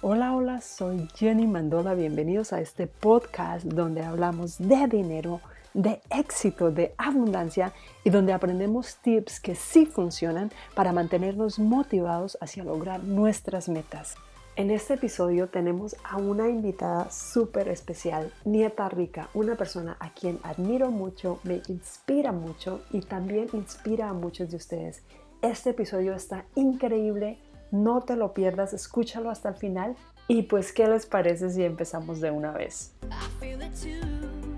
Hola, 0.00 0.32
hola, 0.36 0.60
soy 0.60 1.08
Jenny 1.16 1.48
Mandola. 1.48 1.94
Bienvenidos 1.94 2.52
a 2.52 2.60
este 2.60 2.86
podcast 2.86 3.64
donde 3.64 4.04
hablamos 4.04 4.56
de 4.56 4.86
dinero, 4.86 5.40
de 5.74 6.00
éxito, 6.10 6.70
de 6.70 6.94
abundancia 6.96 7.72
y 8.04 8.10
donde 8.10 8.32
aprendemos 8.32 8.94
tips 9.02 9.40
que 9.40 9.56
sí 9.56 9.86
funcionan 9.86 10.52
para 10.76 10.92
mantenernos 10.92 11.58
motivados 11.58 12.38
hacia 12.40 12.62
lograr 12.62 13.02
nuestras 13.02 13.68
metas. 13.68 14.14
En 14.54 14.70
este 14.70 14.94
episodio 14.94 15.48
tenemos 15.48 15.96
a 16.04 16.16
una 16.16 16.48
invitada 16.48 17.10
súper 17.10 17.66
especial, 17.66 18.32
Nieta 18.44 18.88
Rica, 18.88 19.30
una 19.34 19.56
persona 19.56 19.96
a 19.98 20.14
quien 20.14 20.38
admiro 20.44 20.92
mucho, 20.92 21.40
me 21.42 21.60
inspira 21.66 22.30
mucho 22.30 22.82
y 22.92 23.00
también 23.00 23.48
inspira 23.52 24.10
a 24.10 24.14
muchos 24.14 24.48
de 24.52 24.58
ustedes. 24.58 25.02
Este 25.42 25.70
episodio 25.70 26.14
está 26.14 26.44
increíble, 26.54 27.38
no 27.70 28.00
te 28.00 28.16
lo 28.16 28.34
pierdas, 28.34 28.72
escúchalo 28.72 29.30
hasta 29.30 29.50
el 29.50 29.54
final 29.54 29.96
y 30.26 30.42
pues, 30.42 30.72
¿qué 30.72 30.86
les 30.86 31.06
parece 31.06 31.50
si 31.50 31.64
empezamos 31.64 32.20
de 32.20 32.30
una 32.30 32.52
vez? 32.52 32.94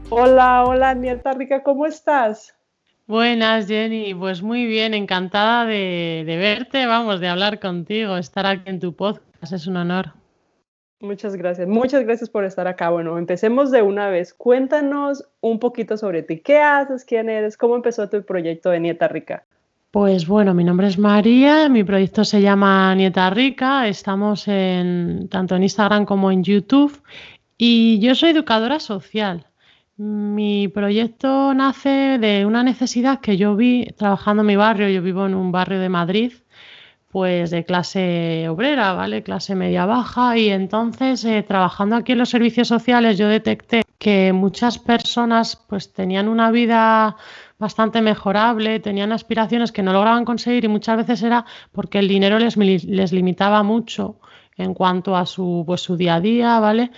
Hola, 0.08 0.64
hola, 0.64 0.94
Nieta 0.94 1.32
Rica, 1.32 1.62
¿cómo 1.62 1.86
estás? 1.86 2.54
Buenas, 3.06 3.66
Jenny. 3.66 4.14
Pues 4.14 4.42
muy 4.42 4.66
bien, 4.66 4.94
encantada 4.94 5.64
de, 5.64 6.24
de 6.26 6.36
verte, 6.36 6.86
vamos, 6.86 7.20
de 7.20 7.28
hablar 7.28 7.58
contigo, 7.58 8.16
estar 8.16 8.46
aquí 8.46 8.70
en 8.70 8.80
tu 8.80 8.94
podcast 8.94 9.30
es 9.52 9.66
un 9.66 9.76
honor. 9.76 10.12
Muchas 11.00 11.34
gracias. 11.34 11.66
Muchas 11.66 12.04
gracias 12.04 12.28
por 12.28 12.44
estar 12.44 12.68
acá. 12.68 12.90
Bueno, 12.90 13.16
empecemos 13.16 13.70
de 13.70 13.80
una 13.80 14.10
vez. 14.10 14.34
Cuéntanos 14.34 15.26
un 15.40 15.58
poquito 15.58 15.96
sobre 15.96 16.22
ti. 16.22 16.40
¿Qué 16.40 16.58
haces? 16.58 17.06
¿Quién 17.06 17.30
eres? 17.30 17.56
¿Cómo 17.56 17.74
empezó 17.74 18.08
tu 18.10 18.22
proyecto 18.22 18.68
de 18.68 18.80
Nieta 18.80 19.08
Rica? 19.08 19.46
Pues 19.90 20.28
bueno, 20.28 20.54
mi 20.54 20.62
nombre 20.62 20.86
es 20.86 20.98
María, 20.98 21.68
mi 21.68 21.82
proyecto 21.82 22.24
se 22.24 22.40
llama 22.40 22.94
Nieta 22.94 23.28
Rica, 23.30 23.88
estamos 23.88 24.46
en, 24.46 25.28
tanto 25.28 25.56
en 25.56 25.64
Instagram 25.64 26.04
como 26.04 26.30
en 26.30 26.44
YouTube 26.44 27.02
y 27.58 27.98
yo 27.98 28.14
soy 28.14 28.30
educadora 28.30 28.78
social. 28.78 29.46
Mi 29.96 30.68
proyecto 30.68 31.52
nace 31.54 32.18
de 32.20 32.46
una 32.46 32.62
necesidad 32.62 33.20
que 33.20 33.36
yo 33.36 33.56
vi 33.56 33.86
trabajando 33.96 34.42
en 34.42 34.46
mi 34.46 34.56
barrio, 34.56 34.88
yo 34.88 35.02
vivo 35.02 35.26
en 35.26 35.34
un 35.34 35.50
barrio 35.50 35.80
de 35.80 35.88
Madrid 35.88 36.32
pues 37.10 37.50
de 37.50 37.64
clase 37.64 38.48
obrera, 38.48 38.92
¿vale? 38.92 39.24
Clase 39.24 39.56
media 39.56 39.84
baja 39.84 40.38
y 40.38 40.50
entonces 40.50 41.24
eh, 41.24 41.42
trabajando 41.42 41.96
aquí 41.96 42.12
en 42.12 42.18
los 42.18 42.30
servicios 42.30 42.68
sociales 42.68 43.18
yo 43.18 43.26
detecté 43.28 43.82
que 43.98 44.32
muchas 44.32 44.78
personas 44.78 45.56
pues 45.68 45.92
tenían 45.92 46.28
una 46.28 46.52
vida 46.52 47.16
bastante 47.60 48.00
mejorable, 48.00 48.80
tenían 48.80 49.12
aspiraciones 49.12 49.70
que 49.70 49.82
no 49.82 49.92
lograban 49.92 50.24
conseguir 50.24 50.64
y 50.64 50.68
muchas 50.68 50.96
veces 50.96 51.22
era 51.22 51.44
porque 51.70 52.00
el 52.00 52.08
dinero 52.08 52.38
les, 52.38 52.56
les 52.56 53.12
limitaba 53.12 53.62
mucho 53.62 54.16
en 54.56 54.74
cuanto 54.74 55.16
a 55.16 55.26
su, 55.26 55.62
pues, 55.66 55.80
su 55.82 55.96
día 55.96 56.16
a 56.16 56.20
día, 56.20 56.58
¿vale? 56.58 56.90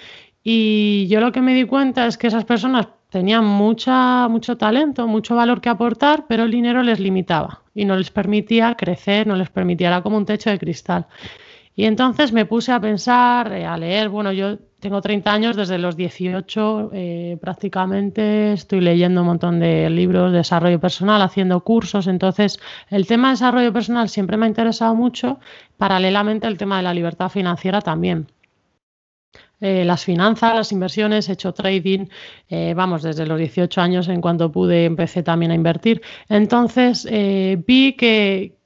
Y 0.42 1.06
yo 1.08 1.20
lo 1.20 1.32
que 1.32 1.42
me 1.42 1.54
di 1.54 1.64
cuenta 1.64 2.06
es 2.06 2.16
que 2.16 2.28
esas 2.28 2.44
personas 2.44 2.88
tenían 3.10 3.44
mucha, 3.44 4.26
mucho 4.28 4.56
talento, 4.56 5.06
mucho 5.06 5.36
valor 5.36 5.60
que 5.60 5.68
aportar, 5.68 6.26
pero 6.26 6.44
el 6.44 6.50
dinero 6.50 6.82
les 6.82 6.98
limitaba 6.98 7.62
y 7.74 7.84
no 7.84 7.96
les 7.96 8.10
permitía 8.10 8.74
crecer, 8.74 9.26
no 9.26 9.36
les 9.36 9.50
permitía, 9.50 9.88
era 9.88 10.02
como 10.02 10.16
un 10.16 10.24
techo 10.24 10.50
de 10.50 10.58
cristal. 10.58 11.06
Y 11.74 11.84
entonces 11.84 12.32
me 12.32 12.46
puse 12.46 12.72
a 12.72 12.80
pensar, 12.80 13.52
eh, 13.52 13.66
a 13.66 13.76
leer, 13.76 14.08
bueno, 14.08 14.32
yo 14.32 14.58
tengo 14.82 15.00
30 15.00 15.32
años, 15.32 15.56
desde 15.56 15.78
los 15.78 15.96
18 15.96 16.90
eh, 16.92 17.38
prácticamente 17.40 18.52
estoy 18.52 18.80
leyendo 18.80 19.20
un 19.20 19.28
montón 19.28 19.60
de 19.60 19.88
libros 19.88 20.32
de 20.32 20.38
desarrollo 20.38 20.80
personal, 20.80 21.22
haciendo 21.22 21.60
cursos, 21.60 22.08
entonces 22.08 22.58
el 22.90 23.06
tema 23.06 23.28
de 23.28 23.34
desarrollo 23.34 23.72
personal 23.72 24.08
siempre 24.08 24.36
me 24.36 24.46
ha 24.46 24.48
interesado 24.48 24.96
mucho, 24.96 25.38
paralelamente 25.76 26.48
el 26.48 26.58
tema 26.58 26.78
de 26.78 26.82
la 26.82 26.92
libertad 26.92 27.28
financiera 27.28 27.80
también. 27.80 28.26
Eh, 29.60 29.84
las 29.84 30.04
finanzas, 30.04 30.56
las 30.56 30.72
inversiones, 30.72 31.28
he 31.28 31.34
hecho 31.34 31.54
trading, 31.54 32.08
eh, 32.48 32.74
vamos, 32.74 33.04
desde 33.04 33.24
los 33.24 33.38
18 33.38 33.80
años 33.80 34.08
en 34.08 34.20
cuanto 34.20 34.50
pude 34.50 34.84
empecé 34.84 35.22
también 35.22 35.52
a 35.52 35.54
invertir. 35.54 36.02
Entonces 36.28 37.06
eh, 37.08 37.62
vi 37.64 37.92
que 37.92 38.56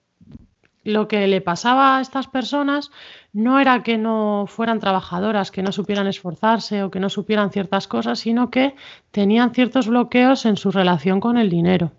lo 0.86 1.08
que 1.08 1.26
le 1.26 1.40
pasaba 1.40 1.98
a 1.98 2.00
estas 2.00 2.28
personas 2.28 2.90
no 3.32 3.58
era 3.58 3.82
que 3.82 3.98
no 3.98 4.46
fueran 4.46 4.80
trabajadoras, 4.80 5.50
que 5.50 5.62
no 5.62 5.72
supieran 5.72 6.06
esforzarse 6.06 6.82
o 6.82 6.90
que 6.90 7.00
no 7.00 7.10
supieran 7.10 7.50
ciertas 7.50 7.88
cosas, 7.88 8.20
sino 8.20 8.50
que 8.50 8.74
tenían 9.10 9.52
ciertos 9.52 9.88
bloqueos 9.88 10.46
en 10.46 10.56
su 10.56 10.70
relación 10.70 11.20
con 11.20 11.36
el 11.36 11.50
dinero. 11.50 11.92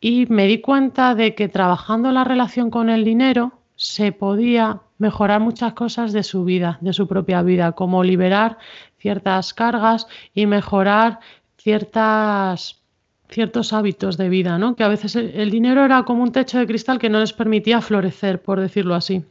Y 0.00 0.26
me 0.26 0.46
di 0.46 0.60
cuenta 0.60 1.14
de 1.14 1.34
que 1.34 1.48
trabajando 1.48 2.10
la 2.10 2.24
relación 2.24 2.70
con 2.70 2.88
el 2.88 3.04
dinero 3.04 3.52
se 3.76 4.10
podía 4.10 4.80
mejorar 4.98 5.40
muchas 5.40 5.74
cosas 5.74 6.12
de 6.12 6.22
su 6.22 6.44
vida, 6.44 6.78
de 6.80 6.92
su 6.92 7.06
propia 7.06 7.42
vida, 7.42 7.72
como 7.72 8.02
liberar 8.02 8.58
ciertas 8.98 9.54
cargas 9.54 10.06
y 10.34 10.46
mejorar 10.46 11.20
ciertas, 11.56 12.77
ciertos 13.28 13.72
hábitos 13.72 14.16
de 14.16 14.28
vida, 14.28 14.58
¿no? 14.58 14.74
Que 14.74 14.84
a 14.84 14.88
veces 14.88 15.16
el, 15.16 15.50
dinero 15.50 15.84
era 15.84 16.04
como 16.04 16.22
un 16.22 16.32
techo 16.32 16.58
de 16.58 16.66
cristal 16.66 16.98
que 16.98 17.10
no 17.10 17.20
les 17.20 17.32
permitía 17.32 17.80
florecer, 17.80 18.42
por 18.42 18.60
decirlo 18.60 18.94
así. 18.94 19.24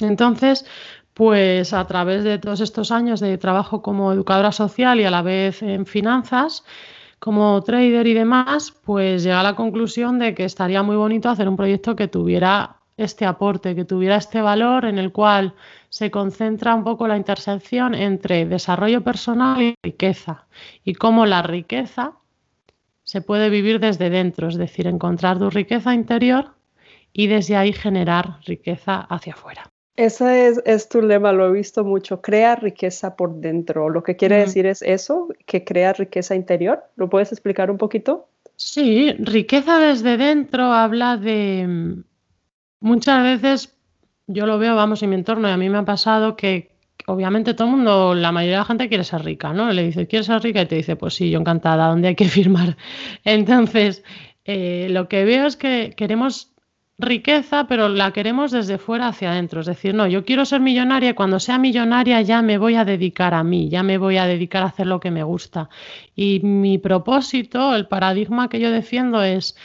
Entonces, 0.00 0.66
pues 1.14 1.72
a 1.72 1.86
través 1.86 2.24
de 2.24 2.38
todos 2.38 2.60
estos 2.60 2.90
años 2.90 3.20
de 3.20 3.38
trabajo 3.38 3.82
como 3.82 4.12
educadora 4.12 4.52
social 4.52 5.00
y 5.00 5.04
a 5.04 5.10
la 5.10 5.22
vez 5.22 5.62
en 5.62 5.86
finanzas, 5.86 6.64
como 7.18 7.62
trader 7.62 8.06
y 8.06 8.14
demás, 8.14 8.72
pues 8.84 9.22
llega 9.22 9.40
a 9.40 9.44
la 9.44 9.56
conclusión 9.56 10.18
de 10.18 10.34
que 10.34 10.44
estaría 10.44 10.82
muy 10.82 10.96
bonito 10.96 11.30
hacer 11.30 11.48
un 11.48 11.56
proyecto 11.56 11.96
que 11.96 12.08
tuviera 12.08 12.76
este 12.96 13.24
aporte, 13.24 13.74
que 13.74 13.84
tuviera 13.84 14.16
este 14.16 14.40
valor 14.40 14.84
en 14.84 14.98
el 14.98 15.12
cual 15.12 15.54
se 15.88 16.10
concentra 16.10 16.74
un 16.74 16.84
poco 16.84 17.08
la 17.08 17.16
intersección 17.16 17.94
entre 17.94 18.46
desarrollo 18.46 19.02
personal 19.02 19.62
y 19.62 19.74
riqueza 19.82 20.46
y 20.84 20.94
cómo 20.94 21.26
la 21.26 21.42
riqueza 21.42 22.12
se 23.14 23.22
puede 23.22 23.48
vivir 23.48 23.78
desde 23.78 24.10
dentro, 24.10 24.48
es 24.48 24.56
decir, 24.56 24.88
encontrar 24.88 25.38
tu 25.38 25.48
riqueza 25.48 25.94
interior 25.94 26.46
y 27.12 27.28
desde 27.28 27.54
ahí 27.54 27.72
generar 27.72 28.40
riqueza 28.44 29.02
hacia 29.02 29.34
afuera. 29.34 29.70
Ese 29.94 30.52
es, 30.64 30.88
tu 30.88 31.00
lema, 31.00 31.30
lo 31.30 31.46
he 31.46 31.52
visto 31.52 31.84
mucho, 31.84 32.20
crea 32.20 32.56
riqueza 32.56 33.14
por 33.14 33.36
dentro. 33.36 33.88
Lo 33.88 34.02
que 34.02 34.16
quiere 34.16 34.38
decir 34.38 34.66
es 34.66 34.82
eso, 34.82 35.28
que 35.46 35.62
crea 35.62 35.92
riqueza 35.92 36.34
interior. 36.34 36.82
¿Lo 36.96 37.08
puedes 37.08 37.30
explicar 37.30 37.70
un 37.70 37.78
poquito? 37.78 38.26
Sí, 38.56 39.12
riqueza 39.20 39.78
desde 39.78 40.16
dentro 40.16 40.72
habla 40.72 41.16
de 41.16 42.02
Muchas 42.80 43.22
veces 43.22 43.78
yo 44.26 44.44
lo 44.46 44.58
veo, 44.58 44.74
vamos, 44.74 45.04
en 45.04 45.10
mi 45.10 45.14
entorno 45.14 45.48
y 45.48 45.52
a 45.52 45.56
mí 45.56 45.70
me 45.70 45.78
ha 45.78 45.84
pasado 45.84 46.34
que 46.34 46.73
obviamente 47.06 47.54
todo 47.54 47.68
el 47.68 47.76
mundo, 47.76 48.14
la 48.14 48.32
mayoría 48.32 48.56
de 48.56 48.60
la 48.60 48.64
gente 48.64 48.88
quiere 48.88 49.04
ser 49.04 49.22
rica, 49.24 49.52
¿no? 49.52 49.72
Le 49.72 49.84
dices, 49.84 50.08
¿quieres 50.08 50.26
ser 50.26 50.42
rica? 50.42 50.62
Y 50.62 50.66
te 50.66 50.76
dice, 50.76 50.96
pues 50.96 51.14
sí, 51.14 51.30
yo 51.30 51.40
encantada, 51.40 51.88
¿dónde 51.88 52.08
hay 52.08 52.14
que 52.14 52.28
firmar? 52.28 52.76
Entonces, 53.24 54.04
eh, 54.44 54.88
lo 54.90 55.08
que 55.08 55.24
veo 55.24 55.46
es 55.46 55.56
que 55.56 55.94
queremos 55.96 56.54
riqueza, 56.98 57.66
pero 57.66 57.88
la 57.88 58.12
queremos 58.12 58.50
desde 58.52 58.78
fuera 58.78 59.08
hacia 59.08 59.32
adentro. 59.32 59.60
Es 59.60 59.66
decir, 59.66 59.94
no, 59.94 60.06
yo 60.06 60.24
quiero 60.24 60.44
ser 60.44 60.60
millonaria 60.60 61.10
y 61.10 61.14
cuando 61.14 61.40
sea 61.40 61.58
millonaria 61.58 62.20
ya 62.22 62.42
me 62.42 62.58
voy 62.58 62.76
a 62.76 62.84
dedicar 62.84 63.34
a 63.34 63.42
mí, 63.42 63.68
ya 63.68 63.82
me 63.82 63.98
voy 63.98 64.16
a 64.16 64.26
dedicar 64.26 64.62
a 64.62 64.66
hacer 64.66 64.86
lo 64.86 65.00
que 65.00 65.10
me 65.10 65.24
gusta. 65.24 65.68
Y 66.14 66.40
mi 66.40 66.78
propósito, 66.78 67.74
el 67.74 67.88
paradigma 67.88 68.48
que 68.48 68.60
yo 68.60 68.70
defiendo 68.70 69.22
es 69.22 69.56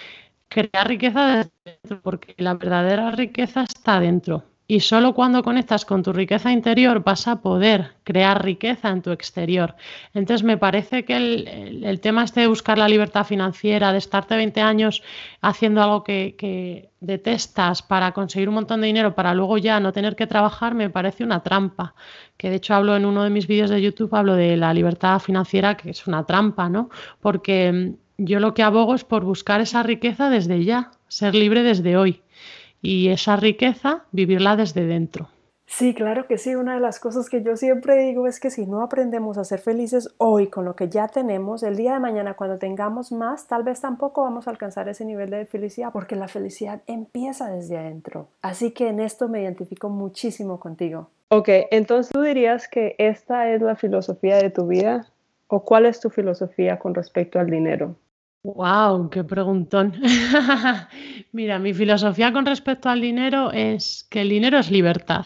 crear 0.47 0.88
riqueza 0.88 1.28
desde 1.28 1.51
dentro, 1.66 2.01
porque 2.01 2.35
la 2.38 2.55
verdadera 2.55 3.11
riqueza 3.11 3.63
está 3.63 3.99
dentro. 3.99 4.44
Y 4.72 4.81
solo 4.81 5.16
cuando 5.16 5.41
conectas 5.41 5.84
con 5.84 6.03
tu 6.03 6.13
riqueza 6.13 6.52
interior 6.52 7.03
vas 7.03 7.28
a 7.28 7.41
poder 7.41 7.94
crear 8.03 8.46
riqueza 8.46 8.90
en 8.90 9.02
tu 9.02 9.09
exterior. 9.09 9.75
Entonces 10.13 10.44
me 10.44 10.57
parece 10.57 11.06
que 11.06 11.16
el, 11.18 12.00
tema 12.02 12.24
este 12.24 12.41
de 12.41 12.47
buscar 12.47 12.78
la 12.78 12.88
libertad 12.88 13.25
financiera, 13.25 13.91
de 13.91 13.97
estarte 13.97 14.35
20 14.35 14.62
años 14.62 15.02
haciendo 15.41 15.81
algo 15.81 16.03
que, 16.03 16.35
que, 16.38 16.91
detestas 17.00 17.81
para 17.81 18.12
conseguir 18.12 18.47
un 18.47 18.56
montón 18.56 18.81
de 18.81 18.88
dinero 18.88 19.16
para 19.16 19.34
luego 19.34 19.58
ya 19.58 19.79
no 19.79 19.91
tener 19.91 20.16
que 20.16 20.28
trabajar, 20.28 20.75
me 20.75 20.91
parece 20.91 21.24
una 21.24 21.41
trampa. 21.41 21.96
Que 22.38 22.52
de 22.52 22.58
hecho 22.58 22.75
hablo 22.75 22.96
en 22.96 23.08
uno 23.08 23.23
de 23.23 23.32
mis 23.32 23.47
vídeos 23.47 23.72
de 23.72 23.82
YouTube, 23.82 24.14
hablo 24.14 24.35
de 24.35 24.55
la 24.55 24.72
libertad 24.72 25.17
financiera, 25.17 25.78
que 25.78 25.90
es 25.90 26.05
una 26.05 26.28
trampa, 26.28 26.70
¿no? 26.70 26.91
Porque 27.22 27.96
yo 28.20 28.40
lo 28.40 28.53
que 28.53 28.61
abogo 28.61 28.93
es 28.93 29.03
por 29.03 29.23
buscar 29.23 29.61
esa 29.61 29.82
riqueza 29.82 30.29
desde 30.29 30.64
ya, 30.64 30.91
ser 31.08 31.34
libre 31.34 31.64
desde 31.64 31.97
hoy 31.97 32.22
y 32.81 33.09
esa 33.09 33.35
riqueza 33.35 34.03
vivirla 34.11 34.55
desde 34.55 34.85
dentro. 34.85 35.29
Sí, 35.72 35.93
claro 35.93 36.26
que 36.26 36.40
sí. 36.40 36.55
Una 36.55 36.73
de 36.73 36.79
las 36.79 36.99
cosas 36.99 37.29
que 37.29 37.43
yo 37.43 37.55
siempre 37.55 38.03
digo 38.03 38.26
es 38.26 38.40
que 38.40 38.49
si 38.49 38.66
no 38.66 38.81
aprendemos 38.81 39.37
a 39.37 39.43
ser 39.43 39.59
felices 39.59 40.16
hoy 40.17 40.47
con 40.47 40.66
lo 40.66 40.76
que 40.76 40.90
ya 40.90 41.08
tenemos, 41.08 41.61
el 41.61 41.78
día 41.78 41.93
de 41.93 41.99
mañana 41.99 42.34
cuando 42.34 42.58
tengamos 42.58 43.11
más, 43.11 43.47
tal 43.47 43.61
vez 43.61 43.79
tampoco 43.79 44.23
vamos 44.23 44.47
a 44.47 44.52
alcanzar 44.52 44.90
ese 44.90 45.05
nivel 45.05 45.29
de 45.29 45.46
felicidad 45.46 45.91
porque 45.93 46.16
la 46.16 46.28
felicidad 46.28 46.81
empieza 46.87 47.52
desde 47.52 47.78
adentro. 47.78 48.29
Así 48.41 48.72
que 48.72 48.90
en 48.90 48.99
esto 48.99 49.29
me 49.29 49.43
identifico 49.43 49.90
muchísimo 49.90 50.59
contigo. 50.59 51.11
Ok, 51.29 51.49
entonces 51.70 52.11
tú 52.11 52.23
dirías 52.23 52.67
que 52.67 52.96
esta 52.97 53.52
es 53.52 53.61
la 53.61 53.76
filosofía 53.76 54.37
de 54.37 54.49
tu 54.49 54.66
vida 54.66 55.05
o 55.47 55.64
cuál 55.64 55.85
es 55.85 55.99
tu 55.99 56.09
filosofía 56.09 56.79
con 56.79 56.96
respecto 56.96 57.40
al 57.40 57.47
dinero. 57.47 57.96
Wow, 58.44 59.09
qué 59.09 59.24
preguntón. 59.24 59.94
Mira, 61.34 61.59
mi 61.59 61.74
filosofía 61.74 62.32
con 62.32 62.46
respecto 62.46 62.90
al 62.90 63.02
dinero 63.02 63.52
es 63.52 64.08
que 64.09 64.22
el 64.22 64.30
dinero 64.30 64.58
es 64.58 64.72
libertad. 64.72 65.26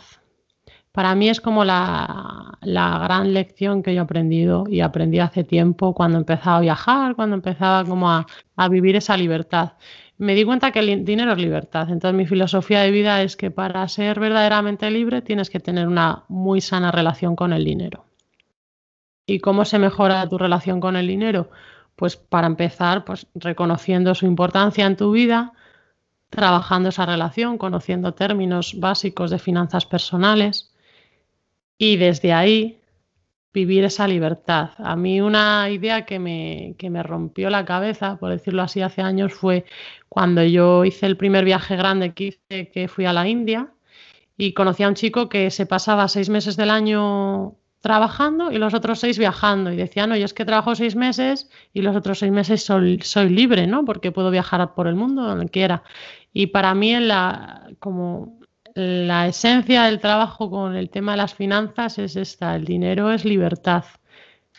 para 0.92 1.15
mí 1.15 1.30
es 1.30 1.42
como 1.42 1.65
la, 1.65 2.57
gran 2.62 3.33
lección 3.33 3.83
que 3.83 3.94
yo 3.94 4.01
he 4.01 4.04
aprendido 4.04 4.65
y 4.69 4.81
aprendí 4.81 5.19
hace 5.19 5.44
tiempo 5.44 5.94
cuando 5.95 6.18
empezaba 6.19 6.57
a 6.57 6.62
viajar, 6.62 7.15
cuando 7.15 7.36
empezaba 7.36 7.83
como 7.86 8.10
a, 8.12 8.27
a 8.56 8.69
vivir 8.69 8.95
esa 8.95 9.18
libertad. 9.18 9.74
Me 10.18 10.36
di 10.36 10.44
cuenta 10.45 10.71
que 10.71 10.80
el 10.80 11.06
dinero 11.06 11.33
es 11.33 11.38
libertad. 11.39 11.89
Entonces 11.89 12.18
mi 12.18 12.25
filosofía 12.27 12.81
de 12.81 12.92
vida 12.92 13.21
es 13.24 13.36
que 13.38 13.51
para 13.51 13.88
ser 13.88 14.19
verdaderamente 14.19 14.89
libre 14.92 15.21
tienes 15.21 15.50
que 15.50 15.60
tener 15.60 15.88
una 15.88 16.24
muy 16.30 16.62
sana 16.62 16.92
relación 16.92 17.36
con 17.36 17.54
el 17.54 17.65
dinero. 17.65 18.06
¿Y 19.25 19.39
cómo 19.39 19.65
se 19.65 19.80
mejora 19.80 20.27
tu 20.30 20.38
relación 20.38 20.80
con 20.80 20.95
el 20.95 21.07
dinero? 21.07 21.50
Pues 21.95 22.15
para 22.17 22.47
empezar, 22.47 23.05
pues 23.05 23.27
reconociendo 23.35 24.15
su 24.15 24.25
importancia 24.25 24.85
en 24.85 24.97
tu 24.97 25.11
vida, 25.11 25.53
trabajando 26.29 26.89
esa 26.89 27.05
relación, 27.05 27.57
conociendo 27.57 28.13
términos 28.13 28.79
básicos 28.79 29.29
de 29.29 29.39
finanzas 29.39 29.85
personales, 29.85 30.73
y 31.77 31.97
desde 31.97 32.33
ahí 32.33 32.79
vivir 33.53 33.83
esa 33.83 34.07
libertad. 34.07 34.71
A 34.77 34.95
mí 34.95 35.21
una 35.21 35.69
idea 35.69 36.05
que 36.05 36.17
me, 36.17 36.75
que 36.77 36.89
me 36.89 37.03
rompió 37.03 37.49
la 37.49 37.65
cabeza, 37.65 38.17
por 38.17 38.31
decirlo 38.31 38.63
así, 38.63 38.81
hace 38.81 39.01
años 39.01 39.33
fue 39.33 39.65
cuando 40.09 40.43
yo 40.43 40.85
hice 40.85 41.05
el 41.05 41.17
primer 41.17 41.45
viaje 41.45 41.75
grande 41.75 42.13
que 42.13 42.23
hice, 42.25 42.69
que 42.71 42.87
fui 42.87 43.05
a 43.05 43.13
la 43.13 43.27
India 43.27 43.71
y 44.37 44.53
conocí 44.53 44.83
a 44.83 44.87
un 44.87 44.95
chico 44.95 45.29
que 45.29 45.51
se 45.51 45.65
pasaba 45.67 46.07
seis 46.07 46.29
meses 46.29 46.57
del 46.57 46.71
año 46.71 47.55
trabajando 47.83 48.50
y 48.50 48.59
los 48.59 48.74
otros 48.74 49.01
seis 49.01 49.19
viajando. 49.19 49.69
Y 49.69 49.75
decía, 49.75 50.07
no, 50.07 50.15
yo 50.15 50.24
es 50.24 50.33
que 50.33 50.45
trabajo 50.45 50.74
seis 50.74 50.95
meses 50.95 51.50
y 51.74 51.81
los 51.81 51.97
otros 51.97 52.19
seis 52.19 52.31
meses 52.31 52.63
soy, 52.63 53.01
soy 53.01 53.27
libre, 53.27 53.68
¿no? 53.68 53.83
Porque 53.83 54.13
puedo 54.13 54.31
viajar 54.31 54.74
por 54.74 54.88
el 54.88 54.95
mundo 54.95 55.24
donde 55.24 55.50
quiera. 55.50 55.83
Y 56.31 56.47
para 56.47 56.74
mí, 56.75 56.97
la, 57.01 57.68
como 57.80 58.39
la 58.74 59.27
esencia 59.27 59.83
del 59.83 60.00
trabajo 60.00 60.50
con 60.50 60.77
el 60.77 60.89
tema 60.89 61.12
de 61.12 61.18
las 61.18 61.35
finanzas 61.35 62.00
es 62.00 62.15
esta, 62.15 62.56
el 62.56 62.63
dinero 62.63 63.12
es 63.12 63.25
libertad. 63.25 63.83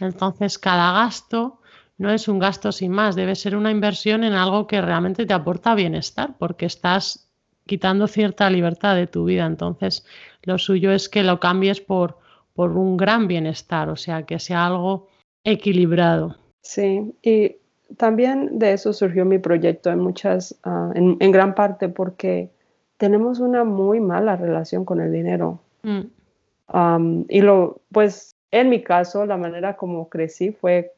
Entonces, 0.00 0.58
cada 0.58 0.92
gasto 0.92 1.62
no 1.96 2.10
es 2.10 2.28
un 2.28 2.38
gasto 2.38 2.72
sin 2.72 2.92
más, 2.92 3.16
debe 3.16 3.36
ser 3.36 3.56
una 3.56 3.70
inversión 3.70 4.22
en 4.22 4.34
algo 4.34 4.66
que 4.66 4.82
realmente 4.82 5.24
te 5.24 5.32
aporta 5.32 5.74
bienestar, 5.74 6.36
porque 6.38 6.66
estás 6.66 7.30
quitando 7.64 8.06
cierta 8.06 8.50
libertad 8.50 8.96
de 8.96 9.06
tu 9.06 9.24
vida. 9.24 9.46
Entonces, 9.46 10.04
lo 10.42 10.58
suyo 10.58 10.92
es 10.92 11.08
que 11.08 11.22
lo 11.22 11.40
cambies 11.40 11.80
por, 11.80 12.18
por 12.54 12.72
un 12.72 12.96
gran 12.96 13.26
bienestar, 13.26 13.88
o 13.88 13.96
sea, 13.96 14.22
que 14.22 14.38
sea 14.38 14.66
algo 14.66 15.08
equilibrado. 15.44 16.36
Sí, 16.62 17.14
y 17.22 17.56
también 17.96 18.58
de 18.58 18.72
eso 18.72 18.92
surgió 18.92 19.24
mi 19.24 19.38
proyecto 19.38 19.90
en 19.90 19.98
muchas, 19.98 20.58
ah, 20.64 20.90
en, 20.94 21.16
en 21.20 21.30
gran 21.32 21.54
parte 21.54 21.88
porque 21.88 22.50
tenemos 22.96 23.40
una 23.40 23.64
muy 23.64 24.00
mala 24.00 24.36
relación 24.36 24.84
con 24.84 25.00
el 25.00 25.12
dinero. 25.12 25.60
Mm. 25.82 27.24
y 27.28 27.42
lo, 27.42 27.82
pues, 27.92 28.34
en 28.50 28.70
mi 28.70 28.82
caso, 28.82 29.26
la 29.26 29.36
manera 29.36 29.76
como 29.76 30.08
crecí 30.08 30.52
fue 30.52 30.94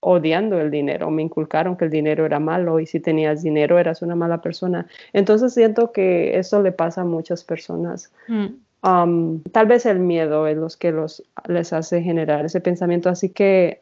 odiando 0.00 0.60
el 0.60 0.70
dinero. 0.70 1.10
Me 1.10 1.22
inculcaron 1.22 1.76
que 1.76 1.86
el 1.86 1.90
dinero 1.90 2.24
era 2.24 2.38
malo 2.38 2.78
y 2.78 2.86
si 2.86 3.00
tenías 3.00 3.42
dinero 3.42 3.78
eras 3.78 4.02
una 4.02 4.14
mala 4.14 4.40
persona. 4.40 4.86
Entonces 5.12 5.54
siento 5.54 5.90
que 5.90 6.38
eso 6.38 6.62
le 6.62 6.70
pasa 6.70 7.00
a 7.00 7.04
muchas 7.04 7.42
personas. 7.42 8.12
Mm. 8.28 8.46
Tal 8.80 9.66
vez 9.66 9.86
el 9.86 9.98
miedo 9.98 10.46
es 10.46 10.56
lo 10.56 10.68
que 10.78 10.92
los, 10.92 11.22
les 11.46 11.72
hace 11.72 12.02
generar 12.02 12.44
ese 12.44 12.60
pensamiento. 12.60 13.08
Así 13.08 13.30
que 13.30 13.80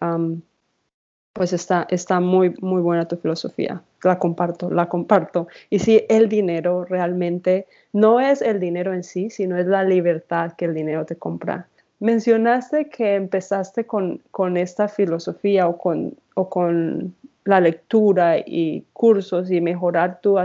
pues 1.32 1.52
está, 1.52 1.86
está 1.90 2.18
muy, 2.18 2.54
muy 2.60 2.80
buena 2.80 3.06
tu 3.06 3.16
filosofía. 3.16 3.82
La 4.02 4.18
comparto, 4.18 4.70
la 4.70 4.88
comparto. 4.88 5.48
Y 5.68 5.80
si 5.80 6.04
el 6.08 6.28
dinero 6.28 6.84
realmente 6.84 7.66
no 7.92 8.20
es 8.20 8.40
el 8.40 8.58
dinero 8.58 8.94
en 8.94 9.04
sí, 9.04 9.28
sino 9.28 9.58
es 9.58 9.66
la 9.66 9.84
libertad 9.84 10.52
que 10.52 10.64
el 10.64 10.74
dinero 10.74 11.04
te 11.04 11.16
compra. 11.16 11.68
Mencionaste 12.00 12.88
que 12.88 13.14
empezaste 13.14 13.84
con, 13.86 14.22
con 14.30 14.56
esta 14.56 14.88
filosofía 14.88 15.66
o 15.68 15.76
con, 15.76 16.16
o 16.34 16.48
con 16.48 17.14
la 17.44 17.60
lectura 17.60 18.38
y 18.38 18.84
cursos 18.92 19.50
y 19.50 19.60
mejorar 19.60 20.20
tu, 20.20 20.38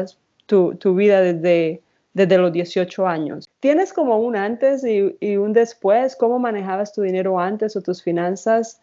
tu 0.76 0.96
vida 0.96 1.22
desde, 1.22 1.82
desde 2.14 2.38
los 2.38 2.52
18 2.52 3.08
años. 3.08 3.50
¿Tienes 3.60 3.94
como 3.94 4.20
un 4.20 4.36
antes 4.36 4.84
y, 4.84 5.38
un 5.38 5.54
después? 5.54 6.16
¿Cómo 6.16 6.40
manejabas 6.40 6.94
tu 6.94 7.02
dinero 7.02 7.40
antes 7.40 7.76
o 7.76 7.82
tus 7.82 8.04
finanzas? 8.04 8.82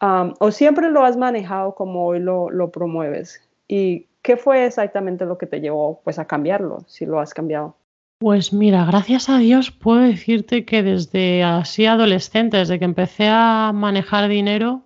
o 0.00 0.52
siempre 0.52 0.90
lo 0.90 1.04
has 1.04 1.16
manejado 1.16 1.74
como 1.74 2.06
hoy 2.06 2.20
lo, 2.20 2.50
lo, 2.50 2.70
promueves? 2.70 3.42
¿Y 3.66 4.06
qué 4.22 4.36
fue 4.36 4.64
exactamente 4.64 5.26
lo 5.26 5.38
que 5.38 5.46
te 5.46 5.60
llevó 5.60 6.00
pues 6.04 6.20
a 6.20 6.24
cambiarlo, 6.24 6.84
si 6.86 7.04
lo 7.04 7.18
has 7.18 7.34
cambiado? 7.34 7.74
Pues 8.20 8.52
mira, 8.52 8.84
gracias 8.84 9.28
a 9.28 9.38
Dios 9.38 9.70
puedo 9.70 10.00
decirte 10.00 10.64
que 10.64 10.82
desde 10.82 11.42
así 11.42 11.86
adolescente, 11.86 12.56
desde 12.56 12.78
que 12.78 12.84
empecé 12.84 13.28
a 13.28 13.72
manejar 13.72 14.28
dinero, 14.28 14.82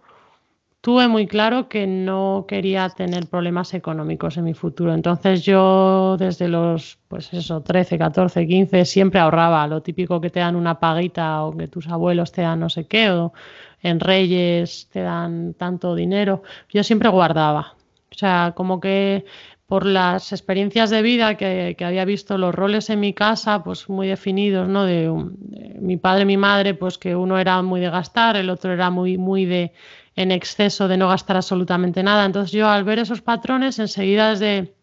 tuve 0.82 1.06
muy 1.06 1.28
claro 1.28 1.68
que 1.68 1.86
no 1.86 2.44
quería 2.48 2.88
tener 2.90 3.28
problemas 3.28 3.72
económicos 3.72 4.36
en 4.36 4.44
mi 4.44 4.52
futuro. 4.52 4.92
Entonces 4.92 5.44
yo 5.44 6.16
desde 6.18 6.48
los, 6.48 6.98
pues 7.08 7.32
eso, 7.32 7.62
13, 7.62 7.96
14, 7.98 8.46
15, 8.46 8.84
siempre 8.84 9.20
ahorraba 9.20 9.66
lo 9.68 9.80
típico 9.80 10.20
que 10.20 10.28
te 10.28 10.40
dan 10.40 10.56
una 10.56 10.80
paguita 10.80 11.44
o 11.44 11.56
que 11.56 11.68
tus 11.68 11.88
abuelos 11.88 12.32
te 12.32 12.42
dan 12.42 12.60
no 12.60 12.68
sé 12.68 12.86
qué, 12.88 13.10
o 13.10 13.32
en 13.80 14.00
Reyes 14.00 14.88
te 14.92 15.02
dan 15.02 15.54
tanto 15.54 15.94
dinero. 15.94 16.42
Yo 16.68 16.82
siempre 16.82 17.08
guardaba. 17.08 17.76
O 18.10 18.14
sea, 18.14 18.52
como 18.56 18.80
que 18.80 19.24
por 19.66 19.86
las 19.86 20.32
experiencias 20.32 20.90
de 20.90 21.00
vida 21.00 21.36
que, 21.36 21.76
había 21.80 22.04
visto 22.04 22.36
los 22.38 22.54
roles 22.54 22.90
en 22.90 22.98
mi 23.00 23.14
casa, 23.14 23.62
pues 23.62 23.88
muy 23.88 24.08
definidos, 24.08 24.68
¿no? 24.68 24.84
De, 24.84 25.02
de, 25.04 25.80
mi 25.80 25.96
padre 25.96 26.22
y 26.22 26.26
mi 26.26 26.36
madre, 26.36 26.74
pues 26.74 26.98
que 26.98 27.14
uno 27.14 27.38
era 27.38 27.62
muy 27.62 27.80
de 27.80 27.88
gastar, 27.88 28.36
el 28.36 28.50
otro 28.50 28.72
era 28.72 28.90
muy, 28.90 29.16
muy 29.16 29.44
de 29.46 29.72
en 30.16 30.30
exceso 30.30 30.88
de 30.88 30.96
no 30.96 31.08
gastar 31.08 31.36
absolutamente 31.36 32.02
nada. 32.02 32.24
Entonces 32.24 32.52
yo 32.52 32.68
al 32.68 32.84
ver 32.84 32.98
esos 32.98 33.22
patrones, 33.22 33.78
enseguida 33.78 34.30
desde 34.30 34.74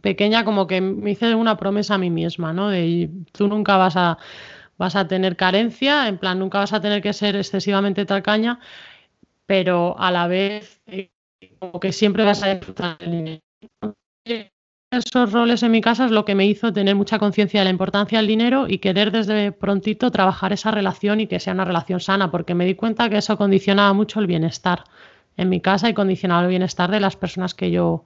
pequeña 0.00 0.44
como 0.44 0.66
que 0.66 0.80
me 0.80 1.12
hice 1.12 1.34
una 1.34 1.56
promesa 1.56 1.94
a 1.94 1.98
mí 1.98 2.10
misma, 2.10 2.52
¿no? 2.52 2.68
De 2.68 3.10
tú 3.32 3.48
nunca 3.48 3.76
vas 3.76 3.96
a, 3.96 4.18
vas 4.76 4.96
a 4.96 5.06
tener 5.08 5.36
carencia, 5.36 6.08
en 6.08 6.18
plan, 6.18 6.38
nunca 6.38 6.58
vas 6.58 6.72
a 6.72 6.80
tener 6.80 7.02
que 7.02 7.12
ser 7.12 7.36
excesivamente 7.36 8.04
tacaña, 8.04 8.60
pero 9.46 9.98
a 9.98 10.10
la 10.10 10.26
vez 10.26 10.82
eh, 10.86 11.10
como 11.58 11.80
que 11.80 11.92
siempre 11.92 12.24
vas 12.24 12.42
a 12.42 12.54
disfrutar 12.54 12.96
el 13.00 13.10
dinero 13.10 14.53
esos 14.98 15.32
roles 15.32 15.62
en 15.62 15.72
mi 15.72 15.80
casa 15.80 16.06
es 16.06 16.10
lo 16.10 16.24
que 16.24 16.34
me 16.34 16.46
hizo 16.46 16.72
tener 16.72 16.94
mucha 16.94 17.18
conciencia 17.18 17.60
de 17.60 17.64
la 17.64 17.70
importancia 17.70 18.18
del 18.18 18.26
dinero 18.26 18.66
y 18.68 18.78
querer 18.78 19.10
desde 19.10 19.52
prontito 19.52 20.10
trabajar 20.10 20.52
esa 20.52 20.70
relación 20.70 21.20
y 21.20 21.26
que 21.26 21.40
sea 21.40 21.52
una 21.52 21.64
relación 21.64 22.00
sana, 22.00 22.30
porque 22.30 22.54
me 22.54 22.66
di 22.66 22.74
cuenta 22.74 23.08
que 23.08 23.18
eso 23.18 23.36
condicionaba 23.36 23.92
mucho 23.92 24.20
el 24.20 24.26
bienestar 24.26 24.84
en 25.36 25.48
mi 25.48 25.60
casa 25.60 25.88
y 25.88 25.94
condicionaba 25.94 26.42
el 26.42 26.48
bienestar 26.48 26.90
de 26.90 27.00
las 27.00 27.16
personas 27.16 27.54
que 27.54 27.70
yo 27.70 28.04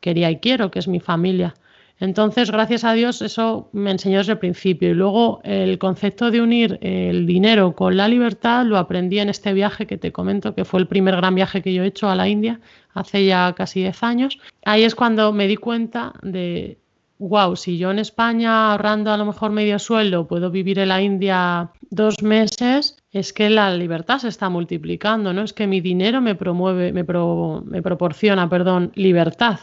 quería 0.00 0.30
y 0.30 0.38
quiero, 0.38 0.70
que 0.70 0.78
es 0.78 0.88
mi 0.88 1.00
familia. 1.00 1.54
Entonces, 2.00 2.50
gracias 2.50 2.84
a 2.84 2.92
Dios, 2.92 3.22
eso 3.22 3.68
me 3.72 3.92
enseñó 3.92 4.18
desde 4.18 4.32
el 4.32 4.38
principio. 4.38 4.90
Y 4.90 4.94
luego 4.94 5.40
el 5.44 5.78
concepto 5.78 6.30
de 6.30 6.40
unir 6.40 6.78
el 6.80 7.26
dinero 7.26 7.74
con 7.74 7.96
la 7.96 8.08
libertad 8.08 8.64
lo 8.64 8.78
aprendí 8.78 9.20
en 9.20 9.28
este 9.28 9.52
viaje 9.52 9.86
que 9.86 9.96
te 9.96 10.12
comento, 10.12 10.54
que 10.54 10.64
fue 10.64 10.80
el 10.80 10.88
primer 10.88 11.16
gran 11.16 11.34
viaje 11.34 11.62
que 11.62 11.72
yo 11.72 11.84
he 11.84 11.86
hecho 11.86 12.08
a 12.08 12.16
la 12.16 12.28
India 12.28 12.60
hace 12.94 13.24
ya 13.24 13.52
casi 13.56 13.80
10 13.80 14.02
años. 14.02 14.38
Ahí 14.64 14.82
es 14.82 14.94
cuando 14.94 15.32
me 15.32 15.46
di 15.46 15.56
cuenta 15.56 16.12
de, 16.22 16.78
wow, 17.18 17.56
si 17.56 17.78
yo 17.78 17.90
en 17.90 17.98
España 17.98 18.72
ahorrando 18.72 19.10
a 19.10 19.16
lo 19.16 19.24
mejor 19.24 19.50
medio 19.50 19.78
sueldo 19.78 20.26
puedo 20.26 20.50
vivir 20.50 20.78
en 20.78 20.88
la 20.88 21.00
India 21.00 21.70
dos 21.90 22.22
meses, 22.22 22.96
es 23.12 23.32
que 23.32 23.50
la 23.50 23.74
libertad 23.74 24.18
se 24.18 24.28
está 24.28 24.48
multiplicando, 24.48 25.32
¿no? 25.32 25.42
Es 25.42 25.52
que 25.52 25.66
mi 25.66 25.80
dinero 25.80 26.20
me 26.20 26.34
promueve, 26.34 26.92
me, 26.92 27.04
me 27.04 27.82
proporciona, 27.82 28.48
perdón, 28.48 28.90
libertad. 28.94 29.60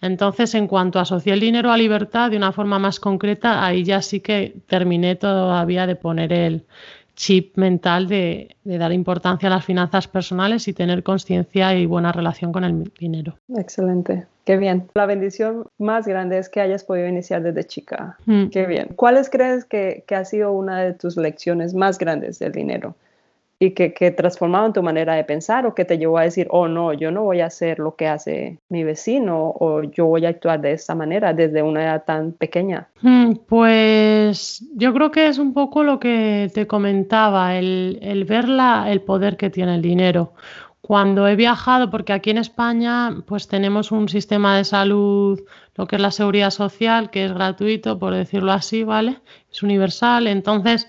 Entonces, 0.00 0.54
en 0.54 0.68
cuanto 0.68 1.00
asocié 1.00 1.32
el 1.32 1.40
dinero 1.40 1.72
a 1.72 1.76
libertad 1.76 2.30
de 2.30 2.36
una 2.36 2.52
forma 2.52 2.78
más 2.78 3.00
concreta, 3.00 3.64
ahí 3.64 3.84
ya 3.84 4.00
sí 4.02 4.20
que 4.20 4.62
terminé 4.66 5.16
todavía 5.16 5.86
de 5.86 5.96
poner 5.96 6.32
el, 6.32 6.64
chip 7.14 7.56
mental 7.56 8.08
de, 8.08 8.56
dar 8.64 8.92
importancia 8.92 9.48
a 9.48 9.50
las 9.50 9.64
finanzas 9.64 10.08
personales 10.08 10.66
y 10.68 10.72
tener 10.72 11.02
conciencia 11.02 11.74
y 11.74 11.86
buena 11.86 12.12
relación 12.12 12.52
con 12.52 12.64
el 12.64 12.90
dinero. 12.98 13.36
Excelente. 13.48 14.26
Qué 14.44 14.56
bien. 14.56 14.88
La 14.94 15.06
bendición 15.06 15.66
más 15.78 16.06
grande 16.06 16.38
es 16.38 16.48
que 16.48 16.60
hayas 16.60 16.84
podido 16.84 17.06
iniciar 17.06 17.42
desde 17.42 17.64
chica. 17.64 18.16
Mm. 18.26 18.48
Qué 18.48 18.66
bien. 18.66 18.88
¿Cuáles 18.96 19.30
crees 19.30 19.64
que, 19.64 20.04
que 20.06 20.14
ha 20.14 20.24
sido 20.24 20.52
una 20.52 20.80
de 20.80 20.94
tus 20.94 21.16
lecciones 21.16 21.74
más 21.74 21.98
grandes 21.98 22.38
del 22.38 22.52
dinero? 22.52 22.94
y 23.62 23.70
que, 23.70 23.94
que 23.94 24.10
transformaron 24.10 24.72
tu 24.72 24.82
manera 24.82 25.14
de 25.14 25.22
pensar 25.22 25.66
o 25.66 25.74
que 25.76 25.84
te 25.84 25.96
llevó 25.96 26.18
a 26.18 26.22
decir, 26.22 26.48
oh 26.50 26.66
no, 26.66 26.92
yo 26.92 27.12
no 27.12 27.22
voy 27.22 27.42
a 27.42 27.46
hacer 27.46 27.78
lo 27.78 27.94
que 27.94 28.08
hace 28.08 28.58
mi 28.68 28.82
vecino 28.82 29.54
o 29.56 29.84
yo 29.84 30.06
voy 30.06 30.26
a 30.26 30.30
actuar 30.30 30.60
de 30.60 30.72
esta 30.72 30.96
manera 30.96 31.32
desde 31.32 31.62
una 31.62 31.84
edad 31.84 32.02
tan 32.04 32.32
pequeña? 32.32 32.88
Hmm, 33.02 33.34
pues 33.46 34.66
yo 34.74 34.92
creo 34.92 35.12
que 35.12 35.28
es 35.28 35.38
un 35.38 35.54
poco 35.54 35.84
lo 35.84 36.00
que 36.00 36.50
te 36.52 36.66
comentaba, 36.66 37.56
el, 37.56 38.00
el 38.02 38.24
ver 38.24 38.48
la, 38.48 38.90
el 38.90 39.00
poder 39.00 39.36
que 39.36 39.48
tiene 39.48 39.76
el 39.76 39.82
dinero. 39.82 40.32
Cuando 40.82 41.26
he 41.28 41.36
viajado, 41.36 41.90
porque 41.90 42.12
aquí 42.12 42.30
en 42.30 42.38
España 42.38 43.22
pues 43.26 43.48
tenemos 43.48 43.92
un 43.92 44.08
sistema 44.08 44.56
de 44.56 44.64
salud, 44.64 45.40
lo 45.76 45.86
que 45.86 45.96
es 45.96 46.02
la 46.02 46.10
seguridad 46.10 46.50
social, 46.50 47.10
que 47.10 47.24
es 47.24 47.32
gratuito, 47.32 47.98
por 47.98 48.14
decirlo 48.14 48.52
así, 48.52 48.84
¿vale? 48.84 49.20
Es 49.50 49.62
universal. 49.62 50.26
Entonces, 50.26 50.88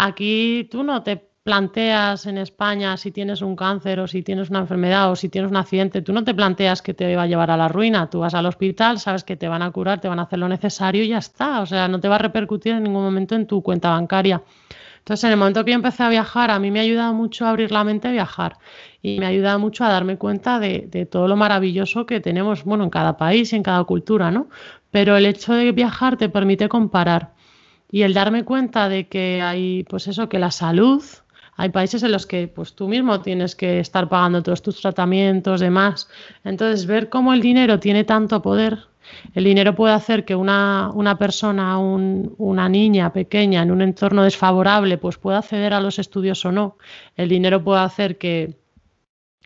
Aquí 0.00 0.68
tú 0.70 0.84
no 0.84 1.02
te 1.02 1.16
planteas 1.42 2.26
en 2.26 2.38
España 2.38 2.96
si 2.96 3.10
tienes 3.10 3.42
un 3.42 3.56
cáncer 3.56 3.98
o 3.98 4.06
si 4.06 4.22
tienes 4.22 4.48
una 4.48 4.60
enfermedad 4.60 5.10
o 5.10 5.16
si 5.16 5.28
tienes 5.28 5.50
un 5.50 5.56
accidente, 5.56 6.02
tú 6.02 6.12
no 6.12 6.22
te 6.22 6.34
planteas 6.34 6.82
que 6.82 6.94
te 6.94 7.16
va 7.16 7.22
a 7.22 7.26
llevar 7.26 7.50
a 7.50 7.56
la 7.56 7.66
ruina. 7.66 8.08
Tú 8.08 8.20
vas 8.20 8.34
al 8.34 8.46
hospital, 8.46 9.00
sabes 9.00 9.24
que 9.24 9.34
te 9.34 9.48
van 9.48 9.62
a 9.62 9.72
curar, 9.72 10.00
te 10.00 10.06
van 10.06 10.20
a 10.20 10.22
hacer 10.22 10.38
lo 10.38 10.48
necesario 10.48 11.02
y 11.02 11.08
ya 11.08 11.18
está. 11.18 11.62
O 11.62 11.66
sea, 11.66 11.88
no 11.88 11.98
te 11.98 12.06
va 12.06 12.14
a 12.14 12.18
repercutir 12.18 12.74
en 12.74 12.84
ningún 12.84 13.02
momento 13.02 13.34
en 13.34 13.48
tu 13.48 13.60
cuenta 13.60 13.90
bancaria. 13.90 14.40
Entonces, 14.98 15.24
en 15.24 15.32
el 15.32 15.36
momento 15.36 15.64
que 15.64 15.72
yo 15.72 15.76
empecé 15.76 16.04
a 16.04 16.08
viajar, 16.10 16.52
a 16.52 16.60
mí 16.60 16.70
me 16.70 16.78
ha 16.78 16.82
ayudado 16.82 17.12
mucho 17.12 17.44
a 17.44 17.50
abrir 17.50 17.72
la 17.72 17.82
mente 17.82 18.06
a 18.06 18.12
viajar 18.12 18.58
y 19.02 19.18
me 19.18 19.26
ha 19.26 19.28
ayudado 19.28 19.58
mucho 19.58 19.84
a 19.84 19.88
darme 19.88 20.16
cuenta 20.16 20.58
de, 20.58 20.88
de, 20.90 21.06
todo 21.06 21.28
lo 21.28 21.36
maravilloso 21.36 22.06
que 22.06 22.20
tenemos, 22.20 22.64
bueno, 22.64 22.84
en 22.84 22.90
cada 22.90 23.16
país 23.16 23.52
y 23.52 23.56
en 23.56 23.62
cada 23.62 23.84
cultura, 23.84 24.30
¿no? 24.30 24.48
Pero 24.90 25.16
el 25.16 25.26
hecho 25.26 25.54
de 25.54 25.70
viajar 25.72 26.16
te 26.16 26.28
permite 26.28 26.68
comparar 26.68 27.32
y 27.90 28.02
el 28.02 28.14
darme 28.14 28.44
cuenta 28.44 28.88
de 28.88 29.08
que 29.08 29.40
hay, 29.42 29.84
pues 29.84 30.08
eso, 30.08 30.28
que 30.28 30.38
la 30.38 30.50
salud, 30.50 31.02
hay 31.56 31.70
países 31.70 32.02
en 32.02 32.12
los 32.12 32.26
que 32.26 32.48
pues 32.48 32.74
tú 32.74 32.88
mismo 32.88 33.20
tienes 33.20 33.56
que 33.56 33.80
estar 33.80 34.08
pagando 34.08 34.42
todos 34.42 34.62
tus 34.62 34.80
tratamientos, 34.80 35.60
demás. 35.60 36.08
Entonces, 36.44 36.86
ver 36.86 37.08
cómo 37.08 37.32
el 37.32 37.40
dinero 37.40 37.80
tiene 37.80 38.04
tanto 38.04 38.42
poder, 38.42 38.78
el 39.34 39.44
dinero 39.44 39.74
puede 39.74 39.94
hacer 39.94 40.24
que 40.24 40.34
una, 40.34 40.90
una 40.94 41.16
persona, 41.16 41.78
una 41.78 42.68
niña 42.68 43.12
pequeña 43.12 43.62
en 43.62 43.70
un 43.70 43.80
entorno 43.80 44.22
desfavorable, 44.22 44.98
pues 44.98 45.16
pueda 45.16 45.38
acceder 45.38 45.72
a 45.72 45.80
los 45.80 45.98
estudios 45.98 46.44
o 46.44 46.52
no. 46.52 46.76
El 47.16 47.30
dinero 47.30 47.64
puede 47.64 47.80
hacer 47.80 48.18
que 48.18 48.54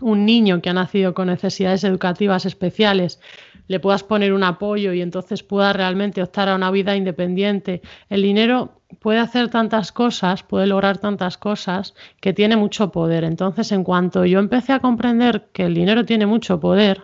un 0.03 0.27
niño 0.27 0.61
que 0.61 0.71
ha 0.71 0.75
nacido 0.75 1.15
con 1.15 1.29
necesidades 1.29 1.85
educativas 1.85 2.45
especiales 2.45 3.21
le 3.69 3.81
puedas 3.81 4.03
poner 4.03 4.33
un 4.33 4.45
apoyo 4.45 4.93
y 4.93 5.01
entonces 5.01 5.43
pueda 5.43 5.73
realmente 5.73 6.23
optar 6.23 6.49
a 6.49 6.57
una 6.57 6.71
vida 6.71 6.97
independiente. 6.97 7.81
El 8.11 8.23
dinero 8.23 8.83
puede 9.01 9.19
hacer 9.19 9.49
tantas 9.49 9.93
cosas, 9.93 10.43
puede 10.43 10.67
lograr 10.67 10.99
tantas 10.99 11.39
cosas, 11.39 11.95
que 12.21 12.33
tiene 12.33 12.57
mucho 12.57 12.91
poder. 12.91 13.25
Entonces, 13.25 13.73
en 13.73 13.85
cuanto 13.85 14.25
yo 14.25 14.41
empecé 14.41 14.73
a 14.73 14.81
comprender 14.81 15.49
que 15.53 15.65
el 15.65 15.75
dinero 15.75 16.05
tiene 16.05 16.27
mucho 16.27 16.61
poder 16.61 17.03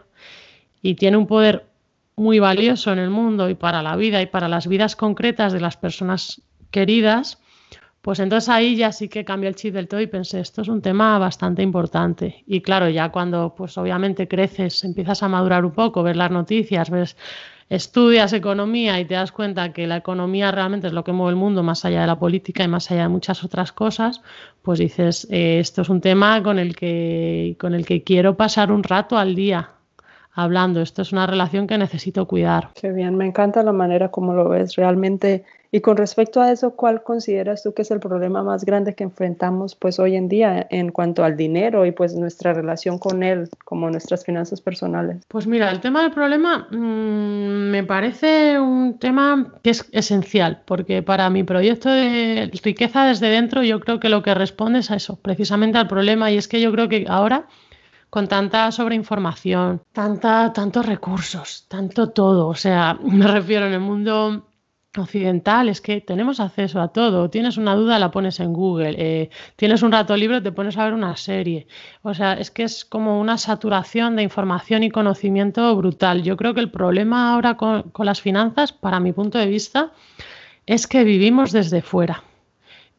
y 0.83 0.95
tiene 0.95 1.17
un 1.17 1.27
poder 1.27 1.67
muy 2.17 2.41
valioso 2.41 2.93
en 2.93 2.99
el 2.99 3.11
mundo 3.11 3.49
y 3.49 3.55
para 3.55 3.83
la 3.83 3.97
vida 3.97 4.21
y 4.21 4.27
para 4.27 4.49
las 4.49 4.67
vidas 4.67 4.97
concretas 4.97 5.53
de 5.53 5.61
las 5.61 5.77
personas 5.77 6.43
queridas, 6.71 7.41
pues 8.09 8.21
entonces 8.21 8.49
ahí 8.49 8.75
ya 8.75 8.91
sí 8.91 9.07
que 9.07 9.23
cambié 9.23 9.51
el 9.51 9.55
chip 9.55 9.75
del 9.75 9.87
todo 9.87 10.01
y 10.01 10.07
pensé, 10.07 10.41
esto 10.41 10.63
es 10.63 10.69
un 10.69 10.81
tema 10.81 11.19
bastante 11.19 11.61
importante. 11.63 12.43
Y 12.47 12.63
claro, 12.63 12.89
ya 12.89 13.11
cuando 13.11 13.55
pues 13.55 13.77
obviamente 13.77 14.27
creces, 14.27 14.83
empiezas 14.83 15.23
a 15.23 15.29
madurar 15.29 15.63
un 15.63 15.73
poco, 15.73 16.03
ver 16.03 16.17
las 16.17 16.31
noticias, 16.31 16.89
ves 16.89 17.19
estudias 17.69 18.33
economía 18.33 18.99
y 18.99 19.05
te 19.05 19.13
das 19.13 19.31
cuenta 19.31 19.75
que 19.75 19.87
la 19.87 19.99
economía 19.99 20.51
realmente 20.51 20.87
es 20.87 20.95
lo 20.95 21.05
que 21.05 21.13
mueve 21.13 21.33
el 21.33 21.37
mundo 21.37 21.63
más 21.63 21.85
allá 21.85 22.01
de 22.01 22.07
la 22.07 22.19
política 22.19 22.65
y 22.65 22.69
más 22.69 22.91
allá 22.91 23.03
de 23.03 23.09
muchas 23.11 23.45
otras 23.45 23.73
cosas, 23.73 24.23
pues 24.63 24.79
dices, 24.79 25.29
eh, 25.31 25.59
esto 25.59 25.83
es 25.83 25.91
un 25.91 26.01
tema 26.01 26.43
con 26.43 26.59
el, 26.59 26.77
que, 26.77 27.59
con 27.61 27.75
el 27.75 27.85
que 27.85 28.05
quiero 28.05 28.39
pasar 28.39 28.73
un 28.73 28.85
rato 28.85 29.19
al 29.19 29.35
día 29.35 29.73
hablando. 30.33 30.81
Esto 30.81 31.03
es 31.03 31.13
una 31.13 31.27
relación 31.27 31.67
que 31.67 31.77
necesito 31.77 32.27
cuidar. 32.27 32.71
Qué 32.81 32.91
bien, 32.91 33.17
me 33.17 33.27
encanta 33.27 33.63
la 33.63 33.73
manera 33.73 34.11
como 34.11 34.33
lo 34.33 34.49
ves. 34.49 34.77
Realmente 34.77 35.45
y 35.71 35.81
con 35.81 35.97
respecto 35.97 36.41
a 36.41 36.51
eso, 36.51 36.71
¿cuál 36.71 37.03
consideras 37.03 37.63
tú 37.63 37.75
que 37.75 37.83
es 37.83 37.91
el 37.91 38.01
problema 38.01 38.43
más 38.43 38.65
grande 38.65 38.95
que 38.95 39.05
enfrentamos 39.05 39.75
pues 39.75 39.99
hoy 39.99 40.17
en 40.17 40.29
día 40.29 40.67
en 40.71 40.91
cuanto 40.91 41.25
al 41.25 41.37
dinero 41.37 41.85
y 41.85 41.93
pues 41.93 42.15
nuestra 42.15 42.55
relación 42.55 42.99
con 42.99 43.23
él, 43.23 43.49
como 43.65 43.91
nuestras 43.91 44.25
finanzas 44.25 44.61
personales? 44.61 45.23
Pues 45.29 45.47
mira, 45.47 45.71
el 45.71 45.81
tema 45.81 46.03
del 46.03 46.13
problema 46.13 46.69
mmm, 46.71 47.71
me 47.71 47.85
parece 47.85 48.59
un 48.59 48.99
tema 48.99 49.53
que 49.63 49.71
es 49.71 49.89
esencial, 49.93 50.63
porque 50.65 51.03
para 51.03 51.29
mi 51.29 51.45
proyecto 51.45 51.91
de 51.91 52.51
riqueza 52.63 53.05
desde 53.05 53.29
dentro 53.29 53.63
yo 53.63 53.81
creo 53.81 54.01
que 54.01 54.09
lo 54.09 54.23
que 54.23 54.35
responde 54.35 54.79
es 54.79 54.91
a 54.91 54.97
eso, 54.97 55.17
precisamente 55.17 55.79
al 55.79 55.89
problema, 55.89 56.31
y 56.31 56.39
es 56.39 56.49
que 56.49 56.61
yo 56.61 56.73
creo 56.73 56.89
que 56.89 57.05
ahora 57.09 57.47
con 58.11 58.27
tanta 58.27 58.73
sobreinformación, 58.73 59.83
tanta, 59.93 60.53
tantos 60.55 60.87
recursos, 60.87 61.67
tanto 61.69 62.09
todo, 62.09 62.49
o 62.49 62.55
sea, 62.55 62.99
me 63.03 63.27
refiero 63.27 63.67
en 63.67 63.75
el 63.75 63.81
mundo 63.81 64.48
occidental 64.99 65.69
es 65.69 65.81
que 65.81 66.01
tenemos 66.01 66.41
acceso 66.41 66.81
a 66.81 66.89
todo. 66.89 67.31
Tienes 67.31 67.57
una 67.57 67.75
duda, 67.75 67.99
la 67.99 68.11
pones 68.11 68.41
en 68.41 68.53
Google. 68.53 68.95
Eh, 68.99 69.31
tienes 69.57 69.83
un 69.83 69.93
rato 69.93 70.17
libre, 70.17 70.41
te 70.41 70.53
pones 70.53 70.77
a 70.77 70.85
ver 70.85 70.95
una 70.95 71.17
serie. 71.17 71.67
O 72.03 72.15
sea, 72.15 72.35
es 72.35 72.51
que 72.51 72.65
es 72.65 72.85
como 72.85 73.21
una 73.21 73.39
saturación 73.39 74.17
de 74.17 74.23
información 74.23 74.83
y 74.83 74.91
conocimiento 74.91 75.75
brutal. 75.77 76.23
Yo 76.23 76.37
creo 76.37 76.55
que 76.55 76.61
el 76.61 76.71
problema 76.71 77.33
ahora 77.33 77.57
con, 77.57 77.91
con 77.91 78.07
las 78.07 78.21
finanzas, 78.21 78.73
para 78.73 79.01
mi 79.01 79.13
punto 79.13 79.39
de 79.39 79.47
vista, 79.47 79.93
es 80.67 80.87
que 80.87 81.05
vivimos 81.05 81.53
desde 81.53 81.83
fuera 81.83 82.23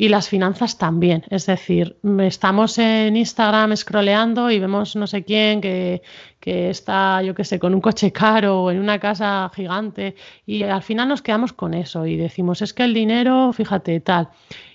y 0.02 0.08
las 0.08 0.30
finanzas 0.30 0.78
también. 0.78 1.26
Es 1.30 1.46
decir, 1.46 1.98
estamos 2.22 2.78
en 2.78 3.18
Instagram 3.18 3.76
scrolleando 3.76 4.50
y 4.50 4.58
vemos 4.58 4.96
no 4.96 5.08
sé 5.08 5.26
quién 5.26 5.60
que, 5.60 6.02
que 6.40 6.70
está, 6.70 7.22
yo 7.22 7.36
qué 7.36 7.44
sé, 7.44 7.60
con 7.60 7.76
un 7.76 7.82
coche 7.82 8.14
caro 8.14 8.64
o 8.64 8.72
en 8.72 8.80
una 8.80 8.98
casa 8.98 9.52
gigante 9.54 10.16
y 10.46 10.64
al 10.64 10.84
final 10.84 11.10
nos 11.10 11.22
quedamos 11.22 11.52
con 11.52 11.74
eso 11.74 12.06
y 12.06 12.16
decimos, 12.16 12.62
es 12.62 12.74
que 12.74 12.86
el 12.86 12.94
dinero, 12.94 13.52
fíjate, 13.52 14.00
tal. 14.00 14.30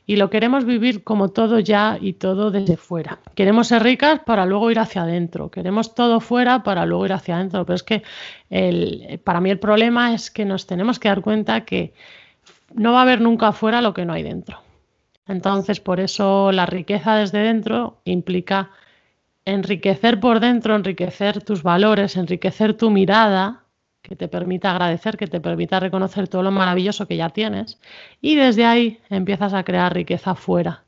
Y 0.04 0.16
lo 0.16 0.28
queremos 0.28 0.66
vivir 0.66 1.02
como 1.02 1.31
todo 1.31 1.59
ya 1.59 1.97
y 1.99 2.12
todo 2.12 2.50
desde 2.50 2.76
fuera. 2.76 3.21
Queremos 3.35 3.69
ser 3.69 3.83
ricas 3.83 4.21
para 4.26 4.45
luego 4.45 4.71
ir 4.71 4.78
hacia 4.78 5.04
adentro. 5.04 5.50
Queremos 5.50 5.95
todo 5.95 6.21
fuera 6.21 6.62
para 6.62 6.85
luego 6.85 7.07
ir 7.07 7.14
hacia 7.14 7.37
adentro. 7.37 7.64
Pero 7.64 7.76
es 7.76 7.83
que 7.83 8.02
el, 8.50 9.19
para 9.25 9.40
mí 9.40 9.49
el 9.49 9.59
problema 9.59 10.12
es 10.12 10.31
que 10.31 10.45
nos 10.45 10.66
tenemos 10.66 10.99
que 10.99 11.09
dar 11.09 11.23
cuenta 11.23 11.64
que 11.64 11.95
no 12.75 12.93
va 12.93 12.99
a 12.99 13.02
haber 13.02 13.23
nunca 13.23 13.49
afuera 13.49 13.81
lo 13.81 13.95
que 13.95 14.04
no 14.04 14.12
hay 14.12 14.23
dentro. 14.23 14.63
Entonces, 15.26 15.81
por 15.81 16.00
eso 16.00 16.52
la 16.52 16.66
riqueza 16.66 17.16
desde 17.16 17.38
dentro 17.38 18.00
implica 18.04 18.71
enriquecer 19.45 20.21
por 20.21 20.40
dentro, 20.40 20.75
enriquecer 20.76 21.43
tus 21.43 21.62
valores, 21.62 22.16
enriquecer 22.16 22.75
tu 22.75 22.90
mirada, 22.90 23.64
que 24.02 24.16
te 24.16 24.28
permita 24.28 24.71
agradecer, 24.71 25.16
que 25.16 25.26
te 25.26 25.40
permita 25.40 25.81
reconocer 25.81 26.28
todo 26.28 26.43
lo 26.43 26.50
maravilloso 26.50 27.09
que 27.09 27.16
ya 27.16 27.31
tienes. 27.31 27.81
Y 28.21 28.37
desde 28.37 28.66
ahí 28.66 29.00
empiezas 29.11 29.54
a 29.54 29.64
crear 29.64 29.95
riqueza 29.95 30.35
fuera 30.35 30.84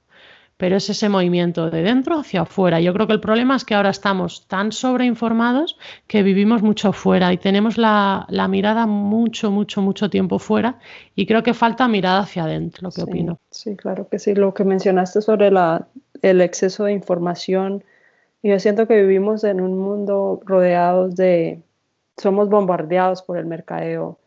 pero 0.57 0.77
es 0.77 0.89
ese 0.89 1.09
movimiento 1.09 1.71
de 1.71 1.83
dentro 1.83 2.19
hacia 2.19 2.43
afuera. 2.43 2.81
Yo 2.81 2.93
creo 2.95 3.07
que 3.07 3.13
el 3.13 3.21
problema 3.21 3.57
es 3.57 3.65
que 3.65 3.75
ahora 3.75 3.91
estamos 3.91 4.47
tan 4.49 4.73
sobreinformados 4.73 5.79
que 6.07 6.23
vivimos 6.23 6.63
mucho 6.63 6.93
fuera 6.93 7.33
y 7.33 7.39
tenemos 7.39 7.77
la, 7.77 8.27
mirada 8.49 8.87
mucho, 8.87 9.51
mucho, 9.51 9.83
mucho 9.83 10.09
tiempo 10.09 10.39
fuera 10.39 10.79
y 11.15 11.27
creo 11.27 11.43
que 11.43 11.53
falta 11.53 11.89
mirada 11.89 12.21
hacia 12.21 12.45
adentro, 12.45 12.85
lo 12.85 12.91
que 12.91 13.03
opino. 13.03 13.39
Sí, 13.51 13.77
claro 13.77 14.09
que 14.09 14.19
sí. 14.19 14.35
Lo 14.35 14.55
que 14.55 14.65
mencionaste 14.65 15.21
sobre 15.21 15.51
la, 15.51 15.89
el 16.23 16.41
exceso 16.41 16.85
de 16.85 16.93
información, 16.93 17.85
yo 18.43 18.59
siento 18.59 18.87
que 18.87 19.03
vivimos 19.03 19.45
en 19.45 19.61
un 19.61 19.79
mundo 19.79 20.41
rodeados 20.45 21.17
de, 21.17 21.61
somos 22.17 22.49
bombardeados 22.49 23.23
por 23.23 23.37
el 23.37 23.45
mercadeo 23.45 24.19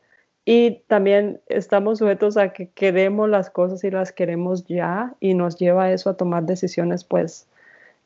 y 0.52 0.82
también 0.88 1.42
estamos 1.46 2.00
sujetos 2.00 2.36
a 2.36 2.50
que 2.50 2.70
queremos 2.70 3.30
las 3.30 3.52
cosas 3.52 3.84
y 3.84 3.92
las 3.92 4.12
queremos 4.12 4.66
ya 4.66 5.14
y 5.20 5.36
nos 5.36 5.58
lleva 5.58 5.92
eso 5.92 6.10
a 6.10 6.18
tomar 6.18 6.42
decisiones 6.42 7.04
pues 7.04 7.48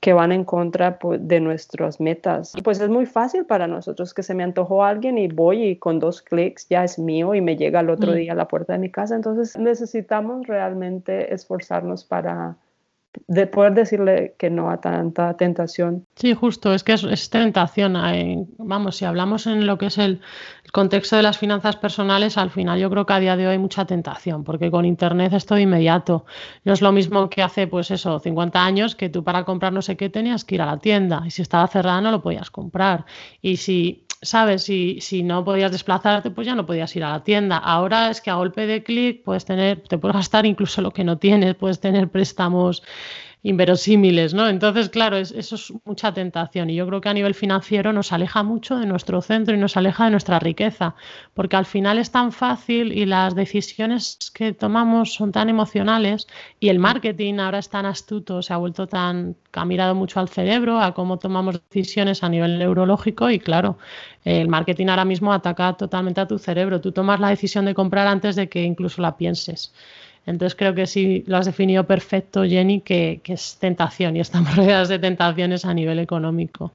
que 0.02 0.12
van 0.12 0.34
en 0.34 0.44
contra 0.44 1.00
pues, 1.00 1.26
de 1.26 1.40
nuestras 1.40 2.02
metas. 2.02 2.52
Y 2.54 2.62
pues 2.62 2.82
es 2.82 2.90
muy 2.90 3.06
fácil 3.06 3.46
para 3.46 3.66
nosotros 3.68 4.14
que 4.14 4.24
se 4.24 4.36
me 4.36 4.44
antojó 4.44 4.84
alguien 4.84 5.18
y 5.18 5.30
voy 5.30 5.64
y 5.64 5.76
con 5.78 6.00
dos 6.00 6.22
clics 6.22 6.68
ya 6.68 6.84
es 6.84 7.00
mío 7.00 7.34
y 7.34 7.40
me 7.40 7.56
llega 7.56 7.80
el 7.80 7.90
otro 7.90 8.12
mm. 8.12 8.16
día 8.16 8.34
a 8.34 8.36
la 8.36 8.50
puerta 8.50 8.74
de 8.74 8.80
mi 8.80 8.90
casa. 8.90 9.16
Entonces 9.16 9.58
necesitamos 9.58 10.46
realmente 10.46 11.34
esforzarnos 11.34 12.04
para 12.04 12.58
de 13.28 13.48
poder 13.48 13.74
decirle 13.74 14.36
que 14.38 14.50
no 14.50 14.70
a 14.70 14.82
tanta 14.82 15.36
tentación. 15.38 16.06
Sí, 16.16 16.34
justo, 16.34 16.74
es 16.74 16.84
que 16.84 16.94
es, 16.94 17.30
tentación. 17.30 17.94
vamos, 18.58 18.98
si 18.98 19.06
hablamos 19.06 19.48
en 19.48 19.68
lo 19.68 19.78
que 19.78 19.88
es 19.88 19.98
el, 19.98 20.22
contexto 20.72 21.16
de 21.16 21.22
las 21.22 21.38
finanzas 21.38 21.76
personales, 21.76 22.36
al 22.38 22.50
final 22.50 22.80
yo 22.80 22.90
creo 22.90 23.06
que 23.06 23.14
a 23.14 23.20
día 23.20 23.38
de 23.38 23.46
hoy 23.46 23.52
hay 23.54 23.60
mucha 23.60 23.86
tentación, 23.86 24.44
porque 24.44 24.72
con 24.72 24.86
Internet 24.86 25.34
es 25.34 25.46
todo 25.46 25.60
inmediato. 25.60 26.26
No 26.64 26.74
es 26.74 26.82
lo 26.82 26.92
mismo 26.92 27.30
que 27.30 27.44
hace, 27.44 27.68
pues 27.68 27.92
eso, 27.92 28.20
50 28.20 28.66
años, 28.66 28.96
que 28.96 29.10
tú 29.10 29.24
para 29.24 29.44
comprar 29.44 29.72
no 29.72 29.84
sé 29.84 29.96
qué 29.96 30.10
tenías 30.10 30.44
que 30.44 30.56
ir 30.56 30.64
a 30.64 30.66
la 30.66 30.80
tienda, 30.80 31.22
y 31.26 31.30
si 31.30 31.44
estaba 31.44 31.68
cerrada 31.68 32.02
no 32.02 32.10
lo 32.10 32.24
podías 32.24 32.50
comprar. 32.50 33.06
Y 33.42 33.58
si 33.58 34.06
¿sabes? 34.24 34.64
Si, 34.64 35.00
si 35.02 35.24
no 35.24 35.44
podías 35.44 35.72
desplazarte, 35.72 36.32
pues 36.32 36.48
ya 36.48 36.56
no 36.56 36.66
podías 36.66 36.96
ir 36.96 37.04
a 37.04 37.12
la 37.12 37.24
tienda. 37.24 37.58
Ahora 37.58 38.10
es 38.10 38.22
que 38.22 38.30
a 38.32 38.36
golpe 38.36 38.66
de 38.66 38.84
clic 38.84 39.24
puedes 39.24 39.46
tener, 39.46 39.82
te 39.88 39.98
puedes 39.98 40.16
gastar 40.16 40.46
incluso 40.46 40.82
lo 40.82 40.92
que 40.92 41.04
no 41.04 41.18
tienes, 41.18 41.56
puedes 41.56 41.80
tener 41.80 42.10
préstamos 42.10 42.84
inverosímiles, 43.44 44.34
¿no? 44.34 44.48
Entonces, 44.48 44.90
claro, 44.90 45.18
eso 45.18 45.56
es 45.56 45.74
mucha 45.84 46.14
tentación 46.14 46.70
y 46.70 46.76
yo 46.76 46.88
creo 46.88 47.02
que 47.02 47.10
a 47.10 47.14
nivel 47.14 47.36
financiero 47.36 47.92
nos 47.92 48.14
aleja 48.14 48.42
mucho 48.42 48.78
de 48.78 48.86
nuestro 48.86 49.22
centro 49.22 49.54
y 49.54 49.58
nos 49.58 49.76
aleja 49.76 50.06
de 50.06 50.12
nuestra 50.12 50.40
riqueza, 50.40 50.96
porque 51.34 51.58
al 51.58 51.66
final 51.66 51.98
es 51.98 52.10
tan 52.10 52.32
fácil 52.32 52.94
y 52.94 53.06
las 53.06 53.36
decisiones 53.36 54.18
que 54.34 54.54
tomamos 54.54 55.14
son 55.14 55.34
tan 55.34 55.50
emocionales 55.50 56.28
y 56.62 56.70
el 56.70 56.80
marketing 56.80 57.40
ahora 57.40 57.60
es 57.60 57.70
tan 57.70 57.86
astuto, 57.86 58.42
se 58.42 58.54
ha 58.54 58.58
vuelto 58.58 58.88
tan, 58.88 59.36
ha 59.52 59.66
mirado 59.66 59.94
mucho 59.94 60.22
al 60.22 60.30
cerebro, 60.30 60.80
a 60.80 60.94
cómo 60.94 61.20
tomamos 61.20 61.62
decisiones 61.70 62.24
a 62.24 62.30
nivel 62.30 62.58
neurológico 62.58 63.30
y 63.30 63.40
claro, 63.40 63.78
el 64.24 64.48
marketing 64.48 64.88
ahora 64.88 65.04
mismo 65.04 65.34
ataca 65.34 65.74
totalmente 65.74 66.22
a 66.22 66.28
tu 66.28 66.40
cerebro, 66.40 66.80
tú 66.80 66.94
tomas 66.94 67.20
la 67.20 67.28
decisión 67.30 67.66
de 67.66 67.74
comprar 67.74 68.08
antes 68.08 68.38
de 68.38 68.48
que 68.48 68.64
incluso 68.64 69.02
la 69.02 69.18
pienses. 69.18 69.74
Entonces 70.26 70.56
creo 70.56 70.74
que 70.74 70.88
sí 70.88 71.24
lo 71.28 71.38
has 71.38 71.46
definido 71.46 71.86
perfecto, 71.86 72.44
Jenny, 72.44 72.82
que, 72.82 73.20
que 73.24 73.34
es 73.34 73.58
tentación 73.60 74.16
y 74.16 74.22
estamos 74.22 74.56
rodeados 74.56 74.90
de 74.90 75.00
tentaciones 75.00 75.66
a 75.66 75.74
nivel 75.74 76.00
económico. 76.00 76.72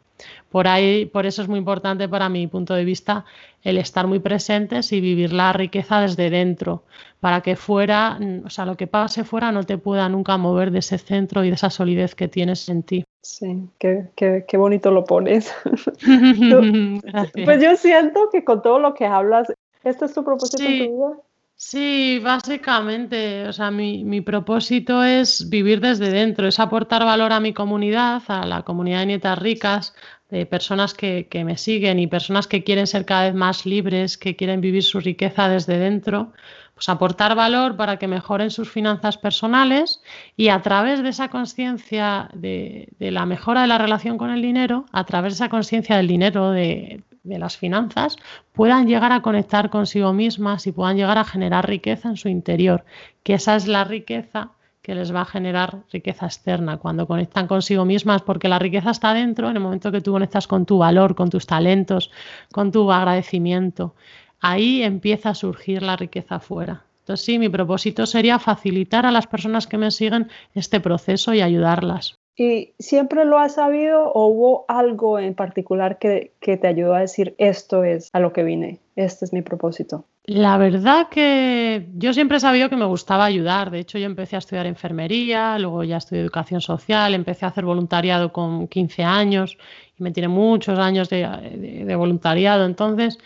Por 0.50 0.66
ahí, 0.66 1.06
por 1.06 1.26
eso 1.26 1.42
es 1.42 1.48
muy 1.48 1.58
importante 1.58 2.08
para 2.08 2.28
mi 2.28 2.46
punto 2.46 2.74
de 2.74 2.84
vista 2.84 3.24
el 3.62 3.78
estar 3.78 4.06
muy 4.06 4.18
presentes 4.18 4.92
y 4.92 5.00
vivir 5.00 5.32
la 5.32 5.52
riqueza 5.52 6.00
desde 6.00 6.30
dentro, 6.30 6.82
para 7.20 7.40
que 7.40 7.56
fuera, 7.56 8.18
o 8.44 8.50
sea, 8.50 8.64
lo 8.64 8.76
que 8.76 8.86
pase 8.86 9.24
fuera 9.24 9.52
no 9.52 9.64
te 9.64 9.78
pueda 9.78 10.08
nunca 10.08 10.36
mover 10.36 10.70
de 10.70 10.78
ese 10.80 10.98
centro 10.98 11.44
y 11.44 11.48
de 11.48 11.54
esa 11.54 11.70
solidez 11.70 12.14
que 12.14 12.28
tienes 12.28 12.68
en 12.68 12.82
ti. 12.82 13.04
Sí, 13.22 13.68
qué, 13.78 14.08
qué, 14.16 14.56
bonito 14.56 14.90
lo 14.90 15.04
pones. 15.04 15.54
pues 17.44 17.62
yo 17.62 17.76
siento 17.76 18.30
que 18.32 18.44
con 18.44 18.62
todo 18.62 18.78
lo 18.78 18.94
que 18.94 19.06
hablas, 19.06 19.52
¿este 19.84 20.06
es 20.06 20.14
tu 20.14 20.24
propósito 20.24 20.62
en 20.62 20.78
tu 20.78 20.96
vida? 20.96 21.27
Sí, 21.60 22.20
básicamente, 22.22 23.48
o 23.48 23.52
sea, 23.52 23.72
mi, 23.72 24.04
mi, 24.04 24.20
propósito 24.20 25.02
es 25.02 25.50
vivir 25.50 25.80
desde 25.80 26.08
dentro, 26.10 26.46
es 26.46 26.60
aportar 26.60 27.04
valor 27.04 27.32
a 27.32 27.40
mi 27.40 27.52
comunidad, 27.52 28.22
a 28.28 28.46
la 28.46 28.62
comunidad 28.62 29.00
de 29.00 29.06
nietas 29.06 29.38
ricas, 29.40 29.92
de 30.30 30.46
personas 30.46 30.94
que, 30.94 31.26
que, 31.28 31.44
me 31.44 31.56
siguen 31.58 31.98
y 31.98 32.06
personas 32.06 32.46
que 32.46 32.62
quieren 32.62 32.86
ser 32.86 33.04
cada 33.04 33.24
vez 33.24 33.34
más 33.34 33.66
libres, 33.66 34.16
que 34.18 34.36
quieren 34.36 34.60
vivir 34.60 34.84
su 34.84 35.00
riqueza 35.00 35.48
desde 35.48 35.78
dentro, 35.78 36.32
pues 36.74 36.88
aportar 36.88 37.34
valor 37.34 37.76
para 37.76 37.96
que 37.98 38.06
mejoren 38.06 38.50
sus 38.50 38.70
finanzas 38.70 39.18
personales 39.18 40.00
y 40.36 40.50
a 40.50 40.62
través 40.62 41.02
de 41.02 41.08
esa 41.08 41.28
conciencia 41.28 42.30
de, 42.34 42.88
de, 43.00 43.10
la 43.10 43.26
mejora 43.26 43.62
de 43.62 43.68
la 43.68 43.78
relación 43.78 44.16
con 44.16 44.30
el 44.30 44.42
dinero, 44.42 44.86
a 44.92 45.04
través 45.04 45.32
de 45.32 45.44
esa 45.44 45.48
conciencia 45.48 45.96
del 45.96 46.06
dinero, 46.06 46.52
de, 46.52 47.02
de 47.28 47.38
las 47.38 47.56
finanzas 47.56 48.16
puedan 48.52 48.86
llegar 48.86 49.12
a 49.12 49.22
conectar 49.22 49.70
consigo 49.70 50.12
mismas 50.12 50.66
y 50.66 50.72
puedan 50.72 50.96
llegar 50.96 51.18
a 51.18 51.24
generar 51.24 51.68
riqueza 51.68 52.08
en 52.08 52.16
su 52.16 52.28
interior, 52.28 52.84
que 53.22 53.34
esa 53.34 53.56
es 53.56 53.66
la 53.66 53.84
riqueza 53.84 54.52
que 54.82 54.94
les 54.94 55.14
va 55.14 55.20
a 55.20 55.26
generar 55.26 55.82
riqueza 55.92 56.26
externa 56.26 56.78
cuando 56.78 57.06
conectan 57.06 57.46
consigo 57.46 57.84
mismas, 57.84 58.22
porque 58.22 58.48
la 58.48 58.58
riqueza 58.58 58.90
está 58.90 59.12
dentro 59.12 59.50
en 59.50 59.56
el 59.56 59.62
momento 59.62 59.92
que 59.92 60.00
tú 60.00 60.12
conectas 60.12 60.46
con 60.46 60.64
tu 60.64 60.78
valor, 60.78 61.14
con 61.14 61.28
tus 61.28 61.46
talentos, 61.46 62.10
con 62.52 62.72
tu 62.72 62.90
agradecimiento. 62.90 63.94
Ahí 64.40 64.82
empieza 64.82 65.30
a 65.30 65.34
surgir 65.34 65.82
la 65.82 65.96
riqueza 65.96 66.40
fuera. 66.40 66.84
Entonces 67.00 67.26
sí, 67.26 67.38
mi 67.38 67.48
propósito 67.48 68.06
sería 68.06 68.38
facilitar 68.38 69.04
a 69.04 69.10
las 69.10 69.26
personas 69.26 69.66
que 69.66 69.78
me 69.78 69.90
siguen 69.90 70.28
este 70.54 70.80
proceso 70.80 71.34
y 71.34 71.42
ayudarlas. 71.42 72.17
¿Y 72.40 72.74
siempre 72.78 73.24
lo 73.24 73.36
has 73.36 73.54
sabido 73.54 74.12
o 74.12 74.28
hubo 74.28 74.64
algo 74.68 75.18
en 75.18 75.34
particular 75.34 75.98
que, 75.98 76.30
te 76.40 76.68
ayudó 76.68 76.94
a 76.94 77.00
decir 77.00 77.34
esto 77.36 77.82
es 77.82 78.10
a 78.12 78.20
lo 78.20 78.32
que 78.32 78.44
vine, 78.44 78.78
este 78.94 79.24
es 79.24 79.32
mi 79.32 79.42
propósito? 79.42 80.04
La 80.22 80.56
verdad 80.56 81.08
que 81.08 81.88
yo 81.96 82.12
siempre 82.12 82.36
he 82.36 82.40
sabido 82.40 82.68
que 82.68 82.76
me 82.76 82.84
gustaba 82.84 83.24
ayudar. 83.24 83.72
De 83.72 83.80
hecho, 83.80 83.98
yo 83.98 84.06
empecé 84.06 84.36
a 84.36 84.38
estudiar 84.38 84.66
enfermería, 84.66 85.58
luego 85.58 85.82
ya 85.82 85.96
estudié 85.96 86.22
educación 86.22 86.60
social, 86.60 87.12
empecé 87.12 87.44
a 87.44 87.48
hacer 87.48 87.64
voluntariado 87.64 88.32
con 88.32 88.68
15 88.68 89.02
años 89.02 89.58
y 89.98 90.02
me 90.04 90.12
tiene 90.12 90.28
muchos 90.28 90.78
años 90.78 91.08
de 91.10 91.94
voluntariado. 91.96 92.66
Entonces, 92.66 93.18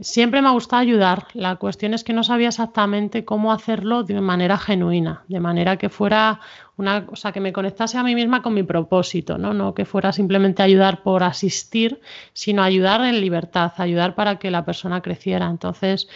Siempre 0.00 0.40
me 0.42 0.48
ha 0.48 0.52
gustado 0.52 0.80
ayudar. 0.80 1.26
La 1.34 1.56
cuestión 1.56 1.92
es 1.92 2.04
que 2.04 2.12
no 2.12 2.22
sabía 2.22 2.48
exactamente 2.48 3.24
cómo 3.24 3.52
hacerlo 3.52 4.04
de 4.04 4.20
manera 4.20 4.56
genuina, 4.56 5.24
de 5.26 5.40
manera 5.40 5.76
que 5.76 5.88
fuera 5.88 6.40
una 6.76 7.04
cosa 7.04 7.32
que 7.32 7.40
me 7.40 7.52
conectase 7.52 7.98
a 7.98 8.04
mí 8.04 8.14
misma 8.14 8.40
con 8.40 8.54
mi 8.54 8.62
propósito, 8.62 9.38
¿no? 9.38 9.52
No 9.54 9.74
que 9.74 9.84
fuera 9.84 10.12
simplemente 10.12 10.62
ayudar 10.62 11.02
por 11.02 11.24
asistir, 11.24 12.00
sino 12.32 12.62
ayudar 12.62 13.00
en 13.00 13.20
libertad, 13.20 13.72
ayudar 13.78 14.14
para 14.14 14.38
que 14.38 14.52
la 14.52 14.64
persona 14.64 15.02
creciera. 15.02 15.46
Entonces, 15.50 16.08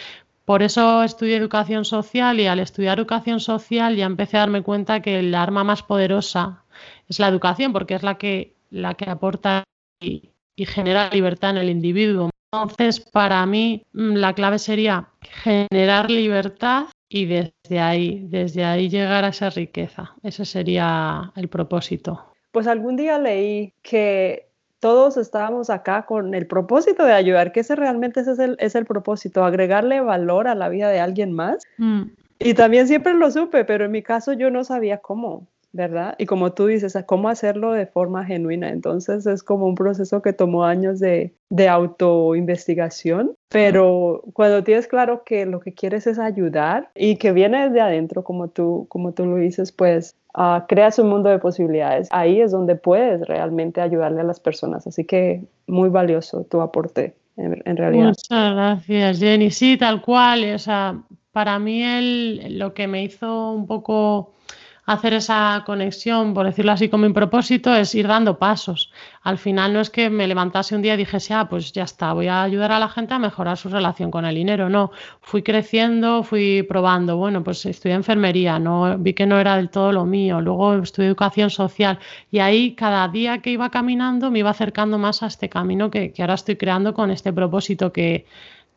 por 0.45 0.63
eso 0.63 1.03
estudié 1.03 1.37
educación 1.37 1.85
social 1.85 2.39
y 2.39 2.47
al 2.47 2.61
estudiar 2.61 2.99
educación 2.99 3.41
social 3.41 3.97
ya 3.97 4.07
empecé 4.07 4.37
a 4.37 4.41
darme 4.41 4.63
cuenta 4.63 5.03
que 5.03 5.19
el 5.19 5.35
arma 5.35 5.65
más 5.65 5.83
poderosa 5.83 6.63
es 7.09 7.19
la 7.19 7.27
educación, 7.27 7.73
porque 7.73 7.95
es 7.95 8.05
la 8.05 8.17
que, 8.17 8.55
la 8.71 8.95
que 8.95 9.11
aporta 9.11 9.65
y, 10.01 10.31
y 10.55 10.67
genera 10.67 11.11
libertad 11.11 11.51
en 11.51 11.57
el 11.57 11.71
individuo 11.71 12.32
entonces, 12.53 13.01
para 13.01 13.47
mí, 13.47 13.87
mm, 13.95 14.17
la 14.17 14.35
clave 14.35 14.59
sería 14.59 15.09
generar 15.43 16.11
libertad 16.11 16.85
y 17.09 17.25
desde 17.25 17.81
ahí, 17.81 18.27
desde 18.29 18.63
ahí 18.63 18.91
llegar 18.91 19.25
a 19.25 19.29
esa 19.29 19.49
riqueza. 19.49 20.15
Ese 20.23 20.45
sería 20.45 21.33
el 21.35 21.49
propósito. 21.49 22.27
Pues 22.51 22.67
algún 22.67 22.97
día 22.97 23.19
leí 23.19 23.73
que 23.81 24.49
todos 24.81 25.17
estábamos 25.17 25.71
acá 25.71 26.05
con 26.05 26.35
el 26.35 26.47
propósito 26.47 27.07
de 27.07 27.15
ayudar, 27.15 27.53
que 27.53 27.61
ese 27.61 27.75
realmente 27.75 28.21
es 28.21 28.39
el, 28.39 28.57
es 28.59 28.75
el 28.75 28.85
propósito, 28.85 29.45
agregarle 29.45 30.03
valor 30.03 30.47
a 30.47 30.55
la 30.55 30.69
vida 30.69 30.91
de 30.91 31.01
alguien 31.01 31.33
más. 31.33 31.63
Mm. 31.79 32.03
Y 32.39 32.53
también 32.53 32.87
siempre 32.87 33.15
lo 33.15 33.31
supe, 33.31 33.65
pero 33.65 33.87
en 33.87 33.93
mi 33.93 34.03
caso 34.03 34.35
yo 34.35 34.51
no 34.51 34.63
sabía 34.65 34.99
cómo. 34.99 35.47
¿Verdad? 35.73 36.15
Y 36.19 36.27
como 36.27 36.53
tú 36.53 36.67
dices, 36.67 36.97
cómo 37.07 37.29
hacerlo 37.29 37.73
de 37.73 37.87
forma 37.87 38.25
genuina. 38.25 38.69
Entonces 38.69 39.27
es 39.27 39.43
como 39.43 39.67
un 39.67 39.75
proceso 39.75 40.21
que 40.21 40.33
tomó 40.33 40.65
años 40.65 41.01
de, 41.01 41.35
de 41.49 41.69
autoinvestigación, 41.69 43.35
pero 43.49 44.23
cuando 44.35 44.63
tienes 44.63 44.87
claro 44.87 45.25
que 45.25 45.47
lo 45.47 45.61
que 45.61 45.73
quieres 45.73 46.07
es 46.07 46.19
ayudar 46.19 46.91
y 46.95 47.17
que 47.17 47.33
viene 47.33 47.69
desde 47.69 47.81
adentro, 47.81 48.23
como 48.23 48.49
tú, 48.49 48.87
como 48.89 49.13
tú 49.13 49.25
lo 49.25 49.37
dices, 49.37 49.73
pues 49.73 50.15
uh, 50.37 50.67
creas 50.69 50.99
un 50.99 51.09
mundo 51.09 51.31
de 51.31 51.39
posibilidades. 51.39 52.09
Ahí 52.11 52.41
es 52.41 52.53
donde 52.53 52.77
puedes 52.77 53.27
realmente 53.27 53.81
ayudarle 53.81 54.21
a 54.21 54.25
las 54.25 54.41
personas. 54.41 54.87
Así 54.87 55.05
que 55.05 55.43
muy 55.67 55.89
valioso 55.89 56.45
tu 56.45 56.61
aporte. 56.61 57.15
En, 57.39 57.63
en 57.65 57.77
realidad. 57.79 58.09
Muchas 58.09 58.55
gracias, 58.55 59.19
Jenny. 59.19 59.51
Sí, 59.51 59.79
tal 59.79 60.03
cual. 60.03 60.55
O 60.55 60.59
sea, 60.59 61.01
para 61.33 61.59
mí 61.59 61.83
el, 61.83 62.59
lo 62.59 62.75
que 62.75 62.87
me 62.87 63.03
hizo 63.05 63.53
un 63.53 63.67
poco 63.67 64.35
hacer 64.85 65.13
esa 65.15 65.63
conexión, 65.65 66.35
por 66.35 66.47
decirlo 66.47 66.73
así, 66.73 66.89
con 66.89 67.01
mi 67.01 67.13
propósito 67.13 67.75
es 67.75 67.95
ir 67.95 68.09
dando 68.09 68.39
pasos. 68.39 68.93
Al 69.23 69.39
final 69.39 69.73
no 69.73 69.81
es 69.81 69.91
que 69.91 70.11
me 70.11 70.27
levantase 70.27 70.75
un 70.75 70.83
día 70.83 70.95
y 70.95 70.97
dijese, 70.97 71.35
ah, 71.35 71.49
pues 71.49 71.73
ya 71.73 71.85
está, 71.85 72.13
voy 72.13 72.27
a 72.27 72.43
ayudar 72.43 72.73
a 72.73 72.81
la 72.81 72.89
gente 72.89 73.15
a 73.15 73.19
mejorar 73.19 73.57
su 73.57 73.69
relación 73.69 74.11
con 74.11 74.25
el 74.25 74.35
dinero. 74.35 74.69
No, 74.69 74.91
fui 75.21 75.43
creciendo, 75.43 76.25
fui 76.25 76.65
probando. 76.65 77.17
Bueno, 77.17 77.45
pues 77.45 77.65
estudié 77.65 77.95
enfermería, 77.95 78.59
no, 78.59 78.99
vi 78.99 79.15
que 79.15 79.27
no 79.27 79.39
era 79.39 79.57
del 79.57 79.71
todo 79.71 79.93
lo 79.93 80.05
mío. 80.05 80.41
Luego 80.41 80.75
estudié 80.75 81.09
educación 81.09 81.51
social 81.51 81.99
y 82.31 82.41
ahí 82.41 82.75
cada 82.75 83.07
día 83.09 83.39
que 83.39 83.51
iba 83.51 83.71
caminando 83.71 84.31
me 84.31 84.41
iba 84.41 84.51
acercando 84.51 84.99
más 84.99 85.23
a 85.23 85.27
este 85.27 85.49
camino 85.49 85.91
que, 85.91 86.13
que 86.13 86.23
ahora 86.23 86.35
estoy 86.35 86.57
creando 86.57 86.93
con 86.93 87.11
este 87.11 87.33
propósito 87.33 87.93
que 87.93 88.27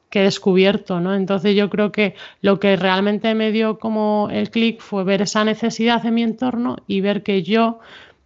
que 0.09 0.21
he 0.21 0.23
descubierto, 0.23 0.99
¿no? 0.99 1.13
Entonces 1.13 1.55
yo 1.55 1.69
creo 1.69 1.91
que 1.91 2.15
lo 2.41 2.59
que 2.59 2.75
realmente 2.75 3.33
me 3.35 3.51
dio 3.51 3.79
como 3.79 4.29
el 4.31 4.49
clic 4.49 4.79
fue 4.79 5.03
ver 5.03 5.21
esa 5.21 5.43
necesidad 5.43 6.05
en 6.05 6.13
mi 6.13 6.23
entorno 6.23 6.77
y 6.87 7.01
ver 7.01 7.23
que 7.23 7.43
yo 7.43 7.79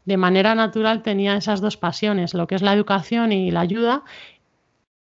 de 0.06 0.18
manera 0.18 0.56
natural 0.56 1.04
tenía 1.04 1.36
esas 1.36 1.62
dos 1.62 1.78
pasiones, 1.78 2.34
lo 2.34 2.48
que 2.48 2.56
es 2.56 2.62
la 2.62 2.74
educación 2.74 3.32
y 3.32 3.52
la 3.52 3.62
ayuda 3.62 4.04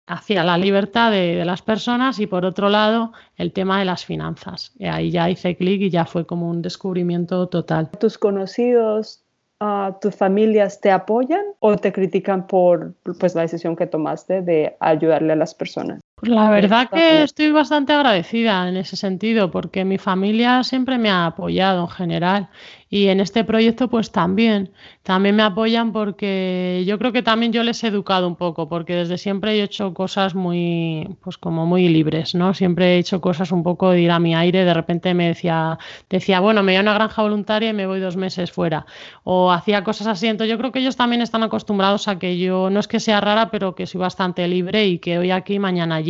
hacia 0.09 0.43
la 0.43 0.59
libertad 0.59 1.13
de, 1.13 1.45
las 1.45 1.63
personas 1.63 2.19
y 2.19 2.27
por 2.27 2.45
otro 2.45 2.69
lado 2.69 3.13
el 3.37 3.53
tema 3.53 3.79
de 3.79 3.85
las 3.85 4.05
finanzas. 4.05 4.73
Y 4.79 4.87
ahí 4.87 5.11
ya 5.11 5.31
hice 5.31 5.57
clic 5.57 5.83
y 5.83 5.91
ya 5.91 6.05
fue 6.05 6.27
como 6.27 6.49
un 6.49 6.63
descubrimiento 6.63 7.47
total. 7.49 7.91
¿Tus 7.91 8.19
conocidos, 8.19 9.23
uh, 9.61 9.93
tus 10.01 10.17
familias 10.17 10.81
te 10.81 10.91
apoyan 10.91 11.45
o 11.61 11.77
te 11.77 11.93
critican 11.93 12.47
por 12.47 12.95
pues, 13.21 13.35
la 13.35 13.43
decisión 13.43 13.77
que 13.77 13.87
tomaste 13.87 14.41
de 14.43 14.77
ayudarle 14.81 15.35
a 15.35 15.37
las 15.37 15.55
personas? 15.55 16.01
Pues 16.21 16.33
la 16.33 16.51
verdad 16.51 16.91
que 16.91 17.23
estoy 17.23 17.53
bastante 17.53 17.93
agradecida 17.93 18.69
en 18.69 18.77
ese 18.77 18.97
sentido, 18.97 19.53
porque 19.53 19.85
mi 19.85 19.99
familia 19.99 20.65
siempre 20.65 20.99
me 20.99 21.11
ha 21.11 21.27
apoyado 21.27 21.83
en 21.83 21.89
general 21.89 22.49
y 22.91 23.09
en 23.09 23.21
este 23.21 23.45
proyecto 23.45 23.89
pues 23.89 24.11
también, 24.11 24.73
también 25.03 25.37
me 25.37 25.43
apoyan 25.43 25.93
porque 25.93 26.83
yo 26.87 26.99
creo 26.99 27.13
que 27.13 27.23
también 27.23 27.53
yo 27.53 27.63
les 27.63 27.85
he 27.85 27.89
educado 27.89 28.27
un 28.27 28.35
poco, 28.35 28.69
porque 28.69 28.95
desde 28.95 29.19
siempre 29.19 29.53
he 29.53 29.63
hecho 29.63 29.93
cosas 29.95 30.35
muy, 30.35 31.07
pues 31.23 31.37
como 31.37 31.67
muy 31.67 31.89
libres, 31.89 32.35
¿no? 32.35 32.55
Siempre 32.55 32.97
he 32.97 32.99
hecho 32.99 33.21
cosas 33.21 33.53
un 33.53 33.63
poco 33.63 33.91
de 33.91 34.01
ir 34.01 34.11
a 34.11 34.19
mi 34.19 34.35
aire, 34.35 34.65
de 34.65 34.75
repente 34.75 35.13
me 35.15 35.29
decía, 35.29 35.79
decía, 36.09 36.41
bueno, 36.41 36.63
me 36.63 36.73
voy 36.73 36.79
a 36.79 36.81
una 36.81 36.95
granja 36.95 37.23
voluntaria 37.23 37.71
y 37.71 37.75
me 37.75 37.87
voy 37.87 38.01
dos 38.01 38.17
meses 38.17 38.51
fuera, 38.51 38.87
o 39.23 39.53
hacía 39.53 39.85
cosas 39.85 40.07
así, 40.07 40.27
entonces 40.27 40.51
yo 40.51 40.59
creo 40.59 40.73
que 40.73 40.79
ellos 40.81 40.97
también 40.97 41.21
están 41.21 41.43
acostumbrados 41.43 42.09
a 42.09 42.19
que 42.19 42.39
yo, 42.39 42.71
no 42.71 42.81
es 42.81 42.89
que 42.89 43.01
sea 43.01 43.21
rara, 43.21 43.51
pero 43.51 43.75
que 43.75 43.87
soy 43.87 44.01
bastante 44.01 44.49
libre 44.49 44.87
y 44.87 44.99
que 44.99 45.19
hoy 45.19 45.31
aquí, 45.31 45.59
mañana 45.59 45.97
allí. 45.97 46.08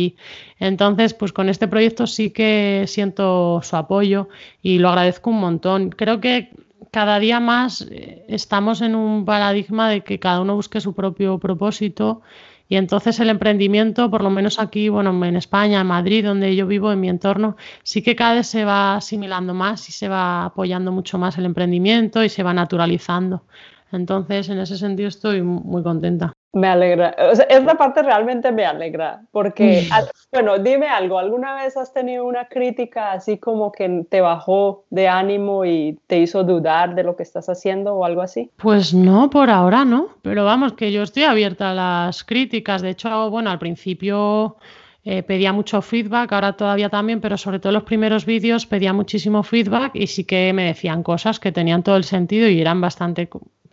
Entonces, 0.59 1.13
pues 1.13 1.33
con 1.33 1.49
este 1.49 1.67
proyecto 1.67 2.07
sí 2.07 2.31
que 2.31 2.85
siento 2.87 3.61
su 3.63 3.75
apoyo 3.75 4.29
y 4.61 4.79
lo 4.79 4.89
agradezco 4.89 5.29
un 5.29 5.39
montón. 5.39 5.89
Creo 5.89 6.19
que 6.19 6.51
cada 6.91 7.19
día 7.19 7.39
más 7.39 7.81
eh, 7.91 8.25
estamos 8.27 8.81
en 8.81 8.95
un 8.95 9.25
paradigma 9.25 9.89
de 9.89 10.01
que 10.01 10.19
cada 10.19 10.41
uno 10.41 10.55
busque 10.55 10.81
su 10.81 10.93
propio 10.93 11.37
propósito 11.39 12.21
y 12.69 12.75
entonces 12.75 13.19
el 13.19 13.29
emprendimiento, 13.29 14.11
por 14.11 14.23
lo 14.23 14.29
menos 14.29 14.59
aquí, 14.59 14.89
bueno, 14.89 15.11
en 15.25 15.35
España, 15.35 15.81
en 15.81 15.87
Madrid, 15.87 16.23
donde 16.23 16.55
yo 16.55 16.67
vivo, 16.67 16.91
en 16.91 16.99
mi 16.99 17.09
entorno, 17.09 17.57
sí 17.83 18.03
que 18.03 18.15
cada 18.15 18.35
vez 18.35 18.47
se 18.47 18.63
va 18.63 18.95
asimilando 18.95 19.55
más 19.55 19.89
y 19.89 19.91
se 19.91 20.07
va 20.07 20.45
apoyando 20.45 20.91
mucho 20.91 21.17
más 21.17 21.37
el 21.39 21.45
emprendimiento 21.45 22.23
y 22.23 22.29
se 22.29 22.43
va 22.43 22.53
naturalizando. 22.53 23.43
Entonces, 23.91 24.49
en 24.49 24.59
ese 24.59 24.77
sentido 24.77 25.09
estoy 25.09 25.41
muy 25.41 25.81
contenta. 25.81 26.33
Me 26.51 26.67
alegra, 26.67 27.15
o 27.31 27.35
sea, 27.35 27.45
esta 27.45 27.75
parte 27.75 28.01
realmente 28.01 28.51
me 28.51 28.65
alegra, 28.65 29.21
porque, 29.31 29.87
bueno, 30.31 30.57
dime 30.57 30.87
algo, 30.87 31.19
¿alguna 31.19 31.53
vez 31.55 31.77
has 31.77 31.93
tenido 31.93 32.25
una 32.25 32.45
crítica 32.45 33.11
así 33.11 33.37
como 33.37 33.71
que 33.71 34.05
te 34.09 34.19
bajó 34.19 34.83
de 34.89 35.07
ánimo 35.07 35.63
y 35.63 35.99
te 36.07 36.17
hizo 36.17 36.43
dudar 36.43 36.95
de 36.95 37.03
lo 37.03 37.15
que 37.15 37.21
estás 37.21 37.49
haciendo 37.49 37.93
o 37.93 38.03
algo 38.03 38.23
así? 38.23 38.49
Pues 38.57 38.95
no, 38.95 39.29
por 39.29 39.51
ahora 39.51 39.85
no, 39.85 40.07
pero 40.23 40.43
vamos, 40.43 40.73
que 40.73 40.91
yo 40.91 41.03
estoy 41.03 41.23
abierta 41.23 41.69
a 41.69 41.75
las 41.75 42.23
críticas, 42.23 42.81
de 42.81 42.89
hecho, 42.89 43.29
bueno, 43.29 43.51
al 43.51 43.59
principio... 43.59 44.57
Eh, 45.05 45.23
pedía 45.23 45.53
mucho 45.53 45.81
feedback, 45.81 46.33
ahora 46.33 46.53
todavía 46.53 46.89
también, 46.89 47.21
pero 47.21 47.37
sobre 47.37 47.59
todo 47.59 47.69
en 47.69 47.75
los 47.75 47.83
primeros 47.83 48.25
vídeos 48.25 48.65
pedía 48.65 48.91
muchísimo 48.91 49.43
feedback 49.43 49.95
y 49.95 50.07
sí 50.07 50.25
que 50.25 50.51
me 50.51 50.65
decían 50.65 51.03
cosas 51.03 51.39
que 51.39 51.53
tenían 51.53 51.83
todo 51.83 51.95
el 51.95 52.03
sentido 52.03 52.49
y 52.49 52.59
eran 52.59 52.81
bastante 52.81 53.29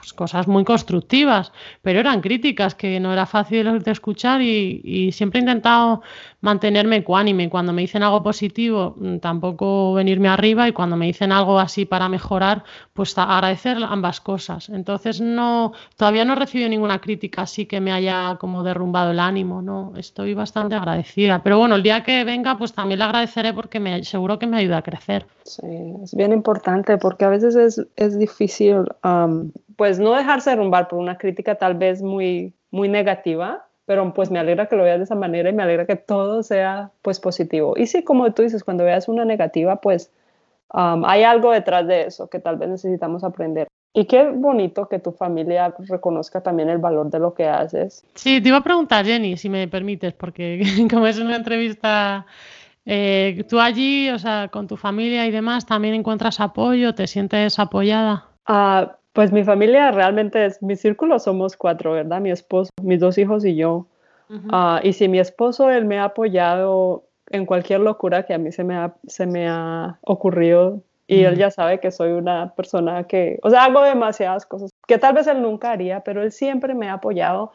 pues, 0.07 0.13
cosas 0.13 0.47
muy 0.47 0.65
constructivas, 0.65 1.53
pero 1.83 1.99
eran 1.99 2.21
críticas 2.21 2.77
que 2.77 3.01
no 3.01 3.13
era 3.13 3.27
fácil 3.27 3.83
de 3.83 3.91
escuchar 3.91 4.41
y, 4.41 5.11
siempre 5.13 5.41
he 5.41 5.43
intentado 5.43 6.03
mantenerme 6.41 6.97
ecuánime. 6.97 7.51
Cuando 7.51 7.73
me 7.73 7.83
dicen 7.83 8.05
algo 8.05 8.23
positivo, 8.23 8.95
mm, 8.99 9.19
tampoco 9.19 9.95
venirme 9.95 10.29
arriba 10.29 10.69
y 10.69 10.73
cuando 10.73 10.97
me 10.97 11.07
dicen 11.07 11.33
algo 11.33 11.59
así 11.59 11.87
para 11.87 12.09
mejorar, 12.09 12.63
pues 12.93 13.19
agradecer 13.19 13.79
ambas 13.83 14.21
cosas. 14.21 14.69
Entonces 14.69 15.21
no, 15.21 15.73
todavía 15.97 16.25
no 16.25 16.35
he 16.35 16.37
recibido 16.37 16.69
ninguna 16.69 17.01
crítica 17.01 17.43
así 17.43 17.67
que 17.67 17.81
me 17.81 17.93
haya 17.93 18.37
como 18.39 18.63
derrumbado 18.63 19.11
el 19.11 19.19
ánimo, 19.19 19.61
no, 19.61 19.93
estoy 19.97 20.35
bastante 20.35 20.77
agradecida. 20.77 21.43
Pero 21.43 21.59
bueno, 21.59 21.75
el 21.75 21.83
día 21.83 22.05
que 22.05 22.23
venga, 22.23 22.57
pues 22.59 22.73
también 22.73 23.01
le 23.01 23.05
agradeceré 23.07 23.53
porque 23.53 23.81
me, 23.81 24.05
seguro 24.05 24.39
que 24.39 24.47
me 24.47 24.59
ayuda 24.59 24.79
a 24.79 24.83
crecer. 24.83 25.27
Sí, 25.43 25.67
es 26.03 26.15
bien 26.15 26.33
importante 26.33 26.97
porque 26.99 27.25
a 27.25 27.29
veces 27.29 27.57
es, 27.57 27.87
es 27.97 28.19
difícil 28.19 28.85
pues 29.77 29.99
no 29.99 30.15
dejarse 30.15 30.51
derrumbar 30.51 30.89
por 30.89 30.99
una 30.99 31.19
crítica 31.19 31.55
tal 31.57 31.75
vez 31.75 32.03
muy, 32.03 32.55
muy 32.71 32.89
negativa, 32.89 33.67
pero 33.85 34.13
pues 34.13 34.31
me 34.31 34.39
alegra 34.39 34.67
que 34.67 34.77
lo 34.77 34.83
veas 34.83 34.99
de 34.99 35.05
esa 35.05 35.15
manera 35.15 35.49
y 35.49 35.53
me 35.53 35.63
alegra 35.63 35.87
que 35.87 35.97
todo 35.97 36.43
sea 36.43 36.91
pues 37.03 37.21
positivo. 37.21 37.75
Y 37.77 37.87
sí, 37.87 38.03
como 38.03 38.33
tú 38.33 38.43
dices, 38.43 38.65
cuando 38.65 38.85
veas 38.85 39.09
una 39.09 39.25
negativa, 39.25 39.77
pues 39.77 40.11
um, 40.75 41.05
hay 41.05 41.23
algo 41.23 41.53
detrás 41.53 41.87
de 41.87 42.03
eso 42.03 42.29
que 42.29 42.41
tal 42.41 42.57
vez 42.57 42.69
necesitamos 42.69 43.23
aprender. 43.23 43.69
Y 43.95 44.05
qué 44.05 44.29
bonito 44.29 44.89
que 44.89 44.99
tu 44.99 45.13
familia 45.13 45.75
reconozca 45.79 46.43
también 46.43 46.69
el 46.69 46.77
valor 46.77 47.09
de 47.09 47.19
lo 47.19 47.33
que 47.33 47.47
haces. 47.47 48.05
Sí, 48.15 48.43
te 48.43 48.49
iba 48.49 48.59
a 48.59 48.63
preguntar, 48.63 49.07
Jenny, 49.07 49.39
si 49.39 49.49
me 49.49 49.69
permites, 49.69 50.13
porque 50.13 50.63
como 50.91 51.07
es 51.07 51.19
una 51.19 51.37
entrevista, 51.37 52.27
eh, 52.85 53.45
tú 53.49 53.59
allí, 53.59 54.11
o 54.11 54.19
sea, 54.19 54.49
con 54.49 54.67
tu 54.67 54.77
familia 54.77 55.27
y 55.27 55.31
demás, 55.31 55.65
¿también 55.65 55.95
encuentras 55.95 56.41
apoyo? 56.41 56.95
¿Te 56.95 57.07
sientes 57.07 57.59
apoyada? 57.59 58.27
Ah, 58.45 58.99
pues 59.17 59.33
mi 59.33 59.45
familia 59.45 59.91
realmente 59.93 60.45
es, 60.45 60.63
mi 60.63 60.77
círculo 60.77 61.19
somos 61.19 61.57
cuatro, 61.57 61.93
¿verdad? 61.93 62.21
Mi 62.21 62.31
esposo, 62.31 62.71
mis 62.83 63.01
dos 63.01 63.17
hijos 63.17 63.47
y 63.47 63.57
yo. 63.57 63.87
Ah, 64.51 64.81
y 64.83 64.93
si 64.93 65.09
mi 65.09 65.19
esposo, 65.19 65.71
él 65.71 65.87
me 65.87 65.99
ha 65.99 66.05
apoyado 66.05 67.05
en 67.31 67.47
cualquier 67.47 67.81
locura 67.81 68.27
que 68.27 68.35
a 68.35 68.39
mí 68.39 68.53
se 68.53 68.63
me 68.63 68.77
ha, 68.77 68.95
se 69.07 69.25
me 69.25 69.49
ha 69.49 69.99
ocurrido 70.03 70.83
y 71.07 71.23
él 71.23 71.39
ya 71.39 71.51
sabe 71.51 71.81
que 71.81 71.93
soy 71.93 72.13
una 72.13 72.53
persona 72.57 73.05
que, 73.05 73.39
o 73.43 73.49
sea, 73.49 73.65
hago 73.65 73.83
demasiadas 73.83 74.45
cosas 74.45 74.71
que 74.87 74.99
tal 74.99 75.15
vez 75.15 75.27
él 75.29 75.41
nunca 75.41 75.71
haría, 75.71 76.01
pero 76.01 76.23
él 76.23 76.31
siempre 76.31 76.75
me 76.75 76.91
ha 76.91 76.95
apoyado. 76.95 77.53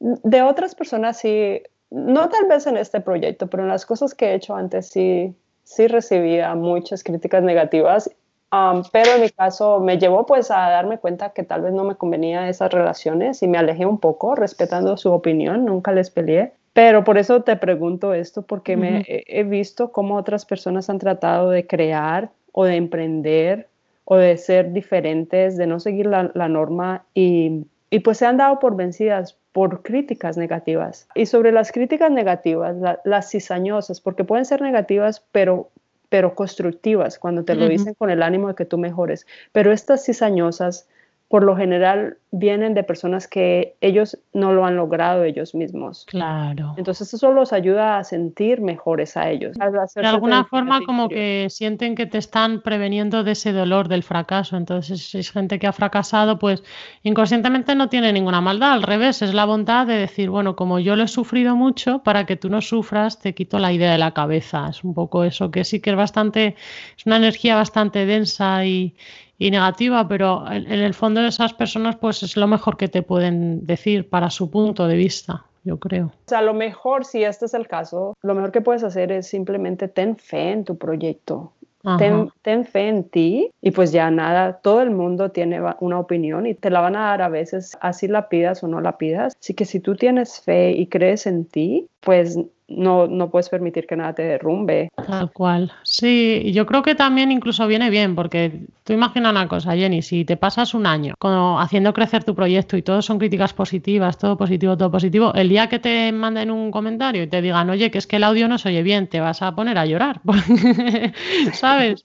de 0.00 0.42
otras 0.42 0.74
personas 0.74 1.18
sí, 1.18 1.60
no 1.90 2.30
tal 2.30 2.46
vez 2.48 2.66
en 2.66 2.78
este 2.78 3.02
proyecto, 3.02 3.48
pero 3.48 3.64
en 3.64 3.68
las 3.68 3.84
cosas 3.84 4.14
que 4.14 4.28
he 4.28 4.34
hecho 4.34 4.56
antes 4.56 4.88
sí, 4.88 5.34
sí 5.64 5.86
recibía 5.86 6.54
muchas 6.54 7.04
críticas 7.04 7.42
negativas 7.42 8.10
pero 8.50 9.12
en 9.14 9.20
mi 9.22 9.30
caso 9.30 9.80
me 9.80 9.98
llevó 9.98 10.24
pues 10.24 10.50
a 10.50 10.70
darme 10.70 10.98
cuenta 10.98 11.30
que 11.30 11.42
tal 11.42 11.62
vez 11.62 11.72
no 11.72 11.84
me 11.84 11.96
convenía 11.96 12.48
esas 12.48 12.72
relaciones 12.72 13.42
y 13.42 13.48
me 13.48 13.58
alejé 13.58 13.86
un 13.86 13.98
poco 13.98 14.34
respetando 14.34 14.96
su 14.96 15.12
opinión, 15.12 15.64
nunca 15.64 15.92
les 15.92 16.10
peleé. 16.10 16.52
Pero 16.72 17.02
por 17.02 17.18
eso 17.18 17.42
te 17.42 17.56
pregunto 17.56 18.14
esto, 18.14 18.42
porque 18.42 18.76
me 18.76 19.04
he 19.06 19.42
visto 19.42 19.90
cómo 19.90 20.16
otras 20.16 20.46
personas 20.46 20.88
han 20.88 20.98
tratado 20.98 21.50
de 21.50 21.66
crear 21.66 22.30
o 22.52 22.64
de 22.64 22.76
emprender 22.76 23.66
o 24.04 24.16
de 24.16 24.36
ser 24.36 24.72
diferentes, 24.72 25.56
de 25.56 25.66
no 25.66 25.80
seguir 25.80 26.06
la, 26.06 26.48
norma 26.48 27.04
y, 27.14 27.66
y, 27.90 27.98
pues 27.98 28.18
se 28.18 28.26
han 28.26 28.36
dado 28.36 28.58
por 28.58 28.76
vencidas 28.76 29.36
por 29.52 29.82
críticas 29.82 30.36
negativas. 30.36 31.08
Y 31.14 31.26
sobre 31.26 31.52
las 31.52 31.72
críticas 31.72 32.10
negativas, 32.10 32.76
las 33.04 33.30
cizañosas, 33.30 34.00
porque 34.00 34.24
pueden 34.24 34.44
ser 34.44 34.62
negativas, 34.62 35.24
pero 35.32 35.70
pero 36.08 36.34
constructivas, 36.34 37.18
cuando 37.18 37.44
te 37.44 37.54
lo 37.54 37.68
dicen 37.68 37.94
con 37.94 38.10
el 38.10 38.22
ánimo 38.22 38.48
de 38.48 38.54
que 38.54 38.64
tú 38.64 38.78
mejores. 38.78 39.26
Pero 39.52 39.72
estas 39.72 40.04
cizañosas 40.04 40.88
por 41.28 41.44
lo 41.44 41.56
general 41.56 42.16
vienen 42.30 42.74
de 42.74 42.82
personas 42.84 43.28
que 43.28 43.76
ellos 43.80 44.18
no 44.32 44.52
lo 44.52 44.64
han 44.64 44.76
logrado 44.76 45.24
ellos 45.24 45.54
mismos. 45.54 46.06
Claro. 46.06 46.74
Entonces 46.76 47.12
eso 47.12 47.32
los 47.32 47.52
ayuda 47.52 47.98
a 47.98 48.04
sentir 48.04 48.60
mejores 48.62 49.16
a 49.16 49.30
ellos. 49.30 49.56
de 49.56 50.06
alguna 50.06 50.44
forma 50.44 50.80
como 50.84 51.08
que 51.08 51.48
sienten 51.50 51.94
que 51.94 52.06
te 52.06 52.18
están 52.18 52.62
preveniendo 52.62 53.24
de 53.24 53.32
ese 53.32 53.52
dolor 53.52 53.88
del 53.88 54.02
fracaso. 54.02 54.56
Entonces 54.56 55.02
si 55.02 55.18
es 55.18 55.30
gente 55.30 55.58
que 55.58 55.66
ha 55.66 55.72
fracasado, 55.72 56.38
pues 56.38 56.62
inconscientemente 57.02 57.74
no 57.74 57.90
tiene 57.90 58.12
ninguna 58.12 58.40
maldad. 58.40 58.72
Al 58.72 58.82
revés, 58.82 59.20
es 59.20 59.34
la 59.34 59.44
bondad 59.44 59.86
de 59.86 59.98
decir, 59.98 60.30
bueno, 60.30 60.56
como 60.56 60.78
yo 60.78 60.96
lo 60.96 61.04
he 61.04 61.08
sufrido 61.08 61.56
mucho, 61.56 62.02
para 62.02 62.24
que 62.24 62.36
tú 62.36 62.48
no 62.48 62.62
sufras, 62.62 63.18
te 63.18 63.34
quito 63.34 63.58
la 63.58 63.72
idea 63.72 63.92
de 63.92 63.98
la 63.98 64.12
cabeza. 64.12 64.68
Es 64.70 64.82
un 64.82 64.94
poco 64.94 65.24
eso, 65.24 65.50
que 65.50 65.64
sí 65.64 65.80
que 65.80 65.90
es 65.90 65.96
bastante, 65.96 66.56
es 66.96 67.06
una 67.06 67.16
energía 67.16 67.54
bastante 67.54 68.06
densa 68.06 68.64
y 68.64 68.94
y 69.38 69.50
negativa, 69.50 70.06
pero 70.08 70.44
en, 70.50 70.66
el 70.66 70.94
fondo 70.94 71.22
de 71.22 71.28
esas 71.28 71.54
personas 71.54 71.96
pues 71.96 72.22
es 72.22 72.36
lo 72.36 72.46
mejor 72.46 72.76
que 72.76 72.88
te 72.88 73.02
pueden 73.02 73.64
decir 73.64 74.08
para 74.08 74.30
su 74.30 74.50
punto 74.50 74.88
de 74.88 74.96
vista, 74.96 75.44
yo 75.64 75.78
creo. 75.78 76.06
O 76.06 76.28
sea, 76.28 76.42
lo 76.42 76.54
mejor, 76.54 77.04
si 77.04 77.22
este 77.22 77.46
es 77.46 77.54
el 77.54 77.68
caso, 77.68 78.16
lo 78.22 78.34
mejor 78.34 78.50
que 78.50 78.60
puedes 78.60 78.82
hacer 78.82 79.12
es 79.12 79.28
simplemente 79.28 79.86
ten 79.86 80.16
fe 80.16 80.50
en 80.50 80.64
tu 80.64 80.76
proyecto. 80.76 81.52
Ten, 81.96 82.30
ten, 82.42 82.66
fe 82.66 82.88
en 82.88 83.04
ti 83.04 83.50
y 83.62 83.70
pues 83.70 83.92
ya 83.92 84.10
nada, 84.10 84.54
todo 84.54 84.82
el 84.82 84.90
mundo 84.90 85.30
tiene 85.30 85.62
una 85.80 85.98
opinión 85.98 86.44
y 86.44 86.52
te 86.52 86.68
la 86.68 86.80
van 86.80 86.96
a 86.96 87.06
dar 87.06 87.22
a 87.22 87.28
veces, 87.28 87.78
así 87.80 88.08
la 88.08 88.28
pidas 88.28 88.62
o 88.62 88.68
no 88.68 88.82
la 88.82 88.98
pidas. 88.98 89.34
Así 89.40 89.54
que 89.54 89.64
si 89.64 89.80
tú 89.80 89.94
tienes 89.94 90.40
fe 90.40 90.72
y 90.72 90.88
crees 90.88 91.26
en 91.26 91.46
ti, 91.46 91.86
pues 92.00 92.38
no, 92.68 93.06
no 93.06 93.30
puedes 93.30 93.48
permitir 93.48 93.86
que 93.86 93.96
nada 93.96 94.14
te 94.14 94.22
derrumbe. 94.22 94.90
Tal 95.06 95.32
cual. 95.32 95.72
Sí, 95.82 96.52
yo 96.52 96.66
creo 96.66 96.82
que 96.82 96.94
también 96.94 97.32
incluso 97.32 97.66
viene 97.66 97.88
bien, 97.90 98.14
porque 98.14 98.66
tú 98.84 98.92
imagina 98.92 99.30
una 99.30 99.48
cosa, 99.48 99.74
Jenny, 99.74 100.02
si 100.02 100.24
te 100.24 100.36
pasas 100.36 100.74
un 100.74 100.86
año 100.86 101.14
haciendo 101.58 101.92
crecer 101.92 102.24
tu 102.24 102.34
proyecto 102.34 102.76
y 102.76 102.82
todo 102.82 103.00
son 103.02 103.18
críticas 103.18 103.54
positivas, 103.54 104.18
todo 104.18 104.36
positivo, 104.36 104.76
todo 104.76 104.90
positivo, 104.90 105.32
el 105.34 105.48
día 105.48 105.68
que 105.68 105.78
te 105.78 106.12
manden 106.12 106.50
un 106.50 106.70
comentario 106.70 107.22
y 107.22 107.26
te 107.26 107.40
digan, 107.40 107.70
oye, 107.70 107.90
que 107.90 107.98
es 107.98 108.06
que 108.06 108.16
el 108.16 108.24
audio 108.24 108.48
no 108.48 108.58
se 108.58 108.68
oye 108.68 108.82
bien, 108.82 109.06
te 109.08 109.20
vas 109.20 109.42
a 109.42 109.54
poner 109.54 109.78
a 109.78 109.86
llorar, 109.86 110.20
¿sabes? 111.52 112.04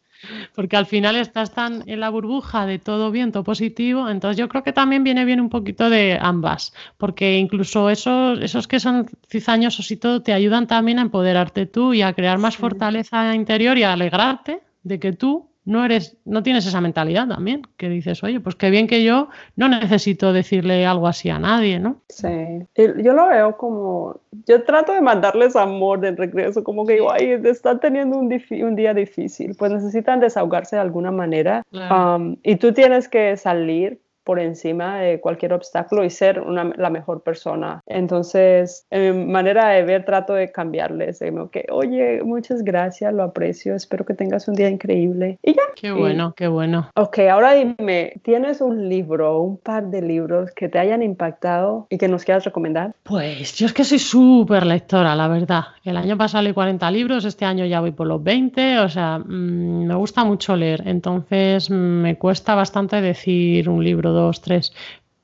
Porque 0.55 0.77
al 0.77 0.85
final 0.85 1.15
estás 1.15 1.53
tan 1.53 1.83
en 1.87 1.99
la 1.99 2.09
burbuja 2.09 2.65
de 2.65 2.79
todo 2.79 3.11
viento 3.11 3.43
positivo, 3.43 4.09
entonces 4.09 4.37
yo 4.37 4.49
creo 4.49 4.63
que 4.63 4.73
también 4.73 5.03
viene 5.03 5.25
bien 5.25 5.41
un 5.41 5.49
poquito 5.49 5.89
de 5.89 6.17
ambas, 6.19 6.73
porque 6.97 7.37
incluso 7.37 7.89
esos, 7.89 8.39
esos 8.41 8.67
que 8.67 8.79
son 8.79 9.07
cizañosos 9.29 9.91
y 9.91 9.97
todo 9.97 10.21
te 10.21 10.33
ayudan 10.33 10.67
también 10.67 10.99
a 10.99 11.03
empoderarte 11.03 11.65
tú 11.65 11.93
y 11.93 12.01
a 12.01 12.13
crear 12.13 12.37
más 12.37 12.57
fortaleza 12.57 13.35
interior 13.35 13.77
y 13.77 13.83
a 13.83 13.93
alegrarte 13.93 14.61
de 14.83 14.99
que 14.99 15.13
tú 15.13 15.52
no 15.65 15.85
eres, 15.85 16.17
no 16.25 16.43
tienes 16.43 16.65
esa 16.65 16.81
mentalidad 16.81 17.27
también, 17.27 17.61
que 17.77 17.89
dices, 17.89 18.23
oye, 18.23 18.39
pues 18.39 18.55
qué 18.55 18.69
bien 18.69 18.87
que 18.87 19.03
yo 19.03 19.29
no 19.55 19.69
necesito 19.69 20.33
decirle 20.33 20.85
algo 20.85 21.07
así 21.07 21.29
a 21.29 21.39
nadie, 21.39 21.79
¿no? 21.79 22.01
Sí, 22.09 22.27
yo 22.75 23.13
lo 23.13 23.27
veo 23.27 23.57
como, 23.57 24.19
yo 24.45 24.63
trato 24.63 24.93
de 24.93 25.01
mandarles 25.01 25.55
amor 25.55 26.01
de 26.01 26.11
regreso, 26.11 26.63
como 26.63 26.85
que 26.85 26.93
digo, 26.93 27.11
ay, 27.11 27.39
están 27.45 27.79
teniendo 27.79 28.17
un, 28.17 28.31
un 28.33 28.75
día 28.75 28.93
difícil, 28.93 29.55
pues 29.57 29.71
necesitan 29.71 30.19
desahogarse 30.19 30.75
de 30.75 30.81
alguna 30.81 31.11
manera 31.11 31.63
um, 31.71 32.35
y 32.43 32.57
tú 32.57 32.73
tienes 32.73 33.07
que 33.07 33.37
salir 33.37 34.02
por 34.23 34.39
encima 34.39 34.99
de 34.99 35.19
cualquier 35.19 35.53
obstáculo 35.53 36.03
y 36.03 36.09
ser 36.09 36.39
una, 36.39 36.71
la 36.75 36.89
mejor 36.89 37.21
persona. 37.21 37.81
Entonces, 37.85 38.85
en 38.89 39.25
mi 39.25 39.31
manera 39.31 39.69
de 39.69 39.83
ver, 39.83 40.05
trato 40.05 40.33
de 40.33 40.51
cambiarles, 40.51 41.19
de 41.19 41.33
que, 41.51 41.65
oye, 41.71 42.21
muchas 42.23 42.63
gracias, 42.63 43.13
lo 43.13 43.23
aprecio, 43.23 43.75
espero 43.75 44.05
que 44.05 44.13
tengas 44.13 44.47
un 44.47 44.55
día 44.55 44.69
increíble. 44.69 45.37
Y 45.43 45.53
ya. 45.53 45.61
Qué 45.75 45.91
bueno, 45.91 46.33
qué 46.35 46.47
bueno. 46.47 46.89
Ok, 46.95 47.19
ahora 47.19 47.53
dime, 47.53 48.13
¿tienes 48.23 48.61
un 48.61 48.89
libro, 48.89 49.39
un 49.41 49.57
par 49.57 49.87
de 49.87 50.01
libros 50.01 50.51
que 50.51 50.69
te 50.69 50.79
hayan 50.79 51.03
impactado 51.03 51.87
y 51.89 51.97
que 51.97 52.07
nos 52.07 52.23
quieras 52.23 52.45
recomendar? 52.45 52.93
Pues 53.03 53.55
yo 53.55 53.65
es 53.65 53.73
que 53.73 53.83
soy 53.83 53.99
súper 53.99 54.65
lectora, 54.65 55.15
la 55.15 55.27
verdad. 55.27 55.63
El 55.83 55.97
año 55.97 56.17
pasado 56.17 56.43
leí 56.43 56.53
40 56.53 56.89
libros, 56.91 57.25
este 57.25 57.45
año 57.45 57.65
ya 57.65 57.81
voy 57.81 57.91
por 57.91 58.07
los 58.07 58.23
20, 58.23 58.79
o 58.79 58.89
sea, 58.89 59.19
mm, 59.19 59.85
me 59.85 59.95
gusta 59.95 60.23
mucho 60.23 60.55
leer, 60.55 60.83
entonces 60.85 61.69
mm, 61.69 61.73
me 61.73 62.17
cuesta 62.17 62.55
bastante 62.55 63.01
decir 63.01 63.69
un 63.69 63.83
libro 63.83 64.12
dos, 64.13 64.41
tres. 64.41 64.73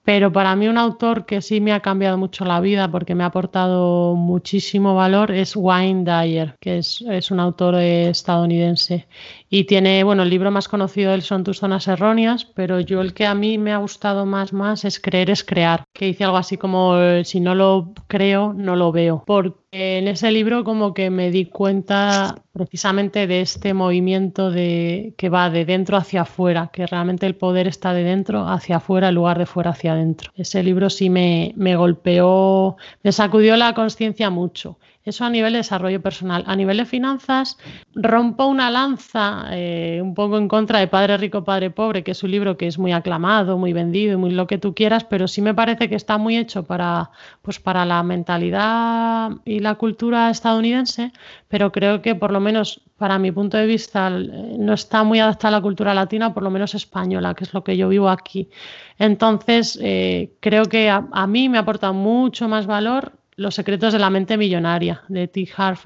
Pero 0.04 0.32
para 0.32 0.56
mí 0.56 0.67
un 0.67 0.78
autor 0.78 1.25
que 1.25 1.41
sí 1.41 1.62
me 1.62 1.71
ha 1.71 1.82
cambiado 1.82 2.17
mucho 2.17 2.43
la 2.43 2.60
vida 2.62 2.89
porque 2.89 3.13
me 3.13 3.23
ha 3.23 3.28
aportado 3.28 4.15
muchísimo 4.15 4.95
valor 4.95 5.32
es 5.32 5.56
Wayne 5.56 6.04
Dyer, 6.04 6.56
que 6.60 6.80
es, 6.80 7.02
un 7.30 7.39
autor 7.39 7.75
estadounidense. 7.75 9.08
Y 9.51 9.63
tiene, 9.63 10.03
bueno, 10.03 10.23
el 10.23 10.29
libro 10.29 10.51
más 10.51 10.67
conocido 10.67 11.13
él 11.13 11.23
son 11.23 11.43
Tus 11.43 11.57
zonas 11.57 11.88
erróneas, 11.88 12.45
pero 12.45 12.79
yo 12.79 13.01
el 13.01 13.15
que 13.15 13.25
a 13.25 13.33
mí 13.33 13.57
me 13.57 13.73
ha 13.73 13.77
gustado 13.77 14.27
más, 14.27 14.53
más 14.53 14.85
es 14.85 14.99
Creer 14.99 15.31
es 15.31 15.43
crear, 15.43 15.85
que 15.91 16.05
dice 16.05 16.23
algo 16.23 16.38
así 16.38 16.57
como, 16.57 16.95
si 17.23 17.39
no 17.39 17.55
lo 17.55 17.93
creo, 18.07 18.53
no 18.53 18.75
lo 18.75 18.91
veo. 18.91 19.23
Porque 19.25 19.97
en 19.97 20.07
ese 20.07 20.31
libro 20.31 20.63
como 20.63 20.93
que 20.93 21.09
me 21.09 21.31
di 21.31 21.45
cuenta 21.45 22.43
precisamente 22.53 23.25
de 23.25 23.41
este 23.41 23.73
movimiento 23.73 24.51
de, 24.51 25.15
que 25.17 25.29
va 25.29 25.49
de 25.49 25.65
dentro 25.65 25.97
hacia 25.97 26.21
afuera, 26.21 26.69
que 26.71 26.85
realmente 26.85 27.25
el 27.25 27.35
poder 27.35 27.67
está 27.67 27.93
de 27.93 28.03
dentro 28.03 28.47
hacia 28.47 28.77
afuera 28.77 29.09
en 29.09 29.15
lugar 29.15 29.39
de 29.39 29.47
fuera 29.47 29.71
hacia 29.71 29.93
adentro. 29.93 30.31
Ese 30.35 30.62
libro 30.62 30.91
sí 30.91 31.09
me, 31.09 31.53
me 31.55 31.75
golpeó, 31.75 32.77
me 33.01 33.12
sacudió 33.12 33.57
la 33.57 33.73
conciencia 33.73 34.29
mucho. 34.29 34.77
Eso 35.05 35.23
a 35.23 35.29
nivel 35.29 35.53
de 35.53 35.59
desarrollo 35.59 36.01
personal. 36.01 36.43
A 36.45 36.55
nivel 36.55 36.77
de 36.77 36.85
finanzas, 36.85 37.57
rompo 37.95 38.45
una 38.45 38.69
lanza 38.69 39.45
eh, 39.51 39.99
un 40.03 40.13
poco 40.13 40.38
en 40.38 40.47
contra 40.49 40.79
de 40.79 40.88
Padre 40.88 41.17
Rico, 41.17 41.43
Padre 41.45 41.71
Pobre, 41.71 42.03
que 42.03 42.12
es 42.12 42.21
un 42.21 42.31
libro 42.31 42.57
que 42.57 42.67
es 42.67 42.77
muy 42.77 42.91
aclamado, 42.91 43.57
muy 43.57 43.71
vendido 43.71 44.13
y 44.13 44.17
muy 44.17 44.31
lo 44.31 44.45
que 44.45 44.57
tú 44.57 44.75
quieras, 44.75 45.05
pero 45.05 45.27
sí 45.27 45.41
me 45.41 45.53
parece 45.53 45.88
que 45.88 45.95
está 45.95 46.17
muy 46.17 46.38
hecho 46.38 46.63
para, 46.63 47.12
pues 47.41 47.59
para 47.59 47.85
la 47.85 48.03
mentalidad 48.03 49.31
y 49.45 49.59
la 49.59 49.75
cultura 49.75 50.29
estadounidense, 50.29 51.13
pero 51.47 51.71
creo 51.71 52.01
que 52.01 52.13
por 52.15 52.31
lo 52.31 52.41
menos 52.41 52.81
para 52.97 53.17
mi 53.17 53.31
punto 53.31 53.55
de 53.57 53.65
vista 53.65 54.09
no 54.09 54.73
está 54.73 55.03
muy 55.03 55.19
adaptada 55.21 55.55
a 55.55 55.59
la 55.59 55.62
cultura 55.62 55.93
latina, 55.93 56.33
por 56.33 56.43
lo 56.43 56.49
menos 56.49 56.75
española, 56.75 57.33
que 57.33 57.45
es 57.45 57.53
lo 57.53 57.63
que 57.63 57.77
yo 57.77 57.88
vivo 57.88 58.09
aquí. 58.09 58.49
Entonces, 58.97 59.79
eh, 59.81 60.33
creo 60.41 60.65
que 60.65 60.89
a, 60.89 61.07
a 61.13 61.25
mí 61.25 61.47
me 61.47 61.57
aporta 61.57 61.93
mucho 61.93 62.49
más 62.49 62.67
valor 62.67 63.18
los 63.39 63.56
secretos 63.56 63.93
de 63.93 63.99
la 63.99 64.10
mente 64.10 64.38
millonaria 64.38 65.02
de 65.08 65.28
T. 65.28 65.47
Harv 65.56 65.80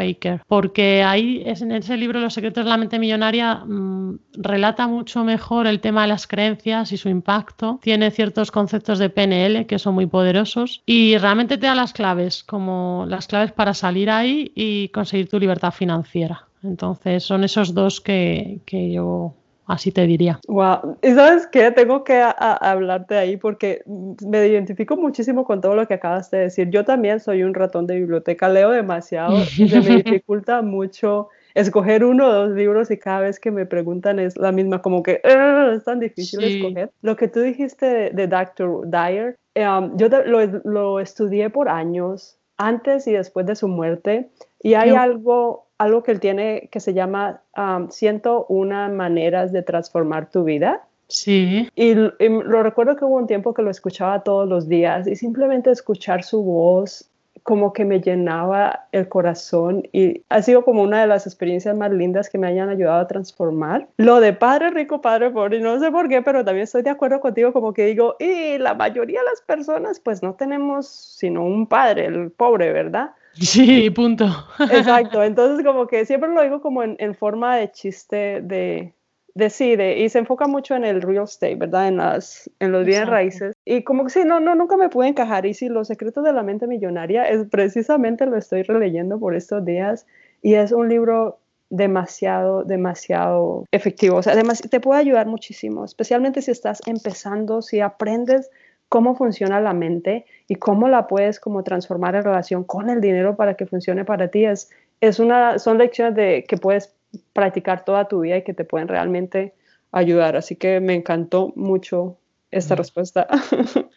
porque 0.48 1.04
ahí 1.04 1.44
en 1.46 1.72
ese 1.72 1.98
libro 1.98 2.20
Los 2.20 2.34
secretos 2.34 2.64
de 2.66 2.70
la 2.70 2.78
mente 2.78 3.00
millonaria 3.00 3.56
mm, 3.56 4.20
relata 4.34 4.88
mucho 4.88 5.24
mejor 5.24 5.68
el 5.68 5.80
tema 5.80 6.02
de 6.02 6.08
las 6.08 6.28
creencias 6.28 6.92
y 6.92 6.98
su 6.98 7.10
impacto. 7.10 7.80
Tiene 7.82 8.12
ciertos 8.12 8.52
conceptos 8.52 9.00
de 9.00 9.10
PNL 9.10 9.66
que 9.68 9.80
son 9.80 9.94
muy 9.94 10.08
poderosos 10.08 10.82
y 10.86 11.18
realmente 11.18 11.58
te 11.58 11.68
da 11.68 11.76
las 11.76 11.94
claves, 11.94 12.44
como 12.44 13.06
las 13.08 13.28
claves 13.28 13.52
para 13.52 13.74
salir 13.74 14.10
ahí 14.10 14.52
y 14.56 14.90
conseguir 14.90 15.30
tu 15.30 15.40
libertad 15.40 15.72
financiera. 15.72 16.48
Entonces 16.64 17.24
son 17.24 17.44
esos 17.44 17.74
dos 17.74 18.02
que, 18.02 18.62
que 18.66 18.92
yo 18.92 19.36
Así 19.66 19.92
te 19.92 20.06
diría. 20.06 20.40
Wow. 20.48 20.98
¿Y 21.02 21.12
sabes 21.12 21.48
qué? 21.48 21.72
Tengo 21.72 22.04
que 22.04 22.22
hablarte 22.38 23.16
ahí 23.16 23.38
porque 23.38 23.84
me 23.86 24.48
identifico 24.48 24.98
muchísimo 24.98 25.46
con 25.46 25.62
todo 25.62 25.76
lo 25.76 25.88
que 25.88 25.94
acabas 25.94 26.30
de 26.32 26.40
decir. 26.40 26.70
Yo 26.70 26.84
también 26.84 27.20
soy 27.20 27.44
un 27.44 27.54
ratón 27.54 27.88
de 27.88 27.96
biblioteca, 27.96 28.50
leo 28.50 28.72
demasiado 28.72 29.38
y 29.58 29.70
se 29.70 29.82
me 29.82 29.98
dificulta 30.04 30.62
mucho 30.62 31.30
escoger 31.54 32.04
uno 32.04 32.28
o 32.28 32.34
dos 32.34 32.52
libros 32.52 32.92
y 32.92 32.98
cada 32.98 33.22
vez 33.22 33.40
que 33.40 33.52
me 33.52 33.66
preguntan 33.66 34.20
es 34.20 34.38
la 34.38 34.52
misma, 34.52 34.82
como 34.82 35.04
que 35.04 35.22
es 35.24 35.84
tan 35.84 36.00
difícil 36.00 36.44
escoger. 36.44 36.92
Lo 37.02 37.16
que 37.16 37.28
tú 37.28 37.42
dijiste 37.42 38.12
de, 38.12 38.28
Dr. 38.28 38.90
Dyer, 38.90 39.38
um, 39.56 39.96
yo 39.98 40.10
lo, 40.10 40.46
lo, 40.64 41.00
estudié 41.00 41.50
por 41.50 41.70
años, 41.70 42.38
antes 42.58 43.08
y 43.08 43.12
después 43.12 43.46
de 43.46 43.56
su 43.56 43.68
muerte, 43.68 44.30
y 44.62 44.74
hay 44.74 44.92
algo 44.92 45.68
algo 45.84 46.04
que 46.04 46.12
él 46.12 46.20
tiene 46.20 46.70
que 46.72 46.80
se 46.80 46.94
llama 46.94 47.42
um, 47.58 47.90
101 47.90 48.90
maneras 48.90 49.52
de 49.52 49.62
transformar 49.62 50.30
tu 50.30 50.44
vida. 50.44 50.84
Sí. 51.08 51.70
Y, 51.76 51.94
lo 51.94 52.64
recuerdo 52.64 52.96
que 52.96 53.06
hubo 53.06 53.18
un 53.18 53.28
tiempo 53.28 53.54
que 53.54 53.62
lo 53.62 53.70
escuchaba 53.70 54.24
todos 54.24 54.48
los 54.48 54.68
días 54.68 55.08
y 55.08 55.16
simplemente 55.16 55.70
escuchar 55.70 56.24
su 56.24 56.44
voz 56.44 57.10
como 57.44 57.74
que 57.74 57.84
me 57.84 58.00
llenaba 58.00 58.88
el 58.94 59.10
corazón 59.10 59.84
y 59.92 60.24
ha 60.30 60.42
sido 60.42 60.64
como 60.64 60.82
una 60.82 61.02
de 61.02 61.08
las 61.08 61.28
experiencias 61.28 61.76
más 61.76 61.92
lindas 61.92 62.30
que 62.30 62.38
me 62.38 62.48
hayan 62.48 62.70
ayudado 62.70 63.02
a 63.02 63.08
transformar. 63.08 63.88
Lo 63.98 64.22
de 64.22 64.32
padre 64.34 64.70
rico, 64.70 65.02
padre 65.02 65.30
pobre, 65.30 65.60
no 65.60 65.78
sé 65.80 65.92
por 65.92 66.08
qué, 66.08 66.22
pero 66.22 66.46
también 66.46 66.64
estoy 66.64 66.84
de 66.84 66.90
acuerdo 66.90 67.20
contigo 67.20 67.52
como 67.52 67.74
que 67.74 67.86
digo, 67.86 68.16
y 68.20 68.58
la 68.60 68.74
mayoría 68.76 69.20
de 69.20 69.26
las 69.26 69.42
personas 69.42 70.00
pues 70.00 70.24
no 70.24 70.36
tenemos 70.36 70.88
sino 70.88 71.46
un 71.46 71.68
padre, 71.68 72.06
el 72.06 72.32
pobre, 72.32 72.72
¿verdad? 72.72 73.12
Sí, 73.34 73.90
punto. 73.90 74.26
Exacto, 74.60 75.24
entonces 75.24 75.66
como 75.66 75.88
que 75.88 76.06
siempre 76.06 76.30
lo 76.30 76.42
digo 76.44 76.62
como 76.62 76.84
en, 76.84 77.16
forma 77.16 77.58
de 77.58 77.72
chiste 77.72 78.42
de, 78.42 78.94
de 79.34 79.50
sí, 79.50 79.74
y 79.74 80.10
se 80.10 80.20
enfoca 80.20 80.48
mucho 80.48 80.76
en 80.76 80.86
el 80.86 81.02
real 81.02 81.24
estate, 81.24 81.56
¿verdad? 81.56 81.88
En, 81.88 81.98
las, 81.98 82.50
en 82.60 82.72
los 82.72 82.86
bienes 82.86 83.08
raíces. 83.08 83.56
Y 83.66 83.84
como 83.84 84.04
que 84.04 84.12
sí, 84.12 84.24
no, 84.26 84.40
no, 84.40 84.56
nunca 84.56 84.78
me 84.78 84.90
pude 84.90 85.08
encajar. 85.08 85.46
Y 85.46 85.54
sí, 85.54 85.70
Los 85.70 85.88
secretos 85.88 86.24
de 86.24 86.34
la 86.34 86.44
mente 86.44 86.68
millonaria 86.68 87.28
es 87.28 87.48
precisamente 87.50 88.26
lo 88.26 88.38
estoy 88.38 88.64
releyendo 88.64 89.20
por 89.20 89.36
estos 89.36 89.66
días 89.66 90.06
y 90.42 90.54
es 90.56 90.72
un 90.72 90.90
libro 90.90 91.40
demasiado, 91.70 92.64
demasiado 92.64 93.66
efectivo. 93.72 94.18
O 94.18 94.22
sea, 94.24 94.36
te 94.70 94.80
puede 94.80 95.00
ayudar 95.00 95.26
muchísimo, 95.26 95.86
especialmente 95.86 96.42
si 96.44 96.52
estás 96.52 96.82
empezando, 96.86 97.64
si 97.64 97.80
aprendes 97.80 98.52
cómo 98.94 99.16
funciona 99.16 99.60
la 99.60 99.74
mente 99.74 100.28
y 100.48 100.58
cómo 100.58 100.88
la 100.88 101.08
puedes 101.08 101.40
como 101.40 101.64
transformar 101.64 102.14
en 102.14 102.24
relación 102.24 102.64
con 102.64 102.92
el 102.92 103.02
dinero 103.02 103.36
para 103.36 103.56
que 103.56 103.66
funcione 103.66 104.06
para 104.06 104.28
ti. 104.28 104.46
Es, 104.46 104.70
es 105.02 105.18
una, 105.18 105.58
son 105.58 105.80
lecciones 105.80 106.14
de, 106.14 106.46
que 106.48 106.58
puedes 106.58 106.94
practicar 107.34 107.86
toda 107.86 108.08
tu 108.08 108.20
vida 108.20 108.38
y 108.38 108.44
que 108.44 108.54
te 108.54 108.66
pueden 108.66 108.88
realmente 108.88 109.56
ayudar. 109.92 110.36
Así 110.36 110.58
que 110.58 110.80
me 110.80 110.94
encantó 110.94 111.54
mucho 111.56 112.20
esta 112.52 112.76
respuesta. 112.76 113.28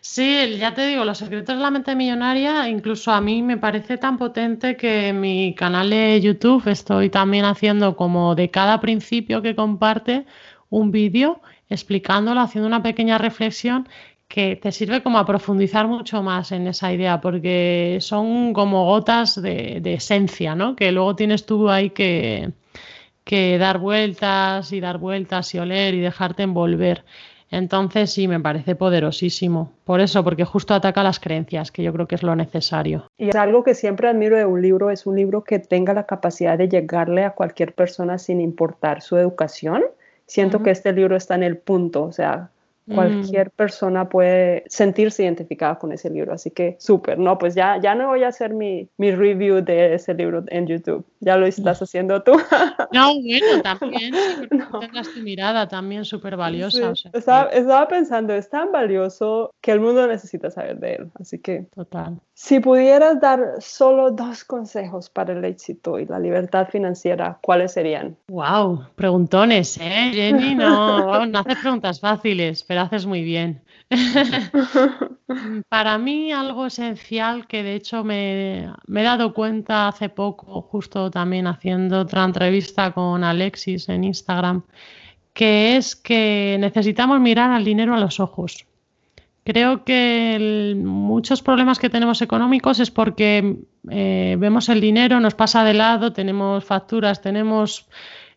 Sí, 0.00 0.56
ya 0.58 0.72
te 0.72 0.86
digo, 0.86 1.04
los 1.04 1.18
secretos 1.18 1.54
de 1.54 1.62
la 1.62 1.70
mente 1.70 1.94
millonaria, 1.94 2.66
incluso 2.70 3.12
a 3.12 3.20
mí 3.20 3.42
me 3.42 3.58
parece 3.58 3.98
tan 3.98 4.16
potente 4.16 4.78
que 4.78 5.08
en 5.08 5.20
mi 5.20 5.54
canal 5.54 5.90
de 5.90 6.22
YouTube 6.22 6.66
estoy 6.68 7.10
también 7.10 7.44
haciendo 7.44 7.96
como 7.96 8.34
de 8.34 8.50
cada 8.50 8.80
principio 8.80 9.42
que 9.42 9.54
comparte 9.54 10.24
un 10.70 10.90
vídeo 10.90 11.42
explicándolo, 11.74 12.40
haciendo 12.40 12.66
una 12.66 12.82
pequeña 12.82 13.18
reflexión 13.18 13.88
que 14.28 14.56
te 14.56 14.72
sirve 14.72 15.02
como 15.02 15.18
a 15.18 15.26
profundizar 15.26 15.86
mucho 15.86 16.22
más 16.22 16.50
en 16.52 16.66
esa 16.66 16.92
idea, 16.92 17.20
porque 17.20 17.98
son 18.00 18.52
como 18.52 18.86
gotas 18.86 19.40
de, 19.40 19.82
esencia, 19.84 20.54
¿no? 20.54 20.74
Que 20.74 20.90
luego 20.92 21.14
tienes 21.14 21.44
tú 21.46 21.68
ahí 21.68 21.90
que 21.90 22.52
dar 23.58 23.78
vueltas 23.78 24.72
y 24.72 24.80
dar 24.80 24.98
vueltas 24.98 25.54
y 25.54 25.58
oler 25.58 25.94
y 25.94 26.00
dejarte 26.00 26.42
envolver. 26.42 27.04
Entonces 27.54 28.12
sí, 28.12 28.26
me 28.26 28.40
parece 28.40 28.74
poderosísimo. 28.74 29.70
Por 29.84 30.00
eso, 30.00 30.24
porque 30.24 30.44
justo 30.44 30.74
ataca 30.74 31.04
las 31.04 31.20
creencias, 31.20 31.70
que 31.70 31.84
yo 31.84 31.92
creo 31.92 32.08
que 32.08 32.16
es 32.16 32.24
lo 32.24 32.34
necesario. 32.34 33.06
Y 33.16 33.28
es 33.28 33.36
algo 33.36 33.62
que 33.62 33.76
siempre 33.76 34.08
admiro 34.08 34.36
de 34.36 34.44
un 34.44 34.60
libro, 34.60 34.90
es 34.90 35.06
un 35.06 35.14
libro 35.14 35.44
que 35.44 35.60
tenga 35.60 35.94
la 35.94 36.04
capacidad 36.04 36.58
de 36.58 36.68
llegarle 36.68 37.22
a 37.22 37.30
cualquier 37.30 37.72
persona 37.72 38.18
sin 38.18 38.40
importar 38.40 39.02
su 39.02 39.16
educación 39.16 39.84
Siento 40.26 40.62
que 40.62 40.70
este 40.70 40.92
libro 40.92 41.16
está 41.16 41.34
en 41.34 41.42
el 41.42 41.58
punto, 41.58 42.04
o 42.04 42.12
sea, 42.12 42.50
cualquier 42.92 43.48
mm. 43.48 43.56
persona 43.56 44.08
puede 44.08 44.64
sentirse 44.66 45.22
identificada 45.22 45.78
con 45.78 45.92
ese 45.92 46.10
libro, 46.10 46.32
así 46.32 46.50
que 46.50 46.76
súper, 46.78 47.18
no, 47.18 47.38
pues 47.38 47.54
ya, 47.54 47.80
ya 47.80 47.94
no 47.94 48.08
voy 48.08 48.24
a 48.24 48.28
hacer 48.28 48.52
mi, 48.52 48.88
mi, 48.98 49.12
review 49.12 49.62
de 49.62 49.94
ese 49.94 50.14
libro 50.14 50.44
en 50.48 50.66
YouTube, 50.66 51.04
ya 51.20 51.36
lo 51.36 51.46
estás 51.46 51.80
haciendo 51.80 52.22
tú. 52.22 52.32
No, 52.92 53.12
bueno, 53.14 53.62
también, 53.62 54.14
no. 54.50 54.78
tengas 54.78 55.12
tu 55.12 55.20
mirada 55.20 55.66
también 55.66 56.04
súper 56.04 56.36
valiosa. 56.36 56.92
estaba, 57.12 57.48
estaba, 57.50 57.88
pensando, 57.88 58.32
es 58.34 58.48
tan 58.48 58.70
valioso 58.70 59.52
que 59.60 59.72
el 59.72 59.80
mundo 59.80 60.06
necesita 60.06 60.50
saber 60.50 60.78
de 60.78 60.94
él, 60.94 61.10
así 61.18 61.38
que... 61.38 61.66
Total. 61.74 62.20
Si 62.34 62.60
pudieras 62.60 63.20
dar 63.20 63.56
solo 63.60 64.10
dos 64.10 64.44
consejos 64.44 65.08
para 65.08 65.32
el 65.32 65.44
éxito 65.44 65.98
y 65.98 66.06
la 66.06 66.18
libertad 66.18 66.68
financiera, 66.68 67.38
¿cuáles 67.40 67.72
serían? 67.72 68.16
Wow, 68.28 68.86
preguntones, 68.96 69.78
¿eh, 69.80 70.10
Jenny? 70.12 70.54
No, 70.54 71.26
no 71.26 71.38
haces 71.38 71.58
preguntas 71.58 72.00
fáciles, 72.00 72.64
pero 72.64 72.73
haces 72.78 73.06
muy 73.06 73.22
bien. 73.22 73.62
para 75.68 75.98
mí 75.98 76.32
algo 76.32 76.66
esencial 76.66 77.46
que 77.46 77.62
de 77.62 77.74
hecho 77.74 78.04
me, 78.04 78.72
me, 78.86 79.00
he 79.02 79.04
dado 79.04 79.34
cuenta 79.34 79.88
hace 79.88 80.08
poco, 80.08 80.62
justo 80.62 81.10
también 81.10 81.46
haciendo 81.46 82.00
otra 82.00 82.24
entrevista 82.24 82.92
con 82.92 83.24
Alexis 83.24 83.88
en 83.88 84.04
Instagram, 84.04 84.62
que 85.32 85.76
es 85.76 85.96
que 85.96 86.56
necesitamos 86.60 87.20
mirar 87.20 87.50
al 87.50 87.64
dinero 87.64 87.94
a 87.94 88.00
los 88.00 88.20
ojos. 88.20 88.66
Creo 89.44 89.84
que 89.84 90.74
muchos 90.82 91.42
problemas 91.42 91.78
que 91.78 91.90
tenemos 91.90 92.22
económicos 92.22 92.80
es 92.80 92.90
porque 92.90 93.58
eh, 93.90 94.36
vemos 94.38 94.70
el 94.70 94.80
dinero, 94.80 95.20
nos 95.20 95.34
pasa 95.34 95.64
de 95.64 95.74
lado, 95.74 96.14
tenemos 96.14 96.64
facturas, 96.64 97.20
tenemos, 97.20 97.86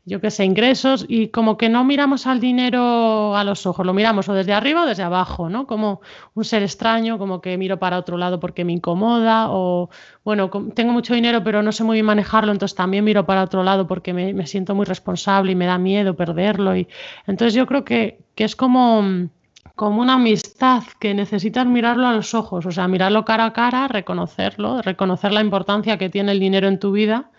yo 0.07 0.21
qué 0.21 0.31
sé, 0.31 0.45
ingresos 0.45 1.05
y 1.09 1.27
como 1.27 1.57
que 1.57 1.67
no 1.67 1.83
miramos 1.83 2.27
al 2.27 2.39
dinero 2.39 3.35
a 3.35 3.43
los 3.43 3.65
ojos, 3.65 3.85
lo 3.85 3.93
miramos 3.93 4.29
o 4.29 4.33
desde 4.33 4.53
arriba 4.53 4.83
o 4.83 4.85
desde 4.85 5.03
abajo, 5.03 5.49
¿no? 5.49 5.67
Como 5.67 5.99
un 6.33 6.45
ser 6.45 6.63
extraño, 6.63 7.17
como 7.17 7.41
que 7.41 7.57
miro 7.57 7.77
para 7.77 7.97
otro 7.97 8.17
lado 8.17 8.39
porque 8.39 8.63
me 8.63 8.71
incomoda 8.71 9.47
o, 9.49 9.89
bueno, 10.23 10.49
tengo 10.73 10.93
mucho 10.93 11.13
dinero 11.13 11.43
pero 11.43 11.61
no 11.61 11.73
sé 11.73 11.83
muy 11.83 11.95
bien 11.95 12.05
manejarlo, 12.05 12.53
entonces 12.53 12.73
también 12.73 13.03
miro 13.03 13.25
para 13.25 13.43
otro 13.43 13.63
lado 13.65 13.85
porque 13.85 14.13
me, 14.13 14.47
siento 14.47 14.75
muy 14.75 14.85
responsable 14.85 15.51
y 15.51 15.55
me 15.55 15.65
da 15.65 15.77
miedo 15.77 16.15
perderlo. 16.15 16.77
Y, 16.77 16.87
entonces 17.27 17.53
yo 17.53 17.67
creo 17.67 17.83
que, 17.83 18.19
que 18.33 18.45
es 18.45 18.55
como 18.55 19.29
como 19.75 20.01
una 20.01 20.15
amistad 20.15 20.83
que 20.99 21.13
necesitas 21.13 21.67
mirarlo 21.67 22.07
a 22.07 22.13
los 22.13 22.33
ojos, 22.33 22.65
o 22.65 22.71
sea, 22.71 22.87
mirarlo 22.87 23.25
cara 23.25 23.45
a 23.45 23.53
cara, 23.53 23.87
reconocerlo, 23.87 24.81
reconocer 24.81 25.33
la 25.33 25.41
importancia 25.41 25.97
que 25.97 26.09
tiene 26.09 26.31
el 26.31 26.39
dinero 26.39 26.67
en 26.67 26.79
tu 26.79 26.91
vida 26.93 27.29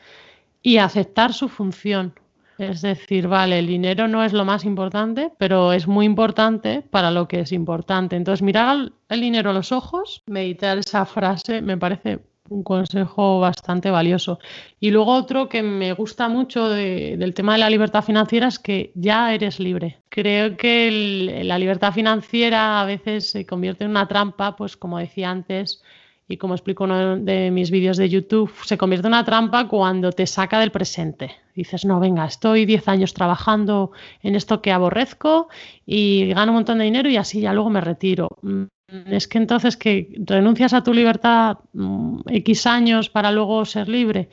y 0.63 0.77
aceptar 0.77 1.33
su 1.33 1.49
función. 1.49 2.15
Es 2.59 2.83
decir, 2.83 3.29
vale, 3.29 3.61
el 3.61 3.69
dinero 3.69 4.09
no 4.09 4.25
es 4.25 4.33
lo 4.33 4.45
más 4.45 4.65
importante, 4.65 5.31
pero 5.39 5.73
es 5.73 5.87
muy 5.87 6.05
importante 6.05 6.83
para 6.83 7.11
lo 7.13 7.29
que 7.29 7.41
es 7.41 7.53
importante. 7.53 8.17
Entonces, 8.17 8.43
mirar 8.43 8.93
el 9.09 9.21
dinero 9.21 9.51
a 9.51 9.53
los 9.53 9.71
ojos, 9.71 10.23
meditar 10.27 10.77
esa 10.79 11.07
frase, 11.07 11.63
me 11.63 11.77
parece 11.77 12.19
un 12.49 12.63
consejo 12.63 13.41
bastante 13.41 13.91
valioso. 13.91 14.39
Y 14.81 14.91
luego 14.91 15.13
otro 15.13 15.49
que 15.49 15.63
me 15.63 15.93
gusta 15.93 16.29
mucho 16.29 16.69
del 16.69 17.35
tema 17.35 17.53
de 17.53 17.59
la 17.59 17.71
libertad 17.71 18.03
financiera 18.03 18.49
es 18.49 18.59
que 18.59 18.91
ya 18.95 19.33
eres 19.35 19.61
libre. 19.61 19.99
Creo 20.09 20.57
que 20.57 21.43
la 21.45 21.59
libertad 21.59 21.93
financiera 21.93 22.81
a 22.81 22.85
veces 22.85 23.31
se 23.31 23.47
convierte 23.47 23.85
en 23.85 23.91
una 23.91 24.09
trampa, 24.09 24.57
pues 24.57 24.77
como 24.77 24.99
decía 24.99 25.31
antes, 25.31 25.83
y 26.29 26.37
como 26.37 26.55
explico 26.55 26.85
en 26.85 26.91
uno 26.91 27.17
de 27.17 27.51
mis 27.51 27.71
vídeos 27.71 27.97
de 27.97 28.09
YouTube, 28.09 28.53
se 28.65 28.77
convierte 28.77 29.07
en 29.07 29.15
una 29.15 29.25
trampa 29.25 29.67
cuando 29.67 30.13
te 30.13 30.27
saca 30.27 30.61
del 30.61 30.71
presente. 30.71 31.31
Dices, 31.55 31.87
no, 31.87 31.99
venga, 31.99 32.27
estoy 32.27 32.67
10 32.67 32.87
años 32.89 33.15
trabajando 33.15 33.93
en 34.23 34.37
esto 34.37 34.61
que 34.61 34.71
aborrezco 34.71 35.49
y 35.87 36.29
gano 36.29 36.53
un 36.53 36.57
montón 36.57 36.79
de 36.79 36.85
dinero 36.85 37.09
y 37.09 37.17
así 37.17 37.41
ya 37.41 37.55
luego 37.55 37.71
me 37.71 37.81
retiro. 37.81 38.37
Mm, 38.43 38.65
es 39.07 39.27
que 39.27 39.39
entonces 39.39 39.79
que 39.79 40.15
renuncias 40.19 40.75
a 40.75 40.83
tu 40.83 40.93
libertad 40.93 41.59
mm, 41.73 42.21
X 42.27 42.67
años 42.67 43.09
para 43.09 43.33
luego 43.33 43.65
ser 43.65 43.89
libre. 43.89 44.29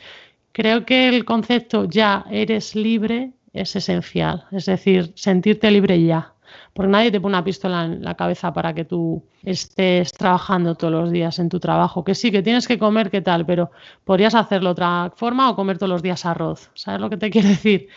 Creo 0.51 0.85
que 0.85 1.07
el 1.07 1.23
concepto 1.23 1.85
ya 1.85 2.25
eres 2.29 2.75
libre 2.75 3.31
es 3.53 3.73
esencial, 3.75 4.45
es 4.51 4.65
decir, 4.65 5.13
sentirte 5.15 5.71
libre 5.71 6.01
ya 6.03 6.34
porque 6.73 6.91
nadie 6.91 7.11
te 7.11 7.19
pone 7.19 7.35
una 7.35 7.43
pistola 7.43 7.85
en 7.85 8.03
la 8.03 8.15
cabeza 8.15 8.53
para 8.53 8.73
que 8.73 8.85
tú 8.85 9.23
estés 9.43 10.11
trabajando 10.11 10.75
todos 10.75 10.93
los 10.93 11.11
días 11.11 11.39
en 11.39 11.49
tu 11.49 11.59
trabajo. 11.59 12.03
Que 12.03 12.15
sí, 12.15 12.31
que 12.31 12.41
tienes 12.41 12.67
que 12.67 12.79
comer, 12.79 13.09
qué 13.09 13.21
tal, 13.21 13.45
pero 13.45 13.71
podrías 14.03 14.35
hacerlo 14.35 14.71
otra 14.71 15.11
forma 15.15 15.49
o 15.49 15.55
comer 15.55 15.77
todos 15.77 15.89
los 15.89 16.01
días 16.01 16.25
arroz. 16.25 16.69
¿Sabes 16.73 17.01
lo 17.01 17.09
que 17.09 17.17
te 17.17 17.29
quiero 17.31 17.47
decir? 17.47 17.87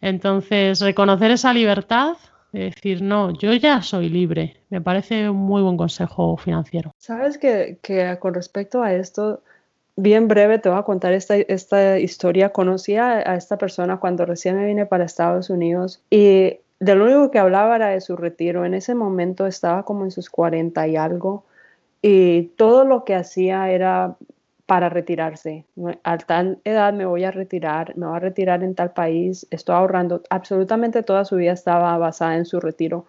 Entonces, 0.00 0.80
reconocer 0.80 1.30
esa 1.30 1.52
libertad 1.52 2.16
de 2.52 2.64
decir, 2.64 3.02
no, 3.02 3.32
yo 3.32 3.52
ya 3.54 3.82
soy 3.82 4.08
libre, 4.08 4.56
me 4.70 4.80
parece 4.80 5.28
un 5.30 5.36
muy 5.36 5.62
buen 5.62 5.76
consejo 5.76 6.36
financiero. 6.36 6.92
Sabes 6.98 7.38
que, 7.38 7.78
con 8.18 8.34
respecto 8.34 8.82
a 8.82 8.92
esto, 8.92 9.42
bien 9.96 10.26
breve 10.28 10.58
te 10.58 10.68
voy 10.68 10.78
a 10.78 10.82
contar 10.82 11.12
esta, 11.12 11.36
esta 11.36 11.98
historia. 11.98 12.50
Conocí 12.50 12.96
a, 12.96 13.18
a, 13.18 13.36
esta 13.36 13.56
persona 13.56 13.98
cuando 13.98 14.24
recién 14.26 14.56
me 14.56 14.66
vine 14.66 14.86
para 14.86 15.04
Estados 15.04 15.50
Unidos 15.50 16.02
y 16.10 16.58
de 16.80 16.94
lo 16.94 17.04
único 17.04 17.30
que 17.30 17.38
hablaba 17.38 17.76
era 17.76 17.88
de 17.88 18.00
su 18.00 18.16
retiro. 18.16 18.64
En 18.64 18.74
ese 18.74 18.94
momento 18.94 19.46
estaba 19.46 19.84
como 19.84 20.04
en 20.04 20.10
sus 20.10 20.30
40 20.30 20.88
y 20.88 20.96
algo 20.96 21.44
y 22.02 22.44
todo 22.56 22.84
lo 22.84 23.04
que 23.04 23.14
hacía 23.14 23.70
era 23.70 24.16
para 24.64 24.88
retirarse. 24.88 25.66
A 26.04 26.16
tal 26.18 26.58
edad 26.64 26.92
me 26.92 27.04
voy 27.04 27.24
a 27.24 27.30
retirar, 27.30 27.96
me 27.96 28.06
voy 28.06 28.16
a 28.16 28.20
retirar 28.20 28.62
en 28.62 28.74
tal 28.74 28.92
país, 28.92 29.46
estoy 29.50 29.74
ahorrando. 29.74 30.22
Absolutamente 30.30 31.02
toda 31.02 31.24
su 31.24 31.36
vida 31.36 31.52
estaba 31.52 31.96
basada 31.98 32.36
en 32.36 32.46
su 32.46 32.60
retiro. 32.60 33.04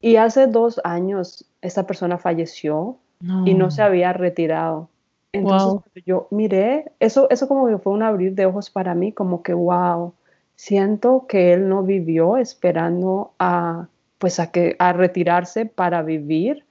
Y 0.00 0.16
hace 0.16 0.46
dos 0.46 0.80
años 0.84 1.44
esta 1.60 1.86
persona 1.86 2.18
falleció 2.18 2.96
y 3.44 3.54
no 3.54 3.70
se 3.70 3.82
había 3.82 4.12
retirado. 4.12 4.88
Entonces 5.32 5.82
yo 6.06 6.26
miré, 6.30 6.90
eso, 6.98 7.28
eso 7.30 7.46
como 7.46 7.66
que 7.68 7.78
fue 7.78 7.92
un 7.92 8.02
abrir 8.02 8.34
de 8.34 8.46
ojos 8.46 8.70
para 8.70 8.94
mí, 8.94 9.12
como 9.12 9.42
que 9.42 9.52
wow, 9.52 10.14
siento 10.58 11.26
que 11.28 11.52
él 11.52 11.68
no 11.68 11.84
vivió 11.84 12.36
esperando 12.36 13.32
a 13.38 13.86
pues 14.18 14.40
a 14.40 14.50
que 14.50 14.74
a 14.80 14.92
retirarse 14.92 15.66
para 15.66 16.02
vivir. 16.02 16.64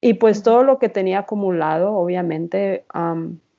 Y 0.00 0.14
pues 0.14 0.42
todo 0.42 0.64
lo 0.64 0.80
que 0.80 0.88
tenía 0.88 1.20
acumulado 1.20 1.94
obviamente 1.94 2.84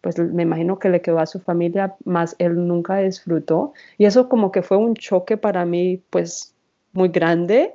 pues 0.01 0.19
me 0.19 0.43
imagino 0.43 0.79
que 0.79 0.89
le 0.89 1.01
quedó 1.01 1.19
a 1.19 1.25
su 1.25 1.39
familia 1.39 1.95
más 2.03 2.35
él 2.39 2.67
nunca 2.67 2.97
disfrutó. 2.97 3.71
Y 3.97 4.03
eso 4.03 4.27
como 4.27 4.51
que 4.51 4.63
fue 4.63 4.75
un 4.75 4.95
choque 4.95 5.37
para 5.37 5.63
mí 5.63 6.03
pues 6.09 6.53
muy 6.91 7.07
grande. 7.07 7.73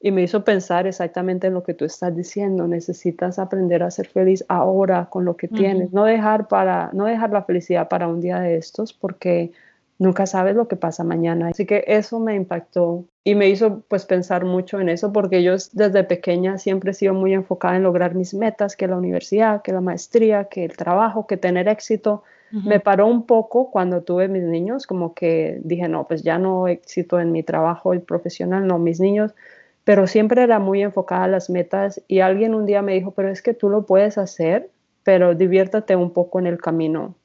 Y 0.00 0.10
me 0.10 0.22
hizo 0.22 0.44
pensar 0.44 0.86
exactamente 0.86 1.46
en 1.46 1.54
lo 1.54 1.62
que 1.62 1.72
tú 1.72 1.86
estás 1.86 2.14
diciendo. 2.14 2.68
Necesitas 2.68 3.38
aprender 3.38 3.82
a 3.82 3.90
ser 3.90 4.08
feliz 4.08 4.44
ahora 4.48 5.08
con 5.08 5.24
lo 5.24 5.38
que 5.38 5.48
tienes. 5.48 5.90
No 5.90 6.04
dejar 6.04 6.48
para 6.48 6.90
no 6.92 7.06
dejar 7.06 7.30
la 7.30 7.44
felicidad 7.44 7.88
para 7.88 8.08
un 8.08 8.20
día 8.20 8.40
de 8.40 8.56
estos 8.56 8.92
porque 8.92 9.52
nunca 9.98 10.26
sabes 10.26 10.56
lo 10.56 10.68
que 10.68 10.76
pasa 10.76 11.04
mañana. 11.04 11.48
Así 11.48 11.66
que 11.66 11.84
eso 11.86 12.18
me 12.20 12.34
impactó 12.34 13.04
y 13.22 13.34
me 13.34 13.48
hizo 13.48 13.82
pues 13.88 14.04
pensar 14.04 14.44
mucho 14.44 14.80
en 14.80 14.88
eso 14.88 15.12
porque 15.12 15.42
yo 15.42 15.52
desde 15.72 16.04
pequeña 16.04 16.58
siempre 16.58 16.90
he 16.90 16.94
sido 16.94 17.14
muy 17.14 17.32
enfocada 17.32 17.76
en 17.76 17.82
lograr 17.82 18.14
mis 18.14 18.34
metas, 18.34 18.76
que 18.76 18.88
la 18.88 18.96
universidad, 18.96 19.62
que 19.62 19.72
la 19.72 19.80
maestría, 19.80 20.44
que 20.44 20.64
el 20.64 20.76
trabajo, 20.76 21.26
que 21.26 21.36
tener 21.36 21.68
éxito. 21.68 22.22
Me 22.52 22.78
paró 22.78 23.08
un 23.08 23.26
poco 23.26 23.72
cuando 23.72 24.02
tuve 24.02 24.28
mis 24.28 24.44
niños, 24.44 24.86
como 24.86 25.12
que 25.12 25.60
dije, 25.64 25.88
no, 25.88 26.06
pues 26.06 26.22
ya 26.22 26.38
no 26.38 26.68
éxito 26.68 27.18
en 27.18 27.32
mi 27.32 27.42
trabajo 27.42 27.94
y 27.94 27.98
profesional, 27.98 28.68
no, 28.68 28.78
mis 28.78 29.00
niños, 29.00 29.34
pero 29.82 30.06
siempre 30.06 30.40
era 30.40 30.60
muy 30.60 30.80
enfocada 30.80 31.24
a 31.24 31.28
las 31.28 31.50
metas 31.50 32.00
y 32.06 32.20
alguien 32.20 32.54
un 32.54 32.64
día 32.64 32.80
me 32.80 32.94
dijo, 32.94 33.10
pero 33.10 33.28
es 33.28 33.42
que 33.42 33.54
tú 33.54 33.70
lo 33.70 33.86
puedes 33.86 34.18
hacer, 34.18 34.70
pero 35.02 35.34
diviértate 35.34 35.96
un 35.96 36.12
poco 36.12 36.38
en 36.38 36.46
el 36.46 36.58
camino. 36.58 37.16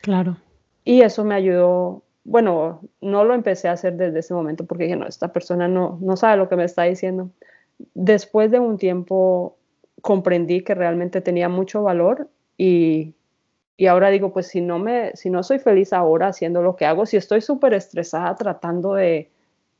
Claro. 0.00 0.38
Y 0.82 1.02
eso 1.02 1.24
me 1.24 1.34
ayudó 1.34 2.02
bueno, 2.24 2.82
no 3.00 3.24
lo 3.24 3.34
empecé 3.34 3.68
a 3.68 3.72
hacer 3.72 3.96
desde 3.96 4.20
ese 4.20 4.34
momento 4.34 4.66
porque 4.66 4.84
dije, 4.84 4.96
no, 4.96 5.06
esta 5.06 5.32
persona 5.32 5.68
no, 5.68 5.98
no 6.02 6.16
sabe 6.16 6.36
lo 6.36 6.48
que 6.48 6.56
me 6.56 6.64
está 6.64 6.84
diciendo. 6.84 7.30
Después 7.94 8.50
de 8.50 8.58
un 8.58 8.76
tiempo 8.76 9.56
comprendí 10.02 10.62
que 10.62 10.74
realmente 10.74 11.20
tenía 11.20 11.48
mucho 11.48 11.82
valor 11.82 12.28
y, 12.56 13.14
y 13.76 13.86
ahora 13.86 14.10
digo, 14.10 14.32
pues 14.32 14.48
si 14.48 14.60
no, 14.60 14.78
me, 14.78 15.12
si 15.14 15.30
no 15.30 15.42
soy 15.42 15.58
feliz 15.58 15.92
ahora 15.92 16.28
haciendo 16.28 16.62
lo 16.62 16.76
que 16.76 16.86
hago, 16.86 17.06
si 17.06 17.16
estoy 17.16 17.40
súper 17.40 17.74
estresada 17.74 18.34
tratando 18.34 18.94
de, 18.94 19.30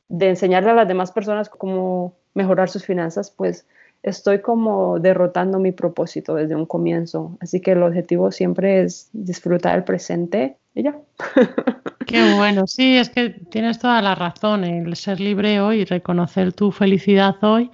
de 0.09 0.29
enseñarle 0.29 0.71
a 0.71 0.75
las 0.75 0.87
demás 0.87 1.11
personas 1.11 1.49
cómo 1.49 2.15
mejorar 2.33 2.69
sus 2.69 2.85
finanzas, 2.85 3.31
pues 3.31 3.67
estoy 4.03 4.39
como 4.39 4.99
derrotando 4.99 5.59
mi 5.59 5.71
propósito 5.71 6.35
desde 6.35 6.55
un 6.55 6.65
comienzo. 6.65 7.37
Así 7.39 7.61
que 7.61 7.71
el 7.71 7.83
objetivo 7.83 8.31
siempre 8.31 8.81
es 8.81 9.09
disfrutar 9.13 9.77
el 9.77 9.83
presente 9.83 10.57
y 10.73 10.83
ya. 10.83 10.99
Qué 12.05 12.23
bueno, 12.35 12.67
sí, 12.67 12.97
es 12.97 13.09
que 13.09 13.29
tienes 13.29 13.79
toda 13.79 14.01
la 14.01 14.15
razón, 14.15 14.63
el 14.63 14.95
ser 14.95 15.19
libre 15.19 15.61
hoy 15.61 15.85
reconocer 15.85 16.53
tu 16.53 16.71
felicidad 16.71 17.35
hoy. 17.43 17.71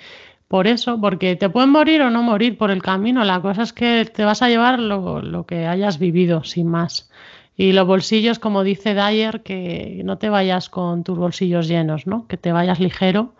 Por 0.47 0.67
eso, 0.67 0.99
porque 1.01 1.35
te 1.35 1.49
pueden 1.49 1.71
morir 1.71 2.01
o 2.01 2.09
no 2.09 2.23
morir 2.23 2.57
por 2.57 2.71
el 2.71 2.81
camino, 2.81 3.23
la 3.23 3.41
cosa 3.41 3.63
es 3.63 3.73
que 3.73 4.05
te 4.05 4.23
vas 4.23 4.41
a 4.41 4.49
llevar 4.49 4.79
lo, 4.79 5.21
lo 5.21 5.45
que 5.45 5.67
hayas 5.67 5.99
vivido, 5.99 6.43
sin 6.43 6.67
más. 6.67 7.09
Y 7.57 7.73
los 7.73 7.87
bolsillos, 7.87 8.39
como 8.39 8.63
dice 8.63 8.93
Dyer, 8.93 9.41
que 9.43 10.01
no 10.05 10.17
te 10.17 10.29
vayas 10.29 10.69
con 10.69 11.03
tus 11.03 11.17
bolsillos 11.17 11.67
llenos, 11.67 12.05
¿no? 12.07 12.27
Que 12.27 12.37
te 12.37 12.51
vayas 12.51 12.79
ligero 12.79 13.33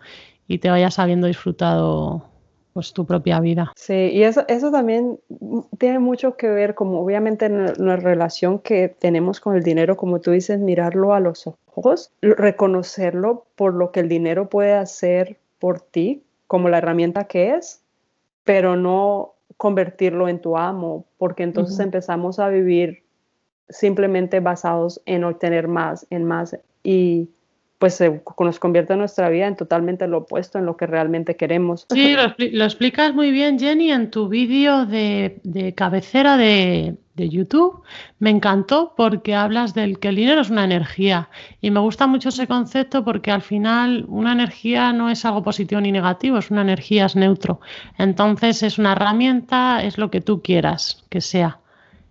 y 0.48 0.58
te 0.58 0.70
vayas 0.70 0.98
habiendo 0.98 1.28
disfrutado 1.28 2.27
pues 2.78 2.92
tu 2.92 3.04
propia 3.04 3.40
vida. 3.40 3.72
Sí, 3.74 4.10
y 4.12 4.22
eso, 4.22 4.44
eso 4.46 4.70
también 4.70 5.18
tiene 5.78 5.98
mucho 5.98 6.36
que 6.36 6.48
ver, 6.48 6.76
como 6.76 7.00
obviamente 7.00 7.46
en 7.46 7.72
la 7.76 7.96
relación 7.96 8.60
que 8.60 8.88
tenemos 8.88 9.40
con 9.40 9.56
el 9.56 9.64
dinero, 9.64 9.96
como 9.96 10.20
tú 10.20 10.30
dices, 10.30 10.60
mirarlo 10.60 11.12
a 11.12 11.18
los 11.18 11.48
ojos, 11.48 12.12
reconocerlo 12.22 13.46
por 13.56 13.74
lo 13.74 13.90
que 13.90 13.98
el 13.98 14.08
dinero 14.08 14.48
puede 14.48 14.74
hacer 14.74 15.40
por 15.58 15.80
ti, 15.80 16.22
como 16.46 16.68
la 16.68 16.78
herramienta 16.78 17.24
que 17.24 17.56
es, 17.56 17.82
pero 18.44 18.76
no 18.76 19.34
convertirlo 19.56 20.28
en 20.28 20.40
tu 20.40 20.56
amo, 20.56 21.04
porque 21.18 21.42
entonces 21.42 21.80
empezamos 21.80 22.38
a 22.38 22.48
vivir 22.48 23.02
simplemente 23.68 24.38
basados 24.38 25.02
en 25.04 25.24
obtener 25.24 25.66
más, 25.66 26.06
en 26.10 26.24
más, 26.24 26.56
y 26.84 27.28
pues 27.78 28.02
nos 28.40 28.58
convierte 28.58 28.96
nuestra 28.96 29.28
vida 29.28 29.46
en 29.46 29.54
totalmente 29.54 30.08
lo 30.08 30.18
opuesto, 30.18 30.58
en 30.58 30.66
lo 30.66 30.76
que 30.76 30.86
realmente 30.86 31.36
queremos. 31.36 31.86
Sí, 31.90 32.14
lo, 32.14 32.64
explicas 32.64 33.14
muy 33.14 33.30
bien, 33.30 33.56
Jenny, 33.56 33.92
en 33.92 34.10
tu 34.10 34.28
vídeo 34.28 34.84
de, 34.84 35.40
cabecera 35.76 36.36
de, 36.36 36.96
de, 37.14 37.28
YouTube. 37.28 37.82
Me 38.18 38.30
encantó 38.30 38.94
porque 38.96 39.36
hablas 39.36 39.74
del 39.74 40.00
que 40.00 40.08
el 40.08 40.16
dinero 40.16 40.40
es 40.40 40.50
una 40.50 40.64
energía 40.64 41.28
y 41.60 41.70
me 41.70 41.78
gusta 41.78 42.08
mucho 42.08 42.30
ese 42.30 42.48
concepto 42.48 43.04
porque 43.04 43.30
al 43.30 43.42
final 43.42 44.06
una 44.08 44.32
energía 44.32 44.92
no 44.92 45.08
es 45.08 45.24
algo 45.24 45.44
positivo 45.44 45.80
ni 45.80 45.92
negativo, 45.92 46.38
es 46.38 46.50
una 46.50 46.62
energía, 46.62 47.06
es 47.06 47.14
neutro. 47.14 47.60
Entonces 47.96 48.64
es 48.64 48.78
una 48.78 48.92
herramienta, 48.92 49.84
es 49.84 49.98
lo 49.98 50.10
que 50.10 50.20
tú 50.20 50.42
quieras 50.42 51.04
que 51.10 51.20
sea. 51.20 51.60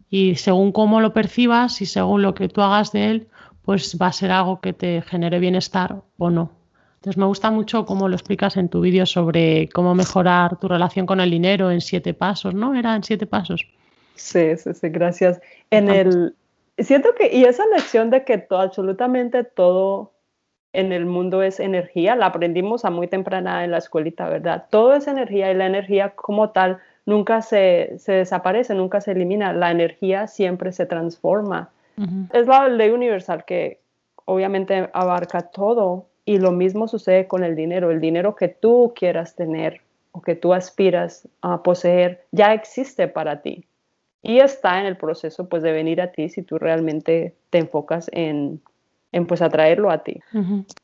Y 0.10 0.36
según 0.36 0.72
cómo 0.72 1.02
lo 1.02 1.12
percibas 1.12 1.82
y 1.82 1.86
según 1.86 2.22
lo 2.22 2.34
que 2.34 2.48
tú 2.48 2.62
hagas 2.62 2.94
de 2.94 3.12
él, 3.12 3.28
pues 3.68 3.98
va 4.02 4.08
a 4.08 4.14
ser 4.14 4.32
algo 4.32 4.62
que 4.62 4.72
te 4.72 5.02
genere 5.02 5.40
bienestar 5.40 5.98
o 6.18 6.30
no. 6.30 6.52
Entonces 6.96 7.18
me 7.18 7.26
gusta 7.26 7.52
mucho 7.52 7.86
cómo 7.86 8.08
lo 8.08 8.16
explicas 8.16 8.56
en 8.56 8.70
tu 8.70 8.80
vídeo 8.80 9.06
sobre 9.06 9.68
cómo 9.68 9.94
mejorar 9.94 10.58
tu 10.58 10.70
relación 10.70 11.06
con 11.06 11.20
el 11.20 11.30
dinero 11.30 11.70
en 11.70 11.82
siete 11.82 12.14
pasos, 12.14 12.54
¿no? 12.54 12.76
Era 12.76 12.96
en 12.96 13.04
siete 13.04 13.26
pasos. 13.26 13.68
Sí, 14.16 14.56
sí, 14.56 14.74
sí, 14.74 14.88
gracias. 14.88 15.42
En 15.70 15.90
el 15.90 16.34
siento 16.78 17.10
que 17.14 17.36
y 17.36 17.44
esa 17.44 17.66
lección 17.76 18.10
de 18.10 18.24
que 18.24 18.38
todo, 18.38 18.62
absolutamente 18.62 19.44
todo 19.44 20.14
en 20.72 20.94
el 20.94 21.06
mundo 21.06 21.44
es 21.44 21.60
energía, 21.60 22.16
la 22.16 22.28
aprendimos 22.28 22.86
a 22.86 22.90
muy 22.90 23.10
temprana 23.10 23.66
en 23.66 23.72
la 23.72 23.80
escuelita, 23.80 24.30
¿verdad? 24.30 24.68
Todo 24.70 24.94
es 24.94 25.08
energía 25.08 25.52
y 25.52 25.56
la 25.56 25.66
energía 25.66 26.12
como 26.12 26.52
tal 26.52 26.78
nunca 27.06 27.42
se, 27.42 27.96
se 28.00 28.14
desaparece, 28.14 28.76
nunca 28.76 29.02
se 29.02 29.12
elimina, 29.12 29.52
la 29.52 29.72
energía 29.72 30.28
siempre 30.28 30.72
se 30.72 30.86
transforma. 30.86 31.72
Es 32.32 32.48
la 32.48 32.68
ley 32.68 32.92
universal 32.92 33.46
que 33.46 33.80
obviamente 34.26 34.90
abarca 34.94 35.42
todo 35.42 36.08
y 36.26 36.38
lo 36.38 36.52
mismo 36.52 36.88
sucede 36.88 37.28
con 37.28 37.44
el 37.44 37.56
dinero. 37.56 37.90
El 37.90 38.02
dinero 38.02 38.36
que 38.36 38.50
tú 38.50 38.94
quieras 38.96 39.36
tener 39.36 39.82
o 40.12 40.22
que 40.22 40.36
tú 40.36 40.54
aspiras 40.54 41.28
a 41.42 41.64
poseer 41.64 42.26
ya 42.32 42.54
existe 42.54 43.08
para 43.08 43.42
ti 43.42 43.66
y 44.22 44.40
está 44.40 44.80
en 44.80 44.86
el 44.86 44.98
proceso 44.98 45.48
pues 45.48 45.64
de 45.64 45.72
venir 45.72 46.02
a 46.02 46.12
ti 46.12 46.30
si 46.30 46.42
tú 46.42 46.58
realmente 46.58 47.34
te 47.50 47.60
enfocas 47.60 48.10
en, 48.12 48.62
en 49.12 49.26
pues 49.26 49.42
atraerlo 49.42 49.90
a 49.90 50.04
ti. 50.04 50.20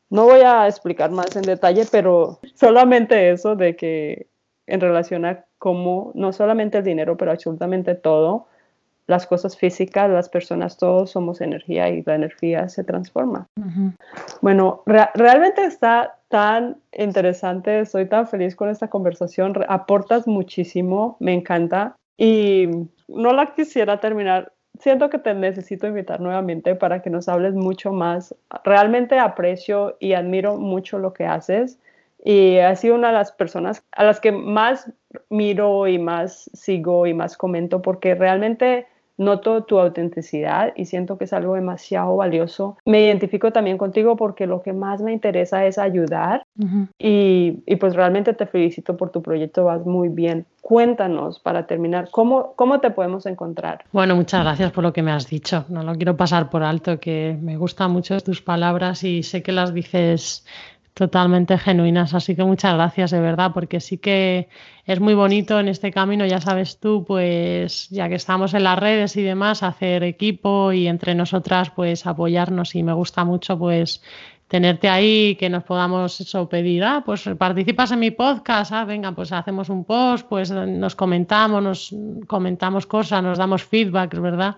No 0.09 0.25
voy 0.25 0.41
a 0.41 0.67
explicar 0.67 1.11
más 1.11 1.35
en 1.35 1.41
detalle, 1.41 1.83
pero 1.91 2.39
solamente 2.55 3.31
eso 3.31 3.55
de 3.55 3.75
que 3.75 4.27
en 4.65 4.79
relación 4.79 5.25
a 5.25 5.45
cómo 5.57 6.11
no 6.15 6.31
solamente 6.31 6.77
el 6.77 6.83
dinero, 6.83 7.17
pero 7.17 7.31
absolutamente 7.31 7.95
todo, 7.95 8.47
las 9.07 9.27
cosas 9.27 9.57
físicas, 9.57 10.09
las 10.09 10.29
personas, 10.29 10.77
todos 10.77 11.11
somos 11.11 11.41
energía 11.41 11.89
y 11.89 12.03
la 12.03 12.15
energía 12.15 12.69
se 12.69 12.83
transforma. 12.83 13.47
Bueno, 14.41 14.83
realmente 14.85 15.65
está 15.65 16.19
tan 16.29 16.77
interesante, 16.91 17.81
estoy 17.81 18.07
tan 18.07 18.27
feliz 18.27 18.55
con 18.55 18.69
esta 18.69 18.89
conversación, 18.89 19.53
aportas 19.67 20.27
muchísimo, 20.27 21.17
me 21.19 21.33
encanta 21.33 21.95
y 22.17 22.69
no 23.07 23.33
la 23.33 23.53
quisiera 23.53 23.99
terminar. 23.99 24.53
Siento 24.79 25.09
que 25.09 25.19
te 25.19 25.33
necesito 25.33 25.85
invitar 25.85 26.19
nuevamente 26.19 26.73
para 26.75 27.01
que 27.01 27.09
nos 27.09 27.29
hables 27.29 27.53
mucho 27.53 27.91
más. 27.91 28.35
Realmente 28.63 29.19
aprecio 29.19 29.97
y 29.99 30.13
admiro 30.13 30.57
mucho 30.57 30.97
lo 30.97 31.13
que 31.13 31.25
haces 31.25 31.77
y 32.23 32.57
has 32.57 32.79
sido 32.79 32.95
una 32.95 33.07
de 33.07 33.13
las 33.13 33.31
personas 33.33 33.83
a 33.91 34.03
las 34.03 34.19
que 34.19 34.31
más 34.31 34.91
miro 35.29 35.87
y 35.87 35.99
más 35.99 36.49
sigo 36.53 37.05
y 37.05 37.13
más 37.13 37.37
comento 37.37 37.81
porque 37.81 38.15
realmente 38.15 38.87
noto 39.17 39.63
tu 39.63 39.79
autenticidad 39.79 40.73
y 40.75 40.85
siento 40.85 41.17
que 41.17 41.25
es 41.25 41.33
algo 41.33 41.55
demasiado 41.55 42.15
valioso. 42.15 42.77
Me 42.85 43.01
identifico 43.05 43.51
también 43.51 43.77
contigo 43.77 44.15
porque 44.15 44.47
lo 44.47 44.61
que 44.61 44.73
más 44.73 45.01
me 45.01 45.13
interesa 45.13 45.65
es 45.65 45.77
ayudar 45.77 46.45
y, 46.97 47.63
y, 47.65 47.75
pues 47.77 47.95
realmente 47.95 48.33
te 48.33 48.45
felicito 48.45 48.97
por 48.97 49.11
tu 49.11 49.21
proyecto, 49.21 49.65
vas 49.65 49.85
muy 49.85 50.09
bien. 50.09 50.45
Cuéntanos 50.61 51.39
para 51.39 51.67
terminar, 51.67 52.07
¿cómo, 52.11 52.53
¿cómo 52.55 52.79
te 52.79 52.89
podemos 52.89 53.25
encontrar? 53.25 53.83
Bueno, 53.91 54.15
muchas 54.15 54.43
gracias 54.43 54.71
por 54.71 54.83
lo 54.83 54.93
que 54.93 55.01
me 55.01 55.11
has 55.11 55.27
dicho. 55.27 55.65
No 55.67 55.83
lo 55.83 55.93
quiero 55.95 56.15
pasar 56.15 56.49
por 56.49 56.63
alto, 56.63 56.99
que 56.99 57.37
me 57.41 57.57
gustan 57.57 57.91
mucho 57.91 58.19
tus 58.21 58.41
palabras 58.41 59.03
y 59.03 59.23
sé 59.23 59.43
que 59.43 59.51
las 59.51 59.73
dices 59.73 60.45
totalmente 60.93 61.57
genuinas. 61.57 62.13
Así 62.13 62.35
que 62.35 62.43
muchas 62.43 62.75
gracias 62.75 63.11
de 63.11 63.19
verdad, 63.19 63.51
porque 63.53 63.79
sí 63.79 63.97
que 63.97 64.47
es 64.85 64.99
muy 64.99 65.13
bonito 65.13 65.59
en 65.59 65.67
este 65.67 65.91
camino, 65.91 66.25
ya 66.25 66.39
sabes 66.41 66.79
tú, 66.79 67.03
pues 67.05 67.89
ya 67.89 68.09
que 68.09 68.15
estamos 68.15 68.53
en 68.53 68.63
las 68.63 68.77
redes 68.77 69.15
y 69.17 69.23
demás, 69.23 69.63
hacer 69.63 70.03
equipo 70.03 70.71
y 70.71 70.87
entre 70.87 71.15
nosotras 71.15 71.71
pues 71.71 72.05
apoyarnos 72.05 72.75
y 72.75 72.83
me 72.83 72.93
gusta 72.93 73.23
mucho 73.23 73.57
pues 73.57 74.01
tenerte 74.47 74.87
ahí, 74.87 75.35
que 75.35 75.49
nos 75.49 75.63
podamos 75.63 76.21
eso 76.21 76.47
pedir, 76.47 76.83
ah, 76.83 77.01
pues 77.03 77.27
participas 77.39 77.91
en 77.91 77.99
mi 77.99 78.11
podcast, 78.11 78.71
ah, 78.71 78.85
venga, 78.85 79.11
pues 79.13 79.31
hacemos 79.31 79.69
un 79.69 79.83
post, 79.83 80.27
pues 80.27 80.51
nos 80.51 80.95
comentamos, 80.95 81.63
nos 81.63 81.95
comentamos 82.27 82.85
cosas, 82.85 83.23
nos 83.23 83.39
damos 83.39 83.63
feedback, 83.63 84.15
¿verdad? 84.19 84.57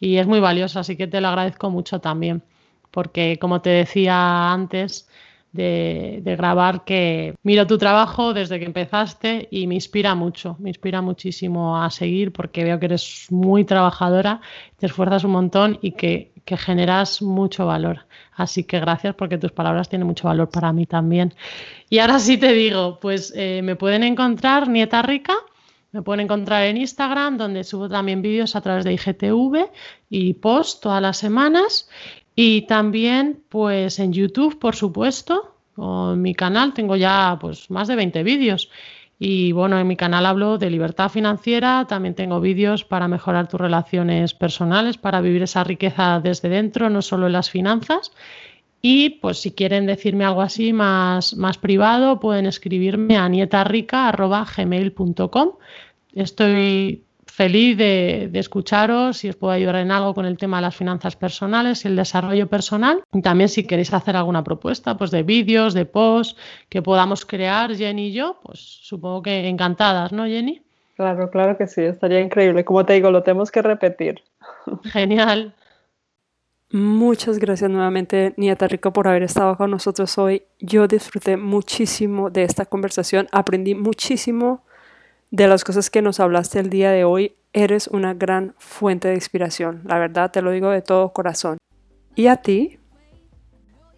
Y 0.00 0.16
es 0.16 0.26
muy 0.26 0.40
valioso, 0.40 0.80
así 0.80 0.96
que 0.96 1.06
te 1.06 1.20
lo 1.20 1.28
agradezco 1.28 1.70
mucho 1.70 2.00
también, 2.00 2.42
porque 2.90 3.38
como 3.40 3.60
te 3.60 3.70
decía 3.70 4.52
antes, 4.52 5.08
de, 5.56 6.22
grabar 6.36 6.84
que 6.84 7.34
miro 7.42 7.66
tu 7.66 7.78
trabajo 7.78 8.34
desde 8.34 8.58
que 8.58 8.64
empezaste 8.64 9.48
y 9.50 9.66
me 9.66 9.74
inspira 9.74 10.14
mucho, 10.14 10.56
me 10.58 10.70
inspira 10.70 11.02
muchísimo 11.02 11.82
a 11.82 11.90
seguir 11.90 12.32
porque 12.32 12.64
veo 12.64 12.78
que 12.78 12.86
eres 12.86 13.26
muy 13.30 13.64
trabajadora, 13.64 14.40
te 14.78 14.86
esfuerzas 14.86 15.24
un 15.24 15.32
montón 15.32 15.78
y 15.82 15.92
que, 15.92 16.32
generas 16.46 17.22
mucho 17.22 17.66
valor. 17.66 18.06
Así 18.36 18.62
que 18.62 18.78
gracias 18.78 19.16
porque 19.16 19.36
tus 19.36 19.50
palabras 19.50 19.88
tienen 19.88 20.06
mucho 20.06 20.28
valor 20.28 20.48
para 20.48 20.72
mí 20.72 20.86
también. 20.86 21.34
Y 21.90 21.98
ahora 21.98 22.20
sí 22.20 22.38
te 22.38 22.52
digo, 22.52 23.00
pues 23.00 23.32
eh, 23.34 23.62
me 23.64 23.74
pueden 23.74 24.04
encontrar 24.04 24.68
Nieta 24.68 25.02
Rica. 25.02 25.34
Me 25.90 26.02
pueden 26.02 26.20
encontrar 26.20 26.62
en 26.64 26.76
Instagram, 26.76 27.36
donde 27.36 27.64
subo 27.64 27.88
también 27.88 28.22
vídeos 28.22 28.54
a 28.54 28.60
través 28.60 28.84
de 28.84 28.92
IGTV 28.92 29.70
y 30.08 30.34
post 30.34 30.82
todas 30.82 31.02
las 31.02 31.16
semanas. 31.16 31.88
Y 32.38 32.66
también, 32.66 33.42
pues 33.48 33.98
en 33.98 34.12
YouTube, 34.12 34.58
por 34.58 34.76
supuesto, 34.76 35.56
en 35.78 36.20
mi 36.20 36.34
canal 36.34 36.74
tengo 36.74 36.94
ya 36.94 37.38
pues 37.40 37.70
más 37.70 37.88
de 37.88 37.96
20 37.96 38.22
vídeos. 38.22 38.68
Y 39.18 39.52
bueno, 39.52 39.78
en 39.78 39.86
mi 39.86 39.96
canal 39.96 40.26
hablo 40.26 40.58
de 40.58 40.68
libertad 40.68 41.08
financiera, 41.08 41.86
también 41.88 42.14
tengo 42.14 42.38
vídeos 42.38 42.84
para 42.84 43.08
mejorar 43.08 43.48
tus 43.48 43.58
relaciones 43.58 44.34
personales, 44.34 44.98
para 44.98 45.22
vivir 45.22 45.42
esa 45.42 45.64
riqueza 45.64 46.20
desde 46.20 46.50
dentro, 46.50 46.90
no 46.90 47.00
solo 47.00 47.26
en 47.26 47.32
las 47.32 47.50
finanzas. 47.50 48.12
Y 48.82 49.08
pues 49.20 49.38
si 49.38 49.52
quieren 49.52 49.86
decirme 49.86 50.26
algo 50.26 50.42
así 50.42 50.74
más, 50.74 51.34
más 51.34 51.56
privado, 51.56 52.20
pueden 52.20 52.44
escribirme 52.44 53.16
a 53.16 53.26
nietarrica.gmail.com. 53.30 55.52
Estoy 56.14 57.05
feliz 57.36 57.76
de, 57.76 58.30
escucharos, 58.32 59.18
si 59.18 59.28
os 59.28 59.36
puedo 59.36 59.52
ayudar 59.52 59.76
en 59.76 59.90
algo 59.90 60.14
con 60.14 60.24
el 60.24 60.38
tema 60.38 60.56
de 60.56 60.62
las 60.62 60.74
finanzas 60.74 61.16
personales 61.16 61.84
y 61.84 61.88
el 61.88 61.94
desarrollo 61.94 62.46
personal. 62.46 63.02
Y 63.12 63.20
también 63.20 63.50
si 63.50 63.66
queréis 63.66 63.92
hacer 63.92 64.16
alguna 64.16 64.42
propuesta 64.42 64.96
pues 64.96 65.10
de 65.10 65.22
vídeos, 65.22 65.74
de 65.74 65.84
posts 65.84 66.34
que 66.70 66.80
podamos 66.80 67.26
crear 67.26 67.76
Jenny 67.76 68.06
y 68.06 68.12
yo, 68.12 68.40
pues 68.42 68.58
supongo 68.58 69.20
que 69.20 69.48
encantadas, 69.48 70.12
¿no, 70.12 70.24
Jenny? 70.24 70.62
Claro, 70.96 71.30
claro 71.30 71.58
que 71.58 71.66
sí, 71.66 71.82
estaría 71.82 72.20
increíble. 72.20 72.64
Como 72.64 72.86
te 72.86 72.94
digo, 72.94 73.10
lo 73.10 73.22
tenemos 73.22 73.50
que 73.50 73.60
repetir. 73.60 74.22
Genial. 74.84 75.54
Muchas 76.70 77.38
gracias 77.38 77.70
nuevamente, 77.70 78.32
Nieta 78.38 78.66
Rico, 78.66 78.94
por 78.94 79.08
haber 79.08 79.24
estado 79.24 79.58
con 79.58 79.70
nosotros 79.70 80.16
hoy. 80.16 80.44
Yo 80.58 80.88
disfruté 80.88 81.36
muchísimo 81.36 82.30
de 82.30 82.44
esta 82.44 82.64
conversación, 82.64 83.28
aprendí 83.30 83.74
muchísimo 83.74 84.64
de 85.36 85.48
las 85.48 85.64
cosas 85.64 85.90
que 85.90 86.00
nos 86.00 86.18
hablaste 86.18 86.58
el 86.60 86.70
día 86.70 86.90
de 86.90 87.04
hoy, 87.04 87.36
eres 87.52 87.88
una 87.88 88.14
gran 88.14 88.54
fuente 88.56 89.08
de 89.08 89.16
inspiración. 89.16 89.82
La 89.84 89.98
verdad, 89.98 90.30
te 90.30 90.40
lo 90.40 90.50
digo 90.50 90.70
de 90.70 90.80
todo 90.80 91.12
corazón. 91.12 91.58
¿Y 92.14 92.28
a 92.28 92.36
ti? 92.36 92.78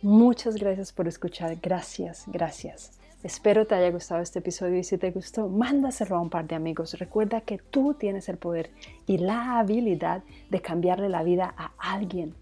Muchas 0.02 0.56
gracias 0.56 0.92
por 0.92 1.06
escuchar. 1.06 1.56
Gracias, 1.62 2.24
gracias. 2.26 2.90
Espero 3.22 3.68
te 3.68 3.76
haya 3.76 3.88
gustado 3.92 4.20
este 4.20 4.40
episodio 4.40 4.78
y 4.78 4.82
si 4.82 4.98
te 4.98 5.12
gustó, 5.12 5.48
mándaselo 5.48 6.16
a 6.16 6.20
un 6.20 6.28
par 6.28 6.48
de 6.48 6.56
amigos. 6.56 6.98
Recuerda 6.98 7.40
que 7.42 7.58
tú 7.58 7.94
tienes 7.94 8.28
el 8.28 8.36
poder 8.36 8.72
y 9.06 9.18
la 9.18 9.60
habilidad 9.60 10.24
de 10.50 10.60
cambiarle 10.60 11.08
la 11.08 11.22
vida 11.22 11.54
a 11.56 11.70
alguien. 11.78 12.34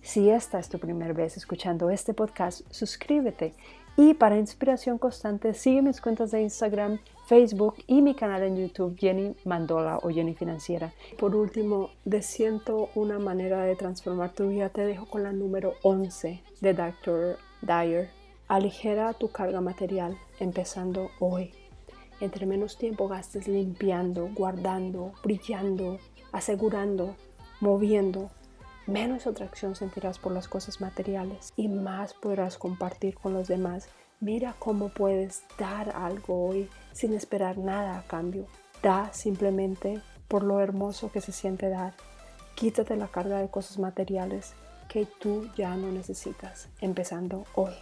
Si 0.00 0.30
esta 0.30 0.58
es 0.58 0.70
tu 0.70 0.78
primera 0.78 1.12
vez 1.12 1.36
escuchando 1.36 1.90
este 1.90 2.14
podcast, 2.14 2.62
suscríbete 2.70 3.52
y 3.98 4.14
para 4.14 4.38
inspiración 4.38 4.96
constante 4.96 5.54
sigue 5.54 5.82
mis 5.82 6.00
cuentas 6.00 6.30
de 6.30 6.40
Instagram, 6.40 7.00
Facebook 7.26 7.74
y 7.88 8.00
mi 8.00 8.14
canal 8.14 8.44
en 8.44 8.56
YouTube 8.56 8.96
Jenny 8.96 9.34
Mandola 9.44 9.98
o 10.00 10.08
Jenny 10.10 10.36
Financiera. 10.36 10.92
Por 11.18 11.34
último, 11.34 11.90
de 12.04 12.22
siento 12.22 12.90
una 12.94 13.18
manera 13.18 13.64
de 13.64 13.74
transformar 13.74 14.30
tu 14.34 14.50
vida, 14.50 14.68
te 14.68 14.82
dejo 14.82 15.06
con 15.06 15.24
la 15.24 15.32
número 15.32 15.74
11 15.82 16.40
de 16.60 16.74
Dr. 16.74 17.38
Dyer. 17.60 18.08
Aligera 18.46 19.14
tu 19.14 19.32
carga 19.32 19.60
material 19.60 20.16
empezando 20.38 21.10
hoy. 21.18 21.50
Entre 22.20 22.46
menos 22.46 22.78
tiempo 22.78 23.08
gastes 23.08 23.48
limpiando, 23.48 24.30
guardando, 24.32 25.12
brillando, 25.24 25.98
asegurando, 26.30 27.16
moviendo, 27.60 28.30
menos 28.88 29.28
atracción 29.28 29.76
sentirás 29.76 30.18
por 30.18 30.32
las 30.32 30.48
cosas 30.48 30.80
materiales 30.80 31.52
y 31.54 31.68
más 31.68 32.14
podrás 32.14 32.58
compartir 32.58 33.14
con 33.14 33.34
los 33.34 33.46
demás 33.46 33.88
Mira 34.20 34.56
cómo 34.58 34.88
puedes 34.88 35.44
dar 35.58 35.90
algo 35.94 36.48
hoy 36.48 36.68
sin 36.92 37.14
esperar 37.14 37.56
nada 37.56 37.98
a 37.98 38.02
cambio. 38.02 38.46
Da 38.82 39.12
simplemente 39.12 40.00
por 40.26 40.42
lo 40.42 40.60
hermoso 40.60 41.12
que 41.12 41.20
se 41.20 41.30
siente 41.30 41.68
dar. 41.68 41.94
Quítate 42.56 42.96
la 42.96 43.06
carga 43.06 43.38
de 43.38 43.48
cosas 43.48 43.78
materiales 43.78 44.54
que 44.88 45.06
tú 45.06 45.48
ya 45.56 45.76
no 45.76 45.92
necesitas, 45.92 46.68
empezando 46.80 47.44
hoy. 47.54 47.74